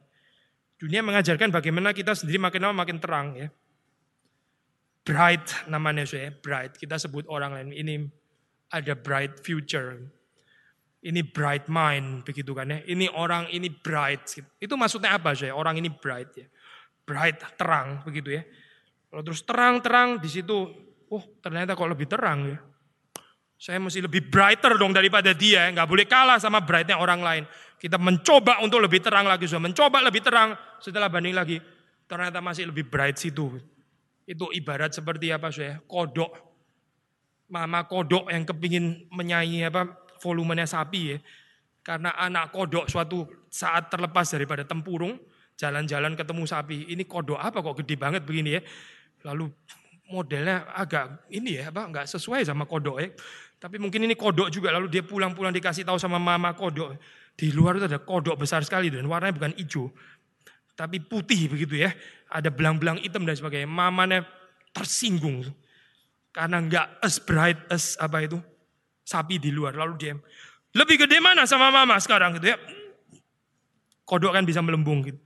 Dunia 0.77 1.01
mengajarkan 1.01 1.49
bagaimana 1.49 1.89
kita 1.89 2.13
sendiri 2.13 2.37
makin 2.37 2.69
lama 2.69 2.85
makin 2.85 3.01
terang 3.01 3.33
ya. 3.33 3.49
Bright 5.05 5.69
namanya 5.69 6.01
saya, 6.01 6.33
bright. 6.33 6.81
Kita 6.81 6.97
sebut 6.97 7.29
orang 7.29 7.53
lain 7.53 7.69
ini 7.77 7.95
ada 8.73 8.97
bright 8.97 9.37
future. 9.45 10.01
Ini 11.05 11.21
bright 11.21 11.69
mind 11.69 12.25
begitu 12.25 12.57
kan 12.57 12.73
ya. 12.73 12.81
Ini 12.81 13.13
orang 13.13 13.45
ini 13.53 13.69
bright. 13.69 14.41
Itu 14.57 14.73
maksudnya 14.73 15.13
apa 15.13 15.37
saya? 15.37 15.53
Orang 15.53 15.77
ini 15.77 15.93
bright 15.93 16.33
ya. 16.33 16.49
Bright 17.05 17.37
terang 17.53 18.01
begitu 18.01 18.33
ya. 18.33 18.41
Kalau 19.13 19.21
terus 19.21 19.45
terang-terang 19.45 20.17
di 20.17 20.25
situ 20.25 20.73
oh 21.13 21.23
ternyata 21.37 21.77
kok 21.77 21.85
lebih 21.85 22.09
terang 22.09 22.49
ya. 22.49 22.57
Saya 23.55 23.79
mesti 23.79 24.03
lebih 24.03 24.27
brighter 24.27 24.75
dong 24.75 24.91
daripada 24.91 25.31
dia, 25.31 25.71
nggak 25.71 25.87
boleh 25.87 26.03
kalah 26.03 26.41
sama 26.41 26.59
brightnya 26.59 26.99
orang 26.99 27.23
lain. 27.23 27.43
Kita 27.79 27.95
mencoba 27.95 28.59
untuk 28.59 28.83
lebih 28.83 28.99
terang 28.99 29.23
lagi, 29.23 29.47
so. 29.47 29.63
mencoba 29.63 30.03
lebih 30.03 30.19
terang, 30.19 30.59
setelah 30.83 31.07
banding 31.07 31.31
lagi, 31.31 31.57
ternyata 32.03 32.43
masih 32.43 32.67
lebih 32.67 32.83
bright 32.91 33.15
situ. 33.15 33.55
Itu 34.25 34.49
ibarat 34.49 34.91
seperti 34.93 35.29
apa 35.29 35.53
saya? 35.53 35.79
Kodok. 35.85 36.33
Mama 37.45 37.85
kodok 37.85 38.33
yang 38.33 38.41
kepingin 38.41 39.05
menyanyi 39.13 39.69
apa 39.69 39.85
volumenya 40.17 40.65
sapi 40.65 41.01
ya. 41.13 41.17
Karena 41.85 42.17
anak 42.17 42.49
kodok 42.49 42.89
suatu 42.89 43.29
saat 43.53 43.93
terlepas 43.93 44.25
daripada 44.33 44.65
tempurung, 44.65 45.21
jalan-jalan 45.53 46.17
ketemu 46.17 46.43
sapi. 46.49 46.89
Ini 46.89 47.05
kodok 47.05 47.37
apa 47.37 47.61
kok 47.61 47.85
gede 47.85 47.95
banget 48.01 48.25
begini 48.25 48.57
ya. 48.57 48.61
Lalu 49.29 49.53
modelnya 50.09 50.69
agak 50.73 51.29
ini 51.29 51.61
ya, 51.61 51.69
apa 51.69 51.85
nggak 51.85 52.05
sesuai 52.09 52.41
sama 52.41 52.65
kodok 52.65 52.97
ya. 52.97 53.09
Tapi 53.61 53.77
mungkin 53.77 54.09
ini 54.09 54.17
kodok 54.17 54.49
juga 54.49 54.73
lalu 54.73 54.89
dia 54.89 55.05
pulang-pulang 55.05 55.53
dikasih 55.53 55.85
tahu 55.85 56.01
sama 56.01 56.17
mama 56.17 56.57
kodok. 56.57 56.97
Di 57.37 57.53
luar 57.53 57.77
itu 57.77 57.85
ada 57.85 58.01
kodok 58.01 58.41
besar 58.41 58.65
sekali 58.65 58.89
dan 58.89 59.05
warnanya 59.05 59.37
bukan 59.37 59.53
hijau. 59.53 59.93
Tapi 60.75 60.99
putih 60.99 61.47
begitu 61.47 61.79
ya. 61.85 61.93
Ada 62.35 62.51
belang-belang 62.51 62.99
hitam 62.99 63.23
dan 63.23 63.39
sebagainya. 63.39 63.69
Mamanya 63.71 64.27
tersinggung. 64.75 65.47
Karena 66.35 66.59
nggak 66.59 66.99
as 66.99 67.15
bright 67.23 67.59
as 67.71 67.95
apa 67.95 68.27
itu 68.27 68.35
sapi 69.07 69.39
di 69.39 69.55
luar. 69.55 69.71
Lalu 69.71 69.93
dia 69.95 70.13
lebih 70.75 71.07
gede 71.07 71.23
mana 71.23 71.47
sama 71.47 71.71
mama 71.71 71.95
sekarang 72.03 72.35
gitu 72.35 72.51
ya. 72.51 72.59
Kodok 74.03 74.35
kan 74.35 74.43
bisa 74.43 74.59
melembung 74.59 74.99
gitu. 75.07 75.19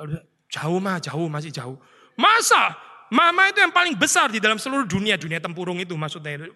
Lalu 0.00 0.16
jauh 0.48 0.80
mah 0.80 0.96
jauh 0.96 1.28
masih 1.28 1.52
jauh. 1.52 1.76
Masa 2.16 2.72
Mama 3.10 3.50
itu 3.50 3.58
yang 3.58 3.74
paling 3.74 3.98
besar 3.98 4.30
di 4.30 4.38
dalam 4.38 4.54
seluruh 4.54 4.86
dunia, 4.86 5.18
dunia 5.18 5.42
tempurung 5.42 5.82
itu 5.82 5.98
maksudnya. 5.98 6.46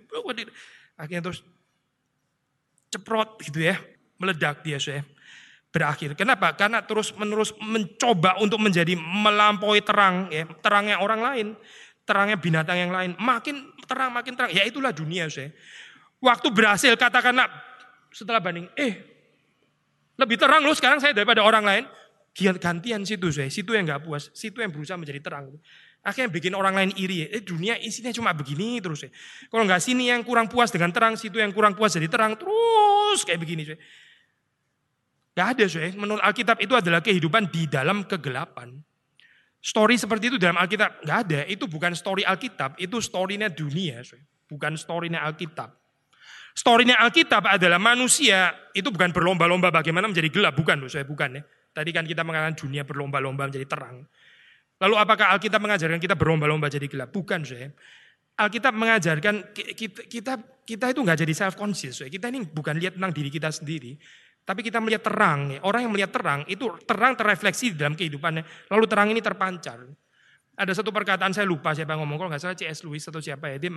Akhirnya 0.95 1.23
terus 1.27 1.43
ceprot 2.95 3.43
gitu 3.43 3.59
ya, 3.59 3.75
meledak 4.23 4.63
dia 4.63 4.79
saya. 4.79 5.03
Berakhir. 5.75 6.15
Kenapa? 6.15 6.55
Karena 6.55 6.87
terus 6.87 7.11
menerus 7.19 7.51
mencoba 7.59 8.39
untuk 8.39 8.63
menjadi 8.63 8.95
melampaui 8.95 9.83
terang, 9.83 10.31
ya, 10.31 10.47
terangnya 10.63 11.03
orang 11.03 11.19
lain, 11.19 11.47
terangnya 12.07 12.39
binatang 12.39 12.79
yang 12.79 12.95
lain. 12.95 13.19
Makin 13.19 13.75
terang, 13.83 14.15
makin 14.15 14.39
terang. 14.39 14.55
Ya 14.55 14.63
itulah 14.63 14.95
dunia 14.95 15.27
saya. 15.27 15.51
Waktu 16.23 16.47
berhasil 16.55 16.95
katakanlah 16.95 17.51
setelah 18.15 18.39
banding, 18.39 18.71
eh 18.79 19.03
lebih 20.15 20.39
terang 20.39 20.63
loh 20.63 20.79
sekarang 20.79 21.03
saya 21.03 21.11
daripada 21.11 21.43
orang 21.43 21.67
lain. 21.67 21.85
Gantian 22.39 23.03
situ 23.03 23.35
saya, 23.35 23.51
situ 23.51 23.75
yang 23.75 23.83
nggak 23.83 24.07
puas, 24.07 24.31
situ 24.31 24.63
yang 24.63 24.71
berusaha 24.71 24.95
menjadi 24.95 25.23
terang. 25.27 25.59
Akhirnya 26.07 26.31
bikin 26.31 26.55
orang 26.55 26.79
lain 26.79 26.91
iri. 26.95 27.27
Eh 27.27 27.43
dunia 27.43 27.75
isinya 27.83 28.15
cuma 28.15 28.31
begini 28.31 28.79
terus 28.79 29.07
ya. 29.07 29.11
Kalau 29.51 29.67
nggak 29.67 29.83
sini 29.83 30.15
yang 30.15 30.23
kurang 30.23 30.47
puas 30.47 30.71
dengan 30.71 30.95
terang, 30.95 31.19
situ 31.19 31.43
yang 31.43 31.51
kurang 31.51 31.75
puas 31.75 31.99
jadi 31.99 32.07
terang 32.07 32.39
terus 32.39 33.27
kayak 33.27 33.43
begini. 33.43 33.75
Ya. 33.75 33.79
Gak 35.35 35.47
ada, 35.59 35.65
ya. 35.67 35.91
menurut 35.99 36.23
Alkitab 36.23 36.63
itu 36.63 36.79
adalah 36.79 37.03
kehidupan 37.03 37.51
di 37.51 37.67
dalam 37.67 38.07
kegelapan. 38.07 38.71
Story 39.59 39.99
seperti 39.99 40.31
itu 40.31 40.37
dalam 40.37 40.61
Alkitab 40.61 41.03
nggak 41.03 41.19
ada. 41.27 41.41
Itu 41.49 41.67
bukan 41.67 41.97
story 41.97 42.23
Alkitab, 42.23 42.77
itu 42.77 43.01
storynya 43.01 43.49
dunia, 43.49 44.05
bukan 44.47 44.77
storynya 44.77 45.25
Alkitab. 45.25 45.73
Storynya 46.55 47.01
Alkitab 47.03 47.51
adalah 47.51 47.83
manusia 47.83 48.55
itu 48.77 48.93
bukan 48.95 49.11
berlomba-lomba 49.11 49.75
bagaimana 49.75 50.07
menjadi 50.07 50.31
gelap, 50.31 50.55
bukan 50.55 50.85
loh, 50.85 50.91
saya 50.93 51.03
bukan 51.03 51.41
ya. 51.41 51.43
Tadi 51.75 51.91
kan 51.91 52.07
kita 52.07 52.23
mengatakan 52.23 52.55
dunia 52.55 52.87
berlomba-lomba 52.87 53.51
menjadi 53.51 53.67
terang. 53.67 54.07
Lalu 54.79 54.95
apakah 54.95 55.35
Alkitab 55.35 55.59
mengajarkan 55.59 55.99
kita 55.99 56.15
berlomba-lomba 56.15 56.71
jadi 56.71 56.87
gelap? 56.87 57.11
Bukan, 57.11 57.43
saya. 57.43 57.75
Alkitab 58.39 58.75
mengajarkan 58.75 59.55
kita 59.55 60.07
kita, 60.07 60.33
kita 60.67 60.87
itu 60.93 61.01
nggak 61.01 61.19
jadi 61.27 61.35
self 61.35 61.55
conscious. 61.59 62.05
Kita 62.07 62.31
ini 62.31 62.47
bukan 62.47 62.79
lihat 62.79 63.01
tentang 63.01 63.17
diri 63.17 63.31
kita 63.31 63.49
sendiri, 63.49 63.99
tapi 64.45 64.61
kita 64.61 64.77
melihat 64.81 65.09
terang. 65.09 65.57
Orang 65.65 65.89
yang 65.89 65.93
melihat 65.93 66.13
terang, 66.13 66.45
itu 66.45 66.69
terang 66.85 67.17
terrefleksi 67.17 67.73
di 67.73 67.77
dalam 67.81 67.97
kehidupannya. 67.97 68.69
Lalu 68.69 68.85
terang 68.85 69.09
ini 69.09 69.25
terpancar. 69.25 69.81
Ada 70.55 70.71
satu 70.71 70.95
perkataan 70.95 71.35
saya 71.35 71.49
lupa 71.49 71.75
siapa 71.75 71.97
yang 71.97 72.07
ngomong, 72.07 72.21
kalau 72.21 72.31
nggak 72.31 72.43
salah 72.45 72.55
C.S. 72.55 72.87
Lewis 72.87 73.03
atau 73.09 73.19
siapa 73.19 73.51
ya. 73.51 73.57
Dia 73.59 73.73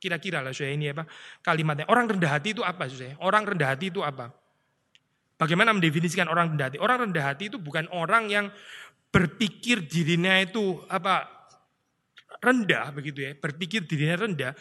kira-kira 0.00 0.42
lah 0.42 0.50
saya 0.50 0.74
ini 0.74 0.90
apa 0.90 1.06
kalimatnya. 1.44 1.86
Orang 1.86 2.10
rendah 2.10 2.40
hati 2.40 2.56
itu 2.56 2.66
apa 2.66 2.90
saya? 2.90 3.14
Orang 3.22 3.46
rendah 3.46 3.70
hati 3.70 3.92
itu 3.92 4.02
apa? 4.02 4.34
Bagaimana 5.38 5.70
mendefinisikan 5.70 6.26
orang 6.26 6.56
rendah 6.56 6.66
hati? 6.74 6.78
Orang 6.82 6.98
rendah 7.06 7.24
hati 7.30 7.46
itu 7.46 7.62
bukan 7.62 7.86
orang 7.94 8.26
yang 8.26 8.50
berpikir 9.14 9.86
dirinya 9.86 10.42
itu 10.42 10.82
apa 10.90 11.38
rendah 12.42 12.90
begitu 12.90 13.22
ya, 13.22 13.32
berpikir 13.38 13.86
dirinya 13.86 14.26
rendah, 14.26 14.52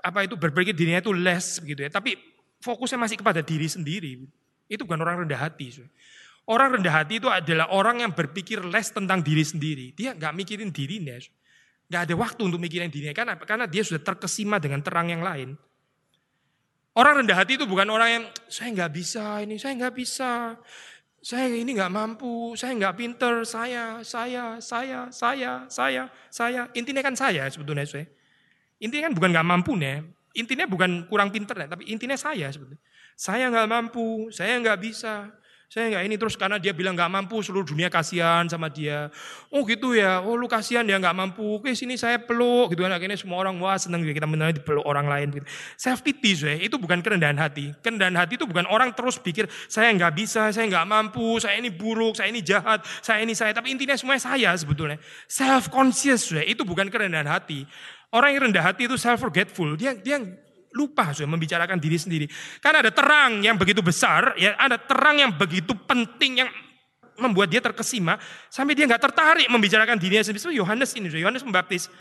apa 0.00 0.18
itu 0.26 0.34
berpikir 0.34 0.74
dirinya 0.74 1.02
itu 1.02 1.12
less 1.12 1.60
begitu 1.62 1.86
ya, 1.86 1.90
tapi 1.92 2.16
fokusnya 2.62 2.98
masih 2.98 3.16
kepada 3.20 3.42
diri 3.44 3.68
sendiri. 3.68 4.12
Itu 4.70 4.86
bukan 4.86 5.02
orang 5.02 5.26
rendah 5.26 5.50
hati. 5.50 5.82
Orang 6.46 6.78
rendah 6.78 7.02
hati 7.02 7.18
itu 7.18 7.26
adalah 7.26 7.74
orang 7.74 8.06
yang 8.06 8.14
berpikir 8.14 8.62
less 8.62 8.94
tentang 8.94 9.18
diri 9.20 9.42
sendiri. 9.42 9.90
Dia 9.98 10.14
nggak 10.14 10.30
mikirin 10.30 10.70
dirinya. 10.70 11.18
Nggak 11.90 12.02
ada 12.06 12.14
waktu 12.14 12.40
untuk 12.46 12.62
mikirin 12.62 12.86
dirinya. 12.86 13.10
Karena, 13.10 13.34
karena 13.34 13.66
dia 13.66 13.82
sudah 13.82 13.98
terkesima 13.98 14.62
dengan 14.62 14.78
terang 14.78 15.10
yang 15.10 15.26
lain. 15.26 15.58
Orang 16.94 17.22
rendah 17.22 17.34
hati 17.38 17.58
itu 17.58 17.66
bukan 17.66 17.86
orang 17.90 18.08
yang, 18.10 18.24
saya 18.46 18.70
nggak 18.74 18.92
bisa 18.94 19.42
ini, 19.42 19.58
saya 19.58 19.74
nggak 19.74 19.94
bisa. 19.94 20.58
Saya 21.20 21.52
ini 21.52 21.76
nggak 21.76 21.92
mampu, 21.92 22.56
saya 22.56 22.72
nggak 22.78 22.94
pinter, 22.96 23.44
saya, 23.44 24.00
saya, 24.00 24.56
saya, 24.58 25.10
saya, 25.12 25.52
saya, 25.68 26.02
saya. 26.32 26.62
Intinya 26.72 27.02
kan 27.04 27.12
saya 27.12 27.44
sebetulnya. 27.50 27.84
Saya. 27.84 28.08
Intinya 28.80 29.10
kan 29.10 29.14
bukan 29.18 29.30
nggak 29.34 29.46
mampu 29.46 29.76
nih. 29.76 30.00
Intinya 30.34 30.64
bukan 30.64 31.10
kurang 31.10 31.34
pinter, 31.34 31.58
tapi 31.66 31.90
intinya 31.90 32.14
saya 32.14 32.48
sebetulnya. 32.48 32.80
Saya 33.20 33.52
nggak 33.52 33.68
mampu, 33.68 34.32
saya 34.32 34.56
nggak 34.56 34.80
bisa, 34.80 35.28
saya 35.68 35.92
nggak 35.92 36.04
ini 36.08 36.16
terus 36.16 36.40
karena 36.40 36.56
dia 36.56 36.72
bilang 36.72 36.96
nggak 36.96 37.12
mampu 37.12 37.36
seluruh 37.44 37.68
dunia 37.68 37.92
kasihan 37.92 38.48
sama 38.48 38.72
dia. 38.72 39.12
Oh 39.52 39.60
gitu 39.68 39.92
ya, 39.92 40.24
oh 40.24 40.40
lu 40.40 40.48
kasihan 40.48 40.88
dia 40.88 40.96
nggak 40.96 41.12
mampu. 41.12 41.60
Oke 41.60 41.76
sini 41.76 42.00
saya 42.00 42.16
peluk 42.16 42.72
gitu 42.72 42.80
kan 42.80 42.96
akhirnya 42.96 43.20
semua 43.20 43.44
orang 43.44 43.60
wah 43.60 43.76
seneng 43.76 44.00
kita 44.08 44.24
mengenai 44.24 44.56
dipeluk 44.56 44.88
orang 44.88 45.04
lain. 45.04 45.36
Gitu. 45.36 45.44
Self 45.76 46.00
pity 46.00 46.32
saya 46.32 46.56
itu 46.64 46.80
bukan 46.80 47.04
kerendahan 47.04 47.36
hati. 47.36 47.76
Kerendahan 47.84 48.16
hati 48.16 48.40
itu 48.40 48.48
bukan 48.48 48.64
orang 48.72 48.96
terus 48.96 49.20
pikir 49.20 49.52
saya 49.68 49.92
nggak 49.92 50.16
bisa, 50.16 50.48
saya 50.48 50.64
nggak 50.64 50.88
mampu, 50.88 51.36
saya 51.44 51.60
ini 51.60 51.68
buruk, 51.68 52.16
saya 52.16 52.32
ini 52.32 52.40
jahat, 52.40 52.80
saya 53.04 53.20
ini 53.20 53.36
saya. 53.36 53.52
Tapi 53.52 53.68
intinya 53.68 54.00
semuanya 54.00 54.24
saya 54.24 54.56
sebetulnya. 54.56 54.96
Self 55.28 55.68
conscious 55.68 56.32
saya 56.32 56.48
itu 56.48 56.64
bukan 56.64 56.88
kerendahan 56.88 57.28
hati. 57.28 57.68
Orang 58.10 58.32
yang 58.32 58.48
rendah 58.48 58.64
hati 58.64 58.88
itu 58.88 58.96
self 58.96 59.20
forgetful. 59.20 59.76
Dia 59.76 59.92
dia 59.92 60.18
lupa 60.74 61.10
sudah 61.10 61.30
membicarakan 61.30 61.78
diri 61.82 61.98
sendiri. 61.98 62.26
Karena 62.62 62.86
ada 62.86 62.92
terang 62.94 63.42
yang 63.42 63.58
begitu 63.58 63.82
besar, 63.82 64.34
ya 64.38 64.54
ada 64.54 64.78
terang 64.78 65.18
yang 65.18 65.32
begitu 65.34 65.74
penting 65.86 66.46
yang 66.46 66.50
membuat 67.20 67.52
dia 67.52 67.60
terkesima 67.60 68.16
sampai 68.48 68.72
dia 68.72 68.88
nggak 68.88 69.02
tertarik 69.02 69.46
membicarakan 69.52 70.00
dirinya 70.00 70.24
sendiri. 70.24 70.40
So, 70.40 70.54
Yohanes 70.54 70.96
ini, 70.96 71.12
Yohanes 71.12 71.44
Pembaptis, 71.44 71.92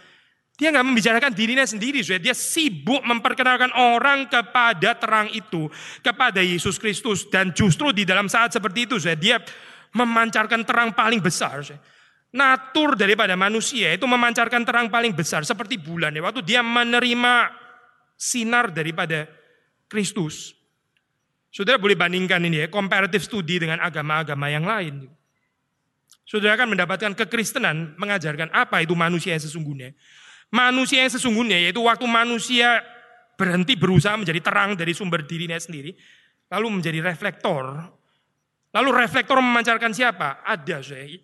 dia 0.56 0.76
nggak 0.76 0.86
membicarakan 0.88 1.32
dirinya 1.32 1.64
sendiri, 1.64 2.04
sudah 2.04 2.20
dia 2.20 2.36
sibuk 2.36 3.00
memperkenalkan 3.04 3.72
orang 3.76 4.28
kepada 4.28 4.96
terang 4.96 5.32
itu, 5.32 5.72
kepada 6.04 6.44
Yesus 6.44 6.76
Kristus 6.76 7.28
dan 7.28 7.56
justru 7.56 7.96
di 7.96 8.04
dalam 8.04 8.28
saat 8.28 8.52
seperti 8.52 8.88
itu, 8.88 8.96
sudah 9.00 9.16
dia 9.16 9.40
memancarkan 9.96 10.68
terang 10.68 10.92
paling 10.92 11.24
besar. 11.24 11.64
Sudah. 11.64 11.80
Natur 12.30 12.94
daripada 12.94 13.34
manusia 13.34 13.90
itu 13.90 14.06
memancarkan 14.06 14.62
terang 14.62 14.92
paling 14.92 15.18
besar 15.18 15.42
seperti 15.42 15.82
bulan. 15.82 16.14
Ya. 16.14 16.22
Waktu 16.22 16.46
dia 16.46 16.62
menerima 16.62 17.34
sinar 18.20 18.76
daripada 18.76 19.32
Kristus. 19.88 20.52
Saudara 21.50 21.80
boleh 21.80 21.96
bandingkan 21.96 22.44
ini 22.44 22.62
ya, 22.62 22.68
comparative 22.68 23.24
study 23.24 23.64
dengan 23.64 23.80
agama-agama 23.80 24.52
yang 24.52 24.68
lain. 24.68 25.08
Saudara 26.28 26.60
akan 26.60 26.78
mendapatkan 26.78 27.16
kekristenan 27.16 27.98
mengajarkan 27.98 28.54
apa 28.54 28.86
itu 28.86 28.94
manusia 28.94 29.34
yang 29.34 29.42
sesungguhnya. 29.42 29.96
Manusia 30.54 31.02
yang 31.02 31.10
sesungguhnya 31.10 31.58
yaitu 31.58 31.82
waktu 31.82 32.06
manusia 32.06 32.86
berhenti 33.34 33.74
berusaha 33.80 34.14
menjadi 34.14 34.44
terang 34.44 34.78
dari 34.78 34.94
sumber 34.94 35.26
dirinya 35.26 35.58
sendiri, 35.58 35.96
lalu 36.54 36.68
menjadi 36.78 37.02
reflektor. 37.02 37.82
Lalu 38.70 38.90
reflektor 38.94 39.42
memancarkan 39.42 39.90
siapa? 39.90 40.46
Ada 40.46 40.86
saya 40.86 41.18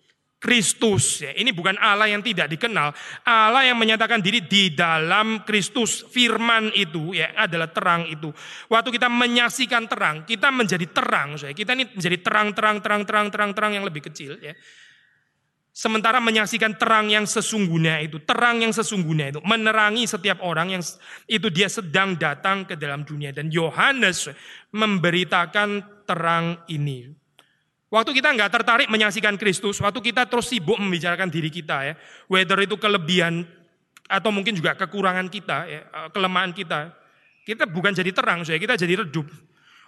Kristus. 0.45 1.25
Ya. 1.25 1.33
Ini 1.33 1.49
bukan 1.49 1.73
Allah 1.81 2.05
yang 2.05 2.21
tidak 2.21 2.53
dikenal. 2.53 2.93
Allah 3.25 3.65
yang 3.65 3.81
menyatakan 3.81 4.21
diri 4.21 4.45
di 4.45 4.69
dalam 4.69 5.41
Kristus. 5.41 6.05
Firman 6.05 6.69
itu 6.77 7.17
ya 7.17 7.33
adalah 7.33 7.73
terang 7.73 8.05
itu. 8.05 8.29
Waktu 8.69 8.93
kita 8.93 9.09
menyaksikan 9.09 9.89
terang, 9.89 10.21
kita 10.29 10.53
menjadi 10.53 10.85
terang. 10.85 11.33
Ya. 11.41 11.49
Kita 11.49 11.73
ini 11.73 11.89
menjadi 11.89 12.21
terang, 12.21 12.53
terang, 12.53 12.77
terang, 12.77 13.01
terang, 13.01 13.27
terang, 13.33 13.51
terang 13.57 13.71
yang 13.73 13.81
lebih 13.89 14.05
kecil. 14.05 14.37
Ya. 14.37 14.53
Sementara 15.75 16.23
menyaksikan 16.23 16.79
terang 16.79 17.11
yang 17.11 17.27
sesungguhnya 17.27 17.99
itu, 17.99 18.23
terang 18.23 18.63
yang 18.63 18.71
sesungguhnya 18.71 19.35
itu, 19.35 19.43
menerangi 19.43 20.07
setiap 20.07 20.39
orang 20.39 20.71
yang 20.71 20.83
itu 21.27 21.51
dia 21.51 21.67
sedang 21.67 22.15
datang 22.15 22.63
ke 22.63 22.79
dalam 22.79 23.03
dunia. 23.03 23.35
Dan 23.35 23.51
Yohanes 23.51 24.31
memberitakan 24.71 26.05
terang 26.07 26.63
ini. 26.71 27.24
Waktu 27.95 28.11
kita 28.11 28.35
nggak 28.35 28.51
tertarik 28.51 28.87
menyaksikan 28.91 29.39
Kristus, 29.39 29.79
waktu 29.79 30.03
kita 30.03 30.27
terus 30.27 30.51
sibuk 30.51 30.75
membicarakan 30.75 31.31
diri 31.31 31.47
kita 31.47 31.77
ya, 31.87 31.93
whether 32.27 32.59
itu 32.59 32.75
kelebihan 32.75 33.47
atau 34.11 34.35
mungkin 34.35 34.51
juga 34.51 34.75
kekurangan 34.75 35.31
kita, 35.31 35.57
ya, 35.63 35.81
eh, 35.87 36.07
kelemahan 36.11 36.51
kita, 36.51 36.91
kita 37.47 37.63
bukan 37.63 37.95
jadi 37.95 38.11
terang, 38.11 38.43
saya 38.43 38.59
kita 38.59 38.75
jadi 38.75 39.07
redup. 39.07 39.31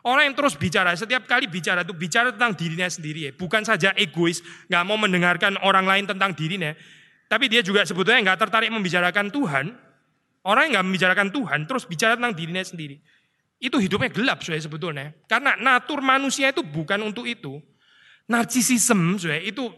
Orang 0.08 0.24
yang 0.24 0.40
terus 0.40 0.56
bicara, 0.56 0.96
setiap 0.96 1.28
kali 1.28 1.52
bicara 1.52 1.84
itu 1.84 1.92
bicara 1.92 2.32
tentang 2.32 2.56
dirinya 2.56 2.88
sendiri, 2.88 3.28
ya. 3.28 3.32
bukan 3.36 3.68
saja 3.68 3.92
egois, 4.00 4.40
nggak 4.72 4.84
mau 4.88 4.96
mendengarkan 4.96 5.60
orang 5.60 5.84
lain 5.84 6.08
tentang 6.08 6.32
dirinya, 6.32 6.72
tapi 7.28 7.52
dia 7.52 7.60
juga 7.60 7.84
sebetulnya 7.84 8.32
nggak 8.32 8.40
tertarik 8.48 8.72
membicarakan 8.72 9.28
Tuhan. 9.36 9.76
Orang 10.48 10.72
yang 10.72 10.80
nggak 10.80 10.88
membicarakan 10.88 11.28
Tuhan, 11.36 11.60
terus 11.68 11.84
bicara 11.84 12.16
tentang 12.16 12.32
dirinya 12.32 12.64
sendiri. 12.64 13.04
Itu 13.60 13.84
hidupnya 13.84 14.08
gelap 14.08 14.48
saya 14.48 14.64
sebetulnya. 14.64 15.12
Karena 15.28 15.60
natur 15.60 16.00
manusia 16.00 16.56
itu 16.56 16.64
bukan 16.64 17.04
untuk 17.04 17.28
itu. 17.28 17.60
Narsisisme, 18.28 19.16
saya 19.20 19.40
itu 19.40 19.72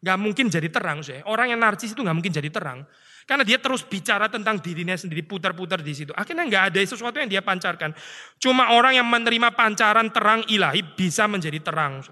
nggak 0.00 0.18
mungkin 0.18 0.50
jadi 0.50 0.66
terang. 0.66 1.04
Orang 1.28 1.52
yang 1.52 1.60
narsis 1.60 1.92
itu 1.94 2.00
nggak 2.00 2.16
mungkin 2.16 2.32
jadi 2.34 2.50
terang. 2.50 2.82
Karena 3.28 3.46
dia 3.46 3.62
terus 3.62 3.86
bicara 3.86 4.26
tentang 4.26 4.58
dirinya 4.58 4.98
sendiri, 4.98 5.22
putar-putar 5.22 5.78
di 5.78 5.94
situ. 5.94 6.10
Akhirnya 6.18 6.50
nggak 6.50 6.64
ada 6.74 6.78
sesuatu 6.82 7.14
yang 7.22 7.30
dia 7.30 7.38
pancarkan. 7.44 7.94
Cuma 8.42 8.74
orang 8.74 8.98
yang 8.98 9.06
menerima 9.06 9.54
pancaran 9.54 10.10
terang 10.10 10.42
ilahi 10.50 10.82
bisa 10.82 11.30
menjadi 11.30 11.62
terang. 11.62 12.02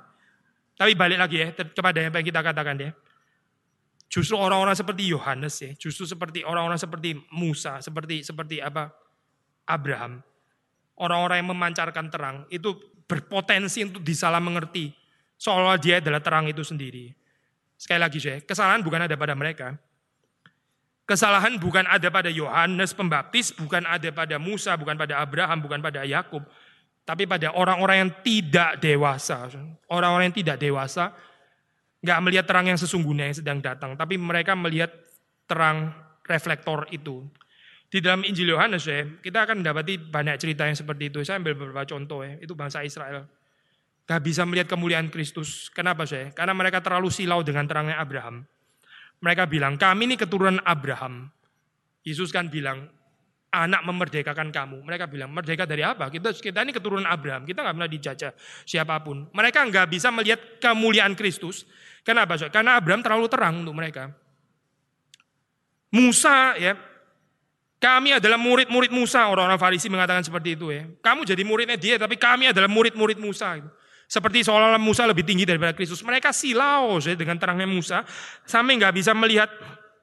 Tapi 0.79 0.95
balik 0.95 1.19
lagi 1.19 1.43
ya 1.43 1.51
kepada 1.51 1.99
yang 2.07 2.15
kita 2.15 2.39
katakan 2.39 2.77
ya. 2.79 2.91
Justru 4.09 4.39
orang-orang 4.39 4.73
seperti 4.73 5.11
Yohanes 5.11 5.55
ya, 5.59 5.71
justru 5.77 6.09
seperti 6.09 6.41
orang-orang 6.41 6.81
seperti 6.81 7.19
Musa, 7.35 7.83
seperti 7.83 8.23
seperti 8.23 8.57
apa 8.63 8.89
Abraham. 9.69 10.23
Orang-orang 11.03 11.43
yang 11.43 11.51
memancarkan 11.51 12.07
terang 12.09 12.37
itu 12.49 12.79
berpotensi 13.09 13.83
untuk 13.89 14.05
disalah 14.05 14.39
mengerti. 14.39 14.93
Seolah 15.41 15.81
dia 15.81 15.99
adalah 15.99 16.21
terang 16.21 16.47
itu 16.47 16.61
sendiri. 16.61 17.11
Sekali 17.79 18.01
lagi 18.03 18.19
saya, 18.21 18.39
kesalahan 18.45 18.85
bukan 18.85 19.09
ada 19.09 19.15
pada 19.17 19.33
mereka. 19.33 19.75
Kesalahan 21.09 21.57
bukan 21.57 21.89
ada 21.89 22.13
pada 22.13 22.29
Yohanes 22.29 22.93
Pembaptis, 22.93 23.57
bukan 23.57 23.89
ada 23.89 24.13
pada 24.13 24.37
Musa, 24.37 24.77
bukan 24.77 24.93
pada 24.93 25.25
Abraham, 25.25 25.65
bukan 25.65 25.81
pada 25.81 26.05
Yakub, 26.05 26.45
tapi 27.09 27.25
pada 27.25 27.57
orang-orang 27.57 27.97
yang 28.05 28.13
tidak 28.21 28.77
dewasa. 28.77 29.49
Orang-orang 29.89 30.29
yang 30.29 30.37
tidak 30.37 30.61
dewasa 30.61 31.17
nggak 32.05 32.19
melihat 32.21 32.45
terang 32.45 32.69
yang 32.69 32.77
sesungguhnya 32.77 33.33
yang 33.33 33.39
sedang 33.41 33.59
datang, 33.65 33.97
tapi 33.97 34.21
mereka 34.21 34.53
melihat 34.53 34.93
terang 35.49 35.97
reflektor 36.29 36.85
itu. 36.93 37.25
Di 37.89 38.05
dalam 38.05 38.21
Injil 38.21 38.53
Yohanes 38.53 38.85
ya, 38.85 39.09
kita 39.25 39.49
akan 39.49 39.65
mendapati 39.65 39.97
banyak 39.97 40.37
cerita 40.37 40.69
yang 40.69 40.77
seperti 40.77 41.09
itu. 41.09 41.25
Saya 41.25 41.41
ambil 41.41 41.57
beberapa 41.57 41.89
contoh 41.89 42.21
ya, 42.21 42.37
itu 42.37 42.53
bangsa 42.53 42.85
Israel. 42.85 43.25
Gak 44.05 44.21
bisa 44.25 44.45
melihat 44.45 44.69
kemuliaan 44.69 45.09
Kristus. 45.09 45.73
Kenapa 45.73 46.05
saya? 46.05 46.33
Karena 46.37 46.53
mereka 46.53 46.85
terlalu 46.85 47.09
silau 47.09 47.41
dengan 47.41 47.65
terangnya 47.65 47.97
Abraham. 47.97 48.45
Mereka 49.25 49.49
bilang, 49.49 49.81
kami 49.81 50.05
ini 50.05 50.17
keturunan 50.21 50.61
Abraham. 50.69 51.33
Yesus 52.05 52.29
kan 52.29 52.53
bilang, 52.53 52.93
anak 53.49 53.81
memerdekakan 53.85 54.53
kamu. 54.53 54.85
Mereka 54.85 55.09
bilang, 55.09 55.33
merdeka 55.33 55.65
dari 55.65 55.81
apa? 55.81 56.13
Kita, 56.13 56.37
kita 56.37 56.61
ini 56.65 56.73
keturunan 56.77 57.09
Abraham, 57.09 57.49
kita 57.49 57.65
nggak 57.65 57.75
pernah 57.77 57.91
dijajah 57.91 58.33
siapa 58.69 59.01
pun. 59.01 59.33
Mereka 59.33 59.65
nggak 59.69 59.87
bisa 59.89 60.13
melihat 60.13 60.41
kemuliaan 60.61 61.17
Kristus. 61.17 61.65
Kenapa? 62.05 62.37
Karena 62.53 62.77
Abraham 62.77 63.01
terlalu 63.01 63.27
terang 63.29 63.65
untuk 63.65 63.77
mereka. 63.77 64.13
Musa 65.89 66.53
ya, 66.61 66.77
kami 67.79 68.19
adalah 68.19 68.35
murid-murid 68.35 68.91
Musa, 68.91 69.31
orang-orang 69.31 69.59
Farisi 69.59 69.87
mengatakan 69.87 70.27
seperti 70.27 70.59
itu 70.59 70.75
ya. 70.75 70.87
Kamu 70.99 71.23
jadi 71.23 71.43
muridnya 71.47 71.79
dia, 71.79 71.95
tapi 71.95 72.19
kami 72.19 72.51
adalah 72.51 72.67
murid-murid 72.67 73.23
Musa. 73.23 73.59
Seperti 74.11 74.43
seolah-olah 74.43 74.83
Musa 74.83 75.07
lebih 75.07 75.23
tinggi 75.23 75.47
daripada 75.47 75.77
Kristus. 75.77 76.03
Mereka 76.03 76.35
silau 76.35 76.99
ya, 76.99 77.15
dengan 77.15 77.39
terangnya 77.39 77.71
Musa, 77.71 78.03
sampai 78.43 78.83
nggak 78.83 78.95
bisa 78.99 79.15
melihat 79.15 79.47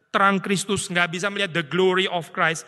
terang 0.08 0.40
Kristus, 0.40 0.88
nggak 0.88 1.12
bisa 1.12 1.28
melihat 1.28 1.52
the 1.52 1.66
glory 1.68 2.08
of 2.08 2.32
Christ 2.32 2.64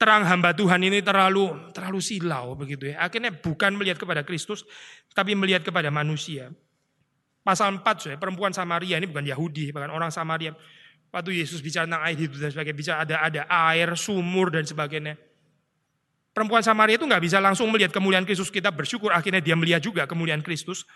terang 0.00 0.24
hamba 0.24 0.56
Tuhan 0.56 0.80
ini 0.80 1.04
terlalu 1.04 1.52
terlalu 1.76 2.00
silau 2.00 2.56
begitu 2.56 2.88
ya. 2.88 3.04
Akhirnya 3.04 3.36
bukan 3.36 3.76
melihat 3.76 4.00
kepada 4.00 4.24
Kristus, 4.24 4.64
tapi 5.12 5.36
melihat 5.36 5.60
kepada 5.60 5.92
manusia. 5.92 6.48
Pasal 7.44 7.76
4, 7.76 7.84
ya, 8.08 8.16
perempuan 8.16 8.56
Samaria 8.56 8.96
ini 8.96 9.04
bukan 9.04 9.28
Yahudi, 9.28 9.76
bahkan 9.76 9.92
orang 9.92 10.08
Samaria. 10.08 10.56
Waktu 11.10 11.42
Yesus 11.42 11.58
bicara 11.58 11.90
tentang 11.90 12.06
air 12.06 12.16
hidup 12.22 12.38
dan 12.38 12.50
sebagainya, 12.54 12.78
bicara 12.78 12.98
ada 13.02 13.16
ada 13.26 13.42
air, 13.74 13.90
sumur 13.98 14.54
dan 14.54 14.62
sebagainya. 14.62 15.18
Perempuan 16.30 16.62
Samaria 16.62 16.94
itu 16.94 17.02
nggak 17.02 17.22
bisa 17.26 17.42
langsung 17.42 17.66
melihat 17.74 17.90
kemuliaan 17.90 18.22
Kristus. 18.22 18.46
Kita 18.54 18.70
bersyukur 18.70 19.10
akhirnya 19.10 19.42
dia 19.42 19.58
melihat 19.58 19.82
juga 19.82 20.06
kemuliaan 20.06 20.38
Kristus. 20.46 20.86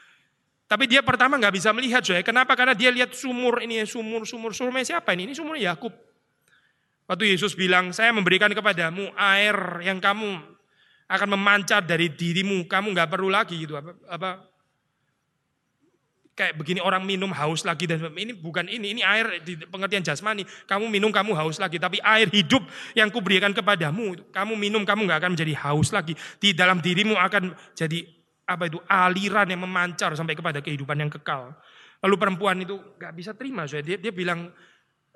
Tapi 0.71 0.87
dia 0.87 1.03
pertama 1.03 1.35
nggak 1.37 1.55
bisa 1.59 1.75
melihat, 1.75 2.01
saya. 2.07 2.23
Kenapa? 2.23 2.55
Karena 2.55 2.73
dia 2.73 2.95
lihat 2.95 3.13
sumur 3.13 3.59
ini, 3.61 3.83
sumur, 3.85 4.23
sumur, 4.23 4.55
sumurnya 4.55 4.97
siapa 4.97 5.13
ini? 5.13 5.29
Ini 5.29 5.35
sumurnya 5.35 5.75
Yakub. 5.75 5.93
Waktu 7.05 7.37
Yesus 7.37 7.53
bilang, 7.53 7.93
saya 7.93 8.15
memberikan 8.15 8.49
kepadamu 8.49 9.13
air 9.19 9.83
yang 9.85 10.01
kamu 10.01 10.41
akan 11.11 11.29
memancar 11.37 11.85
dari 11.85 12.09
dirimu, 12.09 12.65
kamu 12.65 12.97
nggak 12.97 13.11
perlu 13.13 13.29
lagi 13.29 13.61
gitu 13.61 13.77
apa, 13.77 13.93
apa 14.09 14.54
kayak 16.35 16.59
begini 16.59 16.83
orang 16.83 17.07
minum 17.07 17.31
haus 17.31 17.63
lagi 17.63 17.87
dan 17.87 18.03
ini 18.19 18.35
bukan 18.35 18.67
ini, 18.67 18.99
ini 18.99 19.03
air 19.07 19.41
di 19.47 19.55
pengertian 19.57 20.03
jasmani. 20.03 20.43
Kamu 20.67 20.91
minum 20.91 21.15
kamu 21.15 21.33
haus 21.39 21.63
lagi, 21.63 21.79
tapi 21.79 22.03
air 22.03 22.27
hidup 22.29 22.67
yang 22.99 23.09
kuberikan 23.09 23.55
kepadamu, 23.55 24.19
kamu 24.35 24.53
minum 24.59 24.83
kamu 24.83 25.07
nggak 25.07 25.19
akan 25.23 25.31
menjadi 25.39 25.55
haus 25.67 25.95
lagi. 25.95 26.19
Di 26.43 26.53
dalam 26.53 26.83
dirimu 26.83 27.15
akan 27.15 27.55
jadi 27.79 28.03
apa 28.45 28.69
itu 28.69 28.83
aliran 28.91 29.49
yang 29.49 29.63
memancar 29.63 30.13
sampai 30.13 30.35
kepada 30.37 30.59
kehidupan 30.61 30.99
yang 30.99 31.09
kekal. 31.09 31.55
Lalu 32.05 32.15
perempuan 32.21 32.61
itu 32.61 32.77
nggak 32.77 33.13
bisa 33.17 33.33
terima, 33.33 33.65
so 33.65 33.81
dia, 33.81 33.97
dia 33.97 34.13
bilang 34.13 34.53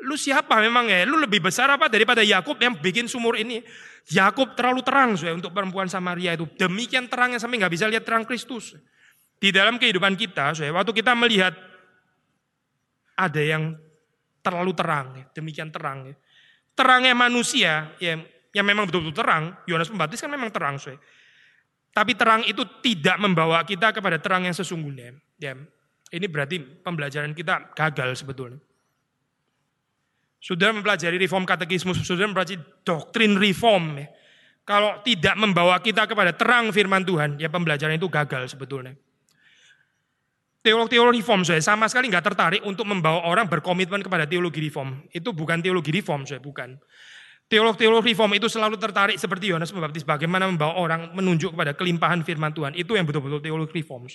Lu 0.07 0.15
siapa 0.15 0.63
memang 0.63 0.87
ya? 0.87 1.03
Lu 1.03 1.19
lebih 1.19 1.43
besar 1.43 1.67
apa 1.75 1.91
daripada 1.91 2.23
Yakub 2.23 2.55
yang 2.63 2.79
bikin 2.79 3.11
sumur 3.11 3.35
ini? 3.35 3.67
Yakub 4.15 4.55
terlalu 4.55 4.87
terang 4.87 5.19
saya 5.19 5.35
untuk 5.35 5.51
perempuan 5.51 5.91
Samaria 5.91 6.39
itu. 6.39 6.47
Demikian 6.55 7.11
terangnya 7.11 7.43
sampai 7.43 7.59
nggak 7.59 7.75
bisa 7.75 7.91
lihat 7.91 8.07
terang 8.07 8.23
Kristus. 8.23 8.79
Di 9.39 9.55
dalam 9.55 9.79
kehidupan 9.79 10.19
kita, 10.19 10.51
saya 10.55 10.75
waktu 10.75 10.91
kita 10.91 11.15
melihat 11.15 11.55
ada 13.15 13.43
yang 13.43 13.79
terlalu 14.43 14.75
terang, 14.75 15.07
ya, 15.15 15.25
demikian 15.35 15.71
terang. 15.71 16.11
Ya. 16.11 16.15
Terangnya 16.75 17.15
manusia 17.15 17.95
ya, 18.03 18.19
yang 18.55 18.67
memang 18.67 18.91
betul-betul 18.91 19.15
terang, 19.15 19.55
Yohanes 19.67 19.91
Pembaptis 19.91 20.23
kan 20.23 20.31
memang 20.31 20.51
terang, 20.51 20.79
saya. 20.79 20.99
Tapi 21.95 22.15
terang 22.15 22.47
itu 22.47 22.63
tidak 22.83 23.19
membawa 23.19 23.63
kita 23.67 23.91
kepada 23.91 24.23
terang 24.23 24.47
yang 24.47 24.55
sesungguhnya. 24.55 25.19
Ya, 25.39 25.55
ini 26.15 26.27
berarti 26.31 26.63
pembelajaran 26.63 27.35
kita 27.35 27.75
gagal 27.75 28.19
sebetulnya. 28.23 28.59
Sudah 30.39 30.71
mempelajari 30.71 31.19
reform 31.19 31.43
katekismus, 31.43 31.99
sudah 32.07 32.31
mempelajari 32.31 32.63
doktrin 32.87 33.35
reform. 33.35 33.99
Ya. 33.99 34.07
Kalau 34.63 35.03
tidak 35.03 35.35
membawa 35.35 35.83
kita 35.83 36.07
kepada 36.07 36.31
terang 36.31 36.71
firman 36.71 37.03
Tuhan, 37.03 37.43
ya 37.43 37.51
pembelajaran 37.51 37.99
itu 37.99 38.07
gagal 38.07 38.55
sebetulnya. 38.55 38.95
Teologi-teologi 40.69 41.25
reform 41.25 41.49
saya 41.49 41.65
sama 41.65 41.89
sekali 41.89 42.13
nggak 42.13 42.25
tertarik 42.29 42.61
untuk 42.61 42.85
membawa 42.85 43.25
orang 43.25 43.49
berkomitmen 43.49 44.05
kepada 44.05 44.29
teologi 44.29 44.61
reform. 44.61 45.01
Itu 45.09 45.33
bukan 45.33 45.65
teologi 45.65 45.89
reform 45.89 46.29
saya, 46.29 46.45
bukan. 46.45 46.77
Teologi-teologi 47.49 48.13
reform 48.13 48.37
itu 48.37 48.53
selalu 48.53 48.77
tertarik 48.77 49.17
seperti 49.17 49.49
Yohanes 49.49 49.73
Pembaptis, 49.73 50.05
bagaimana 50.05 50.45
membawa 50.45 50.77
orang 50.77 51.17
menunjuk 51.17 51.57
kepada 51.57 51.73
kelimpahan 51.73 52.21
firman 52.21 52.53
Tuhan. 52.53 52.77
Itu 52.77 53.01
yang 53.01 53.09
betul-betul 53.09 53.41
teologi 53.41 53.81
reform. 53.81 54.13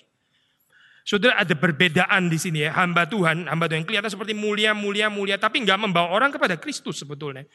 Saudara 1.01 1.41
ada 1.41 1.57
perbedaan 1.57 2.29
di 2.29 2.37
sini 2.37 2.69
ya. 2.69 2.77
Hamba 2.77 3.09
Tuhan, 3.09 3.49
hamba 3.49 3.65
Tuhan 3.65 3.81
yang 3.81 3.89
kelihatan 3.89 4.13
seperti 4.13 4.37
mulia, 4.37 4.77
mulia, 4.77 5.09
mulia. 5.09 5.41
Tapi 5.41 5.57
nggak 5.65 5.89
membawa 5.89 6.13
orang 6.13 6.29
kepada 6.29 6.53
Kristus 6.61 7.01
sebetulnya. 7.01 7.49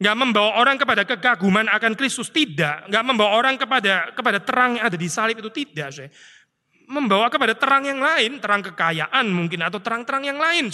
Nggak 0.00 0.16
membawa 0.16 0.56
orang 0.56 0.80
kepada 0.80 1.04
kekaguman 1.04 1.68
akan 1.68 1.92
Kristus. 2.00 2.32
Tidak. 2.32 2.88
Nggak 2.88 3.04
membawa 3.04 3.36
orang 3.36 3.60
kepada 3.60 4.08
kepada 4.16 4.40
terang 4.40 4.80
yang 4.80 4.88
ada 4.88 4.96
di 4.96 5.06
salib 5.12 5.36
itu. 5.36 5.52
Tidak. 5.52 5.88
Saya. 5.92 6.08
Membawa 6.92 7.32
kepada 7.32 7.56
terang 7.56 7.88
yang 7.88 8.04
lain. 8.04 8.36
Terang 8.36 8.60
kekayaan 8.60 9.24
mungkin. 9.32 9.64
Atau 9.64 9.80
terang-terang 9.80 10.28
yang 10.28 10.36
lain 10.36 10.68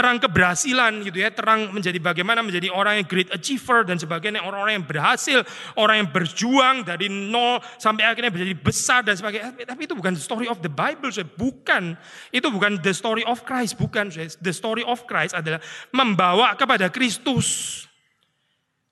terang 0.00 0.16
keberhasilan 0.16 1.04
gitu 1.04 1.20
ya, 1.20 1.28
terang 1.28 1.76
menjadi 1.76 2.00
bagaimana 2.00 2.40
menjadi 2.40 2.72
orang 2.72 3.04
yang 3.04 3.06
great 3.06 3.28
achiever 3.36 3.84
dan 3.84 4.00
sebagainya, 4.00 4.40
orang-orang 4.40 4.80
yang 4.80 4.88
berhasil, 4.88 5.44
orang 5.76 6.00
yang 6.00 6.08
berjuang 6.08 6.88
dari 6.88 7.12
nol 7.12 7.60
sampai 7.76 8.08
akhirnya 8.08 8.32
menjadi 8.32 8.56
besar 8.56 9.04
dan 9.04 9.20
sebagainya. 9.20 9.52
Tapi 9.52 9.84
itu 9.84 9.92
bukan 9.92 10.16
the 10.16 10.24
story 10.24 10.48
of 10.48 10.64
the 10.64 10.72
Bible, 10.72 11.12
saya. 11.12 11.28
bukan. 11.28 12.00
Itu 12.32 12.48
bukan 12.48 12.80
the 12.80 12.96
story 12.96 13.28
of 13.28 13.44
Christ, 13.44 13.76
bukan. 13.76 14.08
Saya. 14.08 14.32
The 14.40 14.56
story 14.56 14.88
of 14.88 15.04
Christ 15.04 15.36
adalah 15.36 15.60
membawa 15.92 16.56
kepada 16.56 16.88
Kristus. 16.88 17.84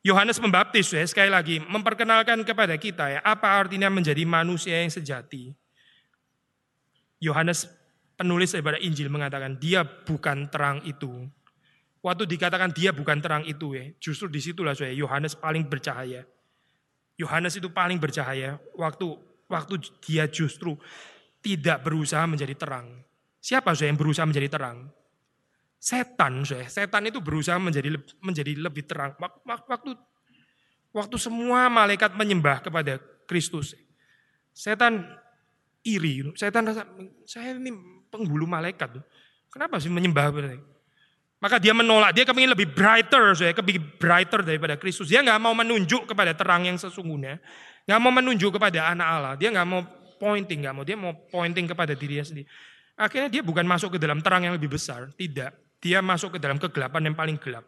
Yohanes 0.04 0.36
Pembaptis 0.36 0.92
ya, 0.92 1.02
sekali 1.08 1.32
lagi 1.32 1.56
memperkenalkan 1.58 2.40
kepada 2.46 2.76
kita 2.76 3.18
ya, 3.18 3.20
apa 3.24 3.48
artinya 3.48 3.88
menjadi 3.88 4.28
manusia 4.28 4.78
yang 4.78 4.92
sejati. 4.92 5.56
Yohanes 7.18 7.66
penulis 8.18 8.54
daripada 8.54 8.78
Injil 8.82 9.10
mengatakan 9.10 9.58
dia 9.58 9.86
bukan 9.86 10.50
terang 10.50 10.82
itu. 10.82 11.26
Waktu 11.98 12.30
dikatakan 12.30 12.70
dia 12.70 12.94
bukan 12.94 13.18
terang 13.18 13.42
itu 13.42 13.74
ya, 13.74 13.90
justru 13.98 14.30
di 14.30 14.38
situlah 14.38 14.74
saya 14.74 14.94
Yohanes 14.94 15.34
paling 15.34 15.66
bercahaya. 15.66 16.22
Yohanes 17.18 17.58
itu 17.58 17.66
paling 17.74 17.98
bercahaya 17.98 18.62
waktu 18.78 19.18
waktu 19.50 19.82
dia 20.06 20.30
justru 20.30 20.78
tidak 21.42 21.82
berusaha 21.82 22.22
menjadi 22.30 22.54
terang. 22.54 23.02
Siapa 23.42 23.74
saya 23.74 23.90
yang 23.90 23.98
berusaha 23.98 24.26
menjadi 24.26 24.46
terang? 24.46 24.90
Setan 25.78 26.46
saya. 26.46 26.66
Setan 26.70 27.06
itu 27.10 27.18
berusaha 27.18 27.58
menjadi 27.58 27.98
menjadi 28.22 28.52
lebih 28.54 28.86
terang. 28.86 29.18
Waktu 29.18 29.94
waktu 30.94 31.16
semua 31.18 31.66
malaikat 31.66 32.14
menyembah 32.14 32.62
kepada 32.62 33.02
Kristus. 33.26 33.74
Setan 34.54 35.06
iri. 35.96 36.28
Setan 36.36 36.68
rasa 36.68 36.84
saya 37.24 37.56
ini 37.56 37.72
penghulu 38.12 38.44
malaikat. 38.44 39.00
Kenapa 39.48 39.80
sih 39.80 39.88
menyembah 39.88 40.28
Maka 41.38 41.62
dia 41.62 41.70
menolak, 41.70 42.18
dia 42.18 42.26
kepingin 42.26 42.50
lebih 42.50 42.74
brighter, 42.74 43.30
saya 43.38 43.54
kepingin 43.54 43.94
brighter 43.94 44.42
daripada 44.42 44.74
Kristus. 44.74 45.06
Dia 45.06 45.22
nggak 45.22 45.38
mau 45.38 45.54
menunjuk 45.54 46.10
kepada 46.10 46.34
terang 46.34 46.66
yang 46.66 46.74
sesungguhnya, 46.74 47.38
nggak 47.86 48.00
mau 48.02 48.10
menunjuk 48.10 48.58
kepada 48.58 48.90
anak 48.90 49.06
Allah. 49.06 49.32
Dia 49.38 49.54
nggak 49.54 49.68
mau 49.70 49.86
pointing, 50.18 50.66
nggak 50.66 50.74
mau 50.74 50.82
dia 50.82 50.98
mau 50.98 51.14
pointing 51.30 51.70
kepada 51.70 51.94
dirinya 51.94 52.26
sendiri. 52.26 52.50
Akhirnya 52.98 53.30
dia 53.30 53.42
bukan 53.46 53.62
masuk 53.62 53.94
ke 53.94 53.98
dalam 54.02 54.18
terang 54.18 54.50
yang 54.50 54.58
lebih 54.58 54.74
besar, 54.74 55.14
tidak. 55.14 55.54
Dia 55.78 56.02
masuk 56.02 56.34
ke 56.34 56.38
dalam 56.42 56.58
kegelapan 56.58 57.06
yang 57.06 57.14
paling 57.14 57.38
gelap. 57.38 57.62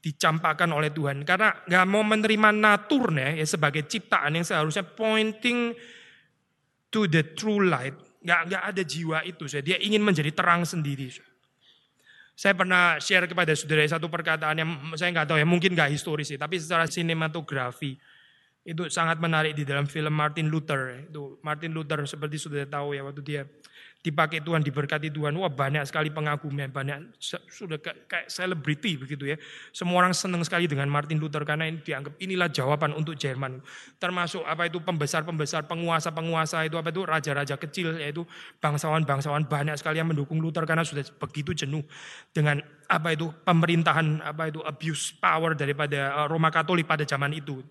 Dicampakkan 0.00 0.72
oleh 0.72 0.88
Tuhan 0.88 1.22
karena 1.28 1.52
nggak 1.68 1.84
mau 1.84 2.00
menerima 2.00 2.48
naturnya 2.50 3.36
ya 3.36 3.44
sebagai 3.44 3.84
ciptaan 3.84 4.40
yang 4.40 4.42
seharusnya 4.48 4.88
pointing 4.88 5.76
to 6.92 7.08
the 7.08 7.24
true 7.32 7.64
light 7.64 7.96
nggak 8.22 8.40
nggak 8.48 8.62
ada 8.62 8.82
jiwa 8.86 9.18
itu. 9.26 9.44
Saya 9.50 9.62
dia 9.66 9.76
ingin 9.82 10.00
menjadi 10.00 10.30
terang 10.30 10.62
sendiri. 10.62 11.10
Saya 12.32 12.56
pernah 12.56 12.96
share 12.96 13.28
kepada 13.28 13.52
saudara 13.52 13.84
satu 13.84 14.08
perkataan 14.08 14.56
yang 14.56 14.70
saya 14.96 15.12
nggak 15.12 15.28
tahu 15.28 15.38
ya 15.42 15.46
mungkin 15.46 15.76
nggak 15.76 15.90
historis 15.92 16.32
sih, 16.32 16.38
tapi 16.40 16.56
secara 16.56 16.88
sinematografi 16.88 17.98
itu 18.62 18.86
sangat 18.88 19.18
menarik 19.18 19.58
di 19.58 19.66
dalam 19.66 19.90
film 19.90 20.14
Martin 20.14 20.48
Luther. 20.48 21.10
Itu 21.10 21.42
Martin 21.42 21.74
Luther 21.74 22.06
seperti 22.06 22.38
sudah 22.38 22.64
tahu 22.64 22.94
ya 22.94 23.02
waktu 23.02 23.20
dia 23.20 23.42
dipakai 24.02 24.42
Tuhan, 24.42 24.66
diberkati 24.66 25.14
Tuhan. 25.14 25.30
Wah 25.38 25.48
banyak 25.48 25.86
sekali 25.86 26.10
pengagumnya, 26.10 26.66
banyak 26.66 27.14
sudah 27.48 27.78
kayak 27.80 28.26
selebriti 28.26 28.98
begitu 28.98 29.30
ya. 29.30 29.38
Semua 29.70 30.02
orang 30.02 30.12
senang 30.12 30.42
sekali 30.42 30.66
dengan 30.66 30.90
Martin 30.90 31.22
Luther 31.22 31.46
karena 31.46 31.70
ini 31.70 31.78
dianggap 31.80 32.18
inilah 32.18 32.50
jawaban 32.50 32.98
untuk 32.98 33.14
Jerman. 33.14 33.62
Termasuk 34.02 34.42
apa 34.42 34.66
itu 34.66 34.82
pembesar-pembesar, 34.82 35.70
penguasa-penguasa 35.70 36.66
itu 36.66 36.74
apa 36.74 36.90
itu 36.90 37.02
raja-raja 37.06 37.54
kecil 37.54 38.02
yaitu 38.02 38.26
bangsawan-bangsawan 38.58 39.46
banyak 39.46 39.78
sekali 39.78 40.02
yang 40.02 40.10
mendukung 40.10 40.42
Luther 40.42 40.66
karena 40.66 40.82
sudah 40.82 41.06
begitu 41.22 41.54
jenuh 41.54 41.86
dengan 42.34 42.58
apa 42.90 43.14
itu 43.14 43.30
pemerintahan 43.46 44.20
apa 44.20 44.50
itu 44.50 44.60
abuse 44.66 45.14
power 45.16 45.54
daripada 45.54 46.10
eh, 46.10 46.26
Roma 46.26 46.50
Katolik 46.50 46.90
pada 46.90 47.06
zaman 47.06 47.30
itu. 47.30 47.62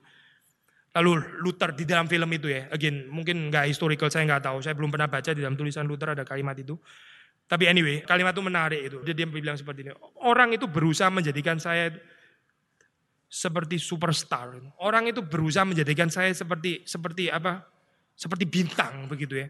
Lalu 0.91 1.39
Luther 1.39 1.71
di 1.71 1.87
dalam 1.87 2.03
film 2.11 2.27
itu 2.35 2.51
ya, 2.51 2.67
again 2.67 3.07
mungkin 3.07 3.47
nggak 3.47 3.63
historical 3.71 4.11
saya 4.11 4.27
nggak 4.27 4.43
tahu, 4.43 4.59
saya 4.59 4.75
belum 4.75 4.91
pernah 4.91 5.07
baca 5.07 5.31
di 5.31 5.39
dalam 5.39 5.55
tulisan 5.55 5.87
Luther 5.87 6.11
ada 6.11 6.27
kalimat 6.27 6.55
itu. 6.59 6.75
Tapi 7.47 7.67
anyway, 7.67 8.03
kalimat 8.03 8.35
itu 8.35 8.43
menarik 8.43 8.81
itu. 8.91 8.97
Dia, 9.03 9.15
dia 9.15 9.27
bilang 9.27 9.55
seperti 9.55 9.87
ini, 9.87 9.91
orang 10.23 10.55
itu 10.55 10.67
berusaha 10.67 11.07
menjadikan 11.07 11.59
saya 11.59 11.91
seperti 13.31 13.79
superstar. 13.79 14.51
Orang 14.83 15.07
itu 15.07 15.23
berusaha 15.23 15.63
menjadikan 15.63 16.11
saya 16.11 16.35
seperti 16.35 16.83
seperti 16.83 17.31
apa? 17.31 17.63
Seperti 18.15 18.43
bintang 18.43 19.07
begitu 19.07 19.39
ya. 19.39 19.47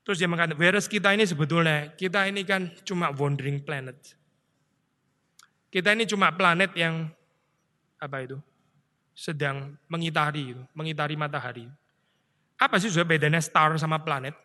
Terus 0.00 0.16
dia 0.22 0.30
mengatakan, 0.30 0.56
whereas 0.56 0.88
kita 0.88 1.12
ini 1.12 1.28
sebetulnya, 1.28 1.92
kita 1.92 2.24
ini 2.30 2.46
kan 2.46 2.72
cuma 2.86 3.12
wandering 3.12 3.60
planet. 3.60 4.16
Kita 5.68 5.92
ini 5.92 6.08
cuma 6.08 6.32
planet 6.32 6.72
yang 6.78 7.10
apa 8.00 8.16
itu? 8.24 8.38
Sedang 9.16 9.80
mengitari, 9.88 10.52
mengitari 10.76 11.16
matahari. 11.16 11.64
Apa 12.60 12.76
sih 12.76 12.92
sudah 12.92 13.08
bedanya 13.08 13.40
star 13.40 13.72
sama 13.80 13.96
planet? 14.04 14.36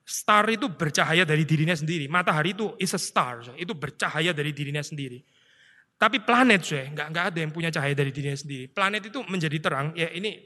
Star 0.00 0.48
itu 0.48 0.72
bercahaya 0.72 1.28
dari 1.28 1.44
dirinya 1.44 1.76
sendiri. 1.76 2.08
Matahari 2.08 2.56
itu 2.56 2.72
is 2.80 2.96
a 2.96 3.00
star, 3.00 3.44
itu 3.60 3.76
bercahaya 3.76 4.32
dari 4.32 4.56
dirinya 4.56 4.80
sendiri. 4.80 5.20
Tapi 6.00 6.24
planet, 6.24 6.64
saya 6.64 6.88
nggak 6.88 7.06
nggak 7.12 7.24
ada 7.28 7.38
yang 7.44 7.52
punya 7.52 7.68
cahaya 7.68 7.92
dari 7.92 8.08
dirinya 8.08 8.40
sendiri. 8.40 8.72
Planet 8.72 9.12
itu 9.12 9.20
menjadi 9.28 9.60
terang. 9.60 9.92
Ya 9.92 10.08
ini 10.08 10.40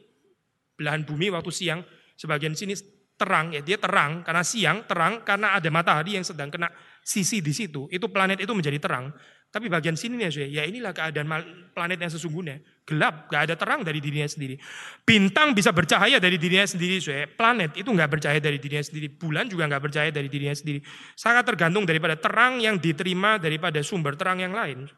belahan 0.74 1.06
bumi 1.06 1.30
waktu 1.30 1.54
siang, 1.54 1.86
sebagian 2.18 2.58
sini 2.58 2.74
terang 3.14 3.54
ya 3.54 3.62
dia 3.62 3.78
terang 3.78 4.26
karena 4.26 4.42
siang 4.42 4.82
terang 4.90 5.22
karena 5.22 5.54
ada 5.54 5.70
matahari 5.70 6.18
yang 6.18 6.26
sedang 6.26 6.50
kena 6.50 6.66
sisi 7.06 7.38
di 7.38 7.54
situ. 7.54 7.86
Itu 7.86 8.10
planet 8.10 8.42
itu 8.42 8.50
menjadi 8.50 8.82
terang. 8.82 9.14
Tapi 9.54 9.70
bagian 9.70 9.94
sini 9.94 10.18
nih, 10.18 10.50
ya 10.50 10.66
inilah 10.66 10.90
keadaan 10.90 11.30
planet 11.70 11.98
yang 12.02 12.10
sesungguhnya. 12.10 12.58
Gelap, 12.82 13.30
gak 13.30 13.46
ada 13.46 13.54
terang 13.54 13.86
dari 13.86 14.02
dirinya 14.02 14.26
sendiri. 14.26 14.58
Bintang 15.06 15.54
bisa 15.54 15.70
bercahaya 15.70 16.18
dari 16.18 16.34
dirinya 16.34 16.66
sendiri, 16.66 16.98
saya. 16.98 17.30
Planet 17.30 17.78
itu 17.78 17.86
gak 17.86 18.10
bercahaya 18.10 18.42
dari 18.42 18.58
dirinya 18.58 18.82
sendiri. 18.82 19.14
Bulan 19.14 19.46
juga 19.46 19.70
gak 19.70 19.86
bercahaya 19.86 20.10
dari 20.10 20.26
dirinya 20.26 20.58
sendiri. 20.58 20.82
Sangat 21.14 21.46
tergantung 21.46 21.86
daripada 21.86 22.18
terang 22.18 22.58
yang 22.58 22.82
diterima 22.82 23.38
daripada 23.38 23.78
sumber 23.86 24.18
terang 24.18 24.42
yang 24.42 24.50
lain 24.50 24.90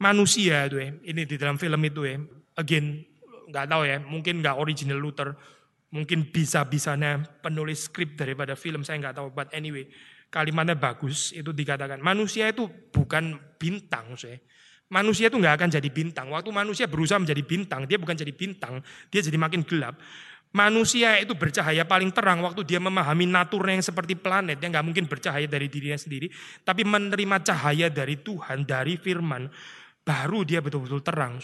manusia 0.00 0.66
itu 0.66 0.80
ya. 0.80 0.90
Ini 1.04 1.22
di 1.28 1.36
dalam 1.36 1.60
film 1.60 1.78
itu 1.84 2.02
ya. 2.08 2.16
Again, 2.56 3.04
nggak 3.52 3.66
tahu 3.68 3.82
ya, 3.86 4.00
mungkin 4.00 4.40
nggak 4.40 4.56
original 4.56 4.98
Luther, 4.98 5.36
mungkin 5.92 6.32
bisa-bisanya 6.32 7.22
penulis 7.44 7.86
skrip 7.86 8.16
daripada 8.16 8.56
film 8.56 8.82
saya 8.82 8.98
nggak 8.98 9.16
tahu. 9.20 9.28
But 9.30 9.52
anyway, 9.52 9.86
kalimatnya 10.30 10.78
bagus. 10.78 11.34
Itu 11.34 11.50
dikatakan 11.50 11.98
manusia 12.00 12.48
itu 12.48 12.70
bukan 12.94 13.36
bintang, 13.58 14.14
saya. 14.14 14.38
Manusia 14.90 15.30
itu 15.30 15.38
nggak 15.38 15.54
akan 15.54 15.68
jadi 15.70 15.88
bintang. 15.90 16.26
Waktu 16.34 16.50
manusia 16.50 16.90
berusaha 16.90 17.18
menjadi 17.18 17.42
bintang, 17.46 17.86
dia 17.86 17.94
bukan 17.94 18.16
jadi 18.16 18.34
bintang, 18.34 18.82
dia 19.06 19.22
jadi 19.22 19.38
makin 19.38 19.62
gelap. 19.62 19.94
Manusia 20.50 21.14
itu 21.22 21.30
bercahaya 21.38 21.86
paling 21.86 22.10
terang 22.10 22.42
waktu 22.42 22.66
dia 22.66 22.82
memahami 22.82 23.22
naturnya 23.22 23.78
yang 23.78 23.86
seperti 23.86 24.18
planet. 24.18 24.58
Dia 24.58 24.66
nggak 24.66 24.82
mungkin 24.82 25.06
bercahaya 25.06 25.46
dari 25.46 25.70
dirinya 25.70 25.94
sendiri, 25.94 26.26
tapi 26.66 26.82
menerima 26.82 27.38
cahaya 27.46 27.86
dari 27.86 28.18
Tuhan, 28.18 28.66
dari 28.66 28.98
firman 28.98 29.46
baru 30.02 30.42
dia 30.42 30.58
betul-betul 30.58 31.06
terang. 31.06 31.38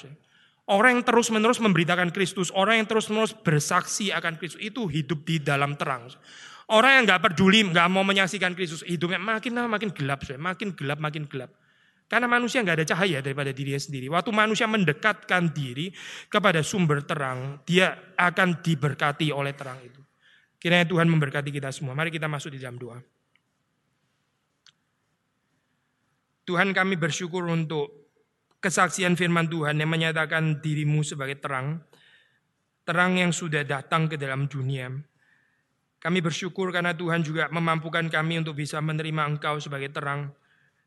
Orang 0.66 0.98
yang 0.98 1.04
terus-menerus 1.06 1.62
memberitakan 1.62 2.10
Kristus, 2.10 2.50
orang 2.50 2.82
yang 2.82 2.90
terus-menerus 2.90 3.30
bersaksi 3.38 4.10
akan 4.10 4.42
Kristus 4.42 4.58
itu 4.58 4.90
hidup 4.90 5.22
di 5.22 5.38
dalam 5.38 5.78
terang. 5.78 6.10
Orang 6.66 6.98
yang 6.98 7.04
nggak 7.06 7.22
peduli, 7.30 7.62
nggak 7.62 7.86
mau 7.86 8.02
menyaksikan 8.02 8.50
Kristus, 8.58 8.82
hidupnya 8.82 9.22
makin 9.22 9.54
lama 9.54 9.78
makin 9.78 9.94
gelap, 9.94 10.26
makin 10.34 10.74
gelap, 10.74 10.98
makin 10.98 11.24
gelap. 11.30 11.54
Karena 12.06 12.26
manusia 12.30 12.62
nggak 12.62 12.82
ada 12.82 12.86
cahaya 12.86 13.18
daripada 13.18 13.50
dirinya 13.50 13.78
sendiri. 13.78 14.06
Waktu 14.10 14.30
manusia 14.30 14.66
mendekatkan 14.70 15.50
diri 15.50 15.90
kepada 16.30 16.62
sumber 16.62 17.02
terang, 17.02 17.62
dia 17.66 18.14
akan 18.14 18.62
diberkati 18.62 19.30
oleh 19.34 19.54
terang 19.54 19.78
itu. 19.82 20.02
Kiranya 20.58 20.86
Tuhan 20.86 21.06
memberkati 21.06 21.50
kita 21.54 21.70
semua. 21.74 21.94
Mari 21.94 22.10
kita 22.14 22.30
masuk 22.30 22.54
di 22.54 22.58
dalam 22.62 22.78
doa. 22.78 22.98
Tuhan 26.46 26.70
kami 26.70 26.94
bersyukur 26.94 27.42
untuk 27.50 28.06
kesaksian 28.62 29.18
firman 29.18 29.50
Tuhan 29.50 29.78
yang 29.78 29.90
menyatakan 29.90 30.62
dirimu 30.62 31.02
sebagai 31.02 31.42
terang, 31.42 31.82
terang 32.86 33.18
yang 33.18 33.34
sudah 33.34 33.66
datang 33.66 34.06
ke 34.06 34.14
dalam 34.14 34.46
dunia. 34.46 34.90
Kami 36.06 36.22
bersyukur 36.22 36.70
karena 36.70 36.94
Tuhan 36.94 37.26
juga 37.26 37.50
memampukan 37.50 38.06
kami 38.06 38.38
untuk 38.38 38.62
bisa 38.62 38.78
menerima 38.78 39.26
Engkau 39.26 39.58
sebagai 39.58 39.90
terang. 39.90 40.30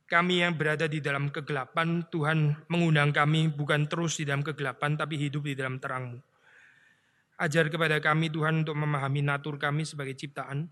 Kami 0.07 0.47
yang 0.47 0.55
berada 0.55 0.87
di 0.87 1.03
dalam 1.03 1.27
kegelapan, 1.27 2.07
Tuhan 2.07 2.55
mengundang 2.71 3.11
kami 3.11 3.51
bukan 3.51 3.83
terus 3.91 4.15
di 4.15 4.23
dalam 4.23 4.47
kegelapan, 4.47 4.95
tapi 4.95 5.19
hidup 5.19 5.43
di 5.43 5.59
dalam 5.59 5.75
terangmu. 5.75 6.23
Ajar 7.35 7.67
kepada 7.67 7.99
kami 7.99 8.31
Tuhan 8.31 8.63
untuk 8.63 8.79
memahami 8.79 9.19
natur 9.19 9.59
kami 9.59 9.83
sebagai 9.83 10.15
ciptaan. 10.15 10.71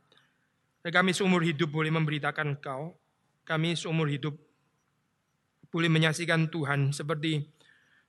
Dan 0.80 0.92
kami 0.96 1.12
seumur 1.12 1.44
hidup 1.44 1.68
boleh 1.68 1.92
memberitakan 1.92 2.56
Engkau. 2.56 2.96
Kami 3.44 3.76
seumur 3.76 4.08
hidup 4.08 4.32
boleh 5.68 5.92
menyaksikan 5.92 6.48
Tuhan 6.48 6.96
seperti 6.96 7.44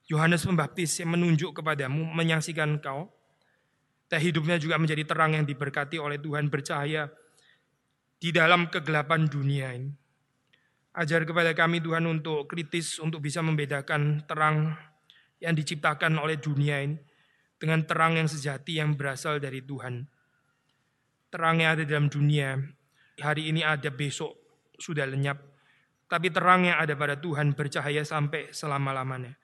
Yohanes 0.07 0.47
Pembaptis 0.47 1.03
yang 1.03 1.18
menunjuk 1.18 1.51
kepadamu 1.51 2.07
menyaksikan 2.14 2.78
kau. 2.78 3.18
Dan 4.09 4.19
hidupnya 4.25 4.57
juga 4.57 4.81
menjadi 4.81 5.05
terang 5.05 5.37
yang 5.37 5.45
diberkati 5.45 6.01
oleh 6.01 6.17
Tuhan 6.17 6.49
bercahaya 6.49 7.13
di 8.19 8.33
dalam 8.33 8.73
kegelapan 8.73 9.29
dunia 9.29 9.77
ini. 9.77 9.93
Ajar 10.99 11.23
kepada 11.23 11.55
kami 11.55 11.79
Tuhan 11.79 12.09
untuk 12.09 12.51
kritis, 12.51 12.99
untuk 12.99 13.23
bisa 13.23 13.45
membedakan 13.45 14.27
terang 14.27 14.75
yang 15.39 15.55
diciptakan 15.55 16.19
oleh 16.19 16.41
dunia 16.41 16.83
ini 16.83 16.99
dengan 17.59 17.87
terang 17.87 18.19
yang 18.19 18.27
sejati 18.27 18.83
yang 18.83 18.99
berasal 18.99 19.39
dari 19.39 19.63
Tuhan. 19.63 20.03
Terang 21.29 21.61
yang 21.61 21.77
ada 21.79 21.85
dalam 21.85 22.09
dunia, 22.09 22.57
hari 23.21 23.53
ini 23.53 23.63
ada, 23.63 23.93
besok 23.93 24.35
sudah 24.79 25.05
lenyap. 25.05 25.39
Tapi 26.09 26.33
terang 26.33 26.65
yang 26.65 26.81
ada 26.81 26.97
pada 26.97 27.21
Tuhan 27.21 27.53
bercahaya 27.53 28.01
sampai 28.01 28.49
selama-lamanya. 28.51 29.37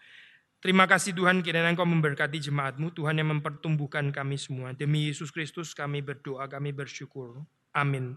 Terima 0.65 0.89
kasih 0.89 1.13
Tuhan 1.13 1.45
kiranya 1.45 1.77
Engkau 1.77 1.85
memberkati 1.85 2.41
jemaatmu, 2.41 2.89
Tuhan 2.97 3.21
yang 3.21 3.37
mempertumbuhkan 3.37 4.09
kami 4.09 4.41
semua. 4.41 4.73
Demi 4.73 5.13
Yesus 5.13 5.29
Kristus 5.29 5.77
kami 5.77 6.01
berdoa, 6.01 6.49
kami 6.49 6.73
bersyukur. 6.73 7.45
Amin. 7.77 8.17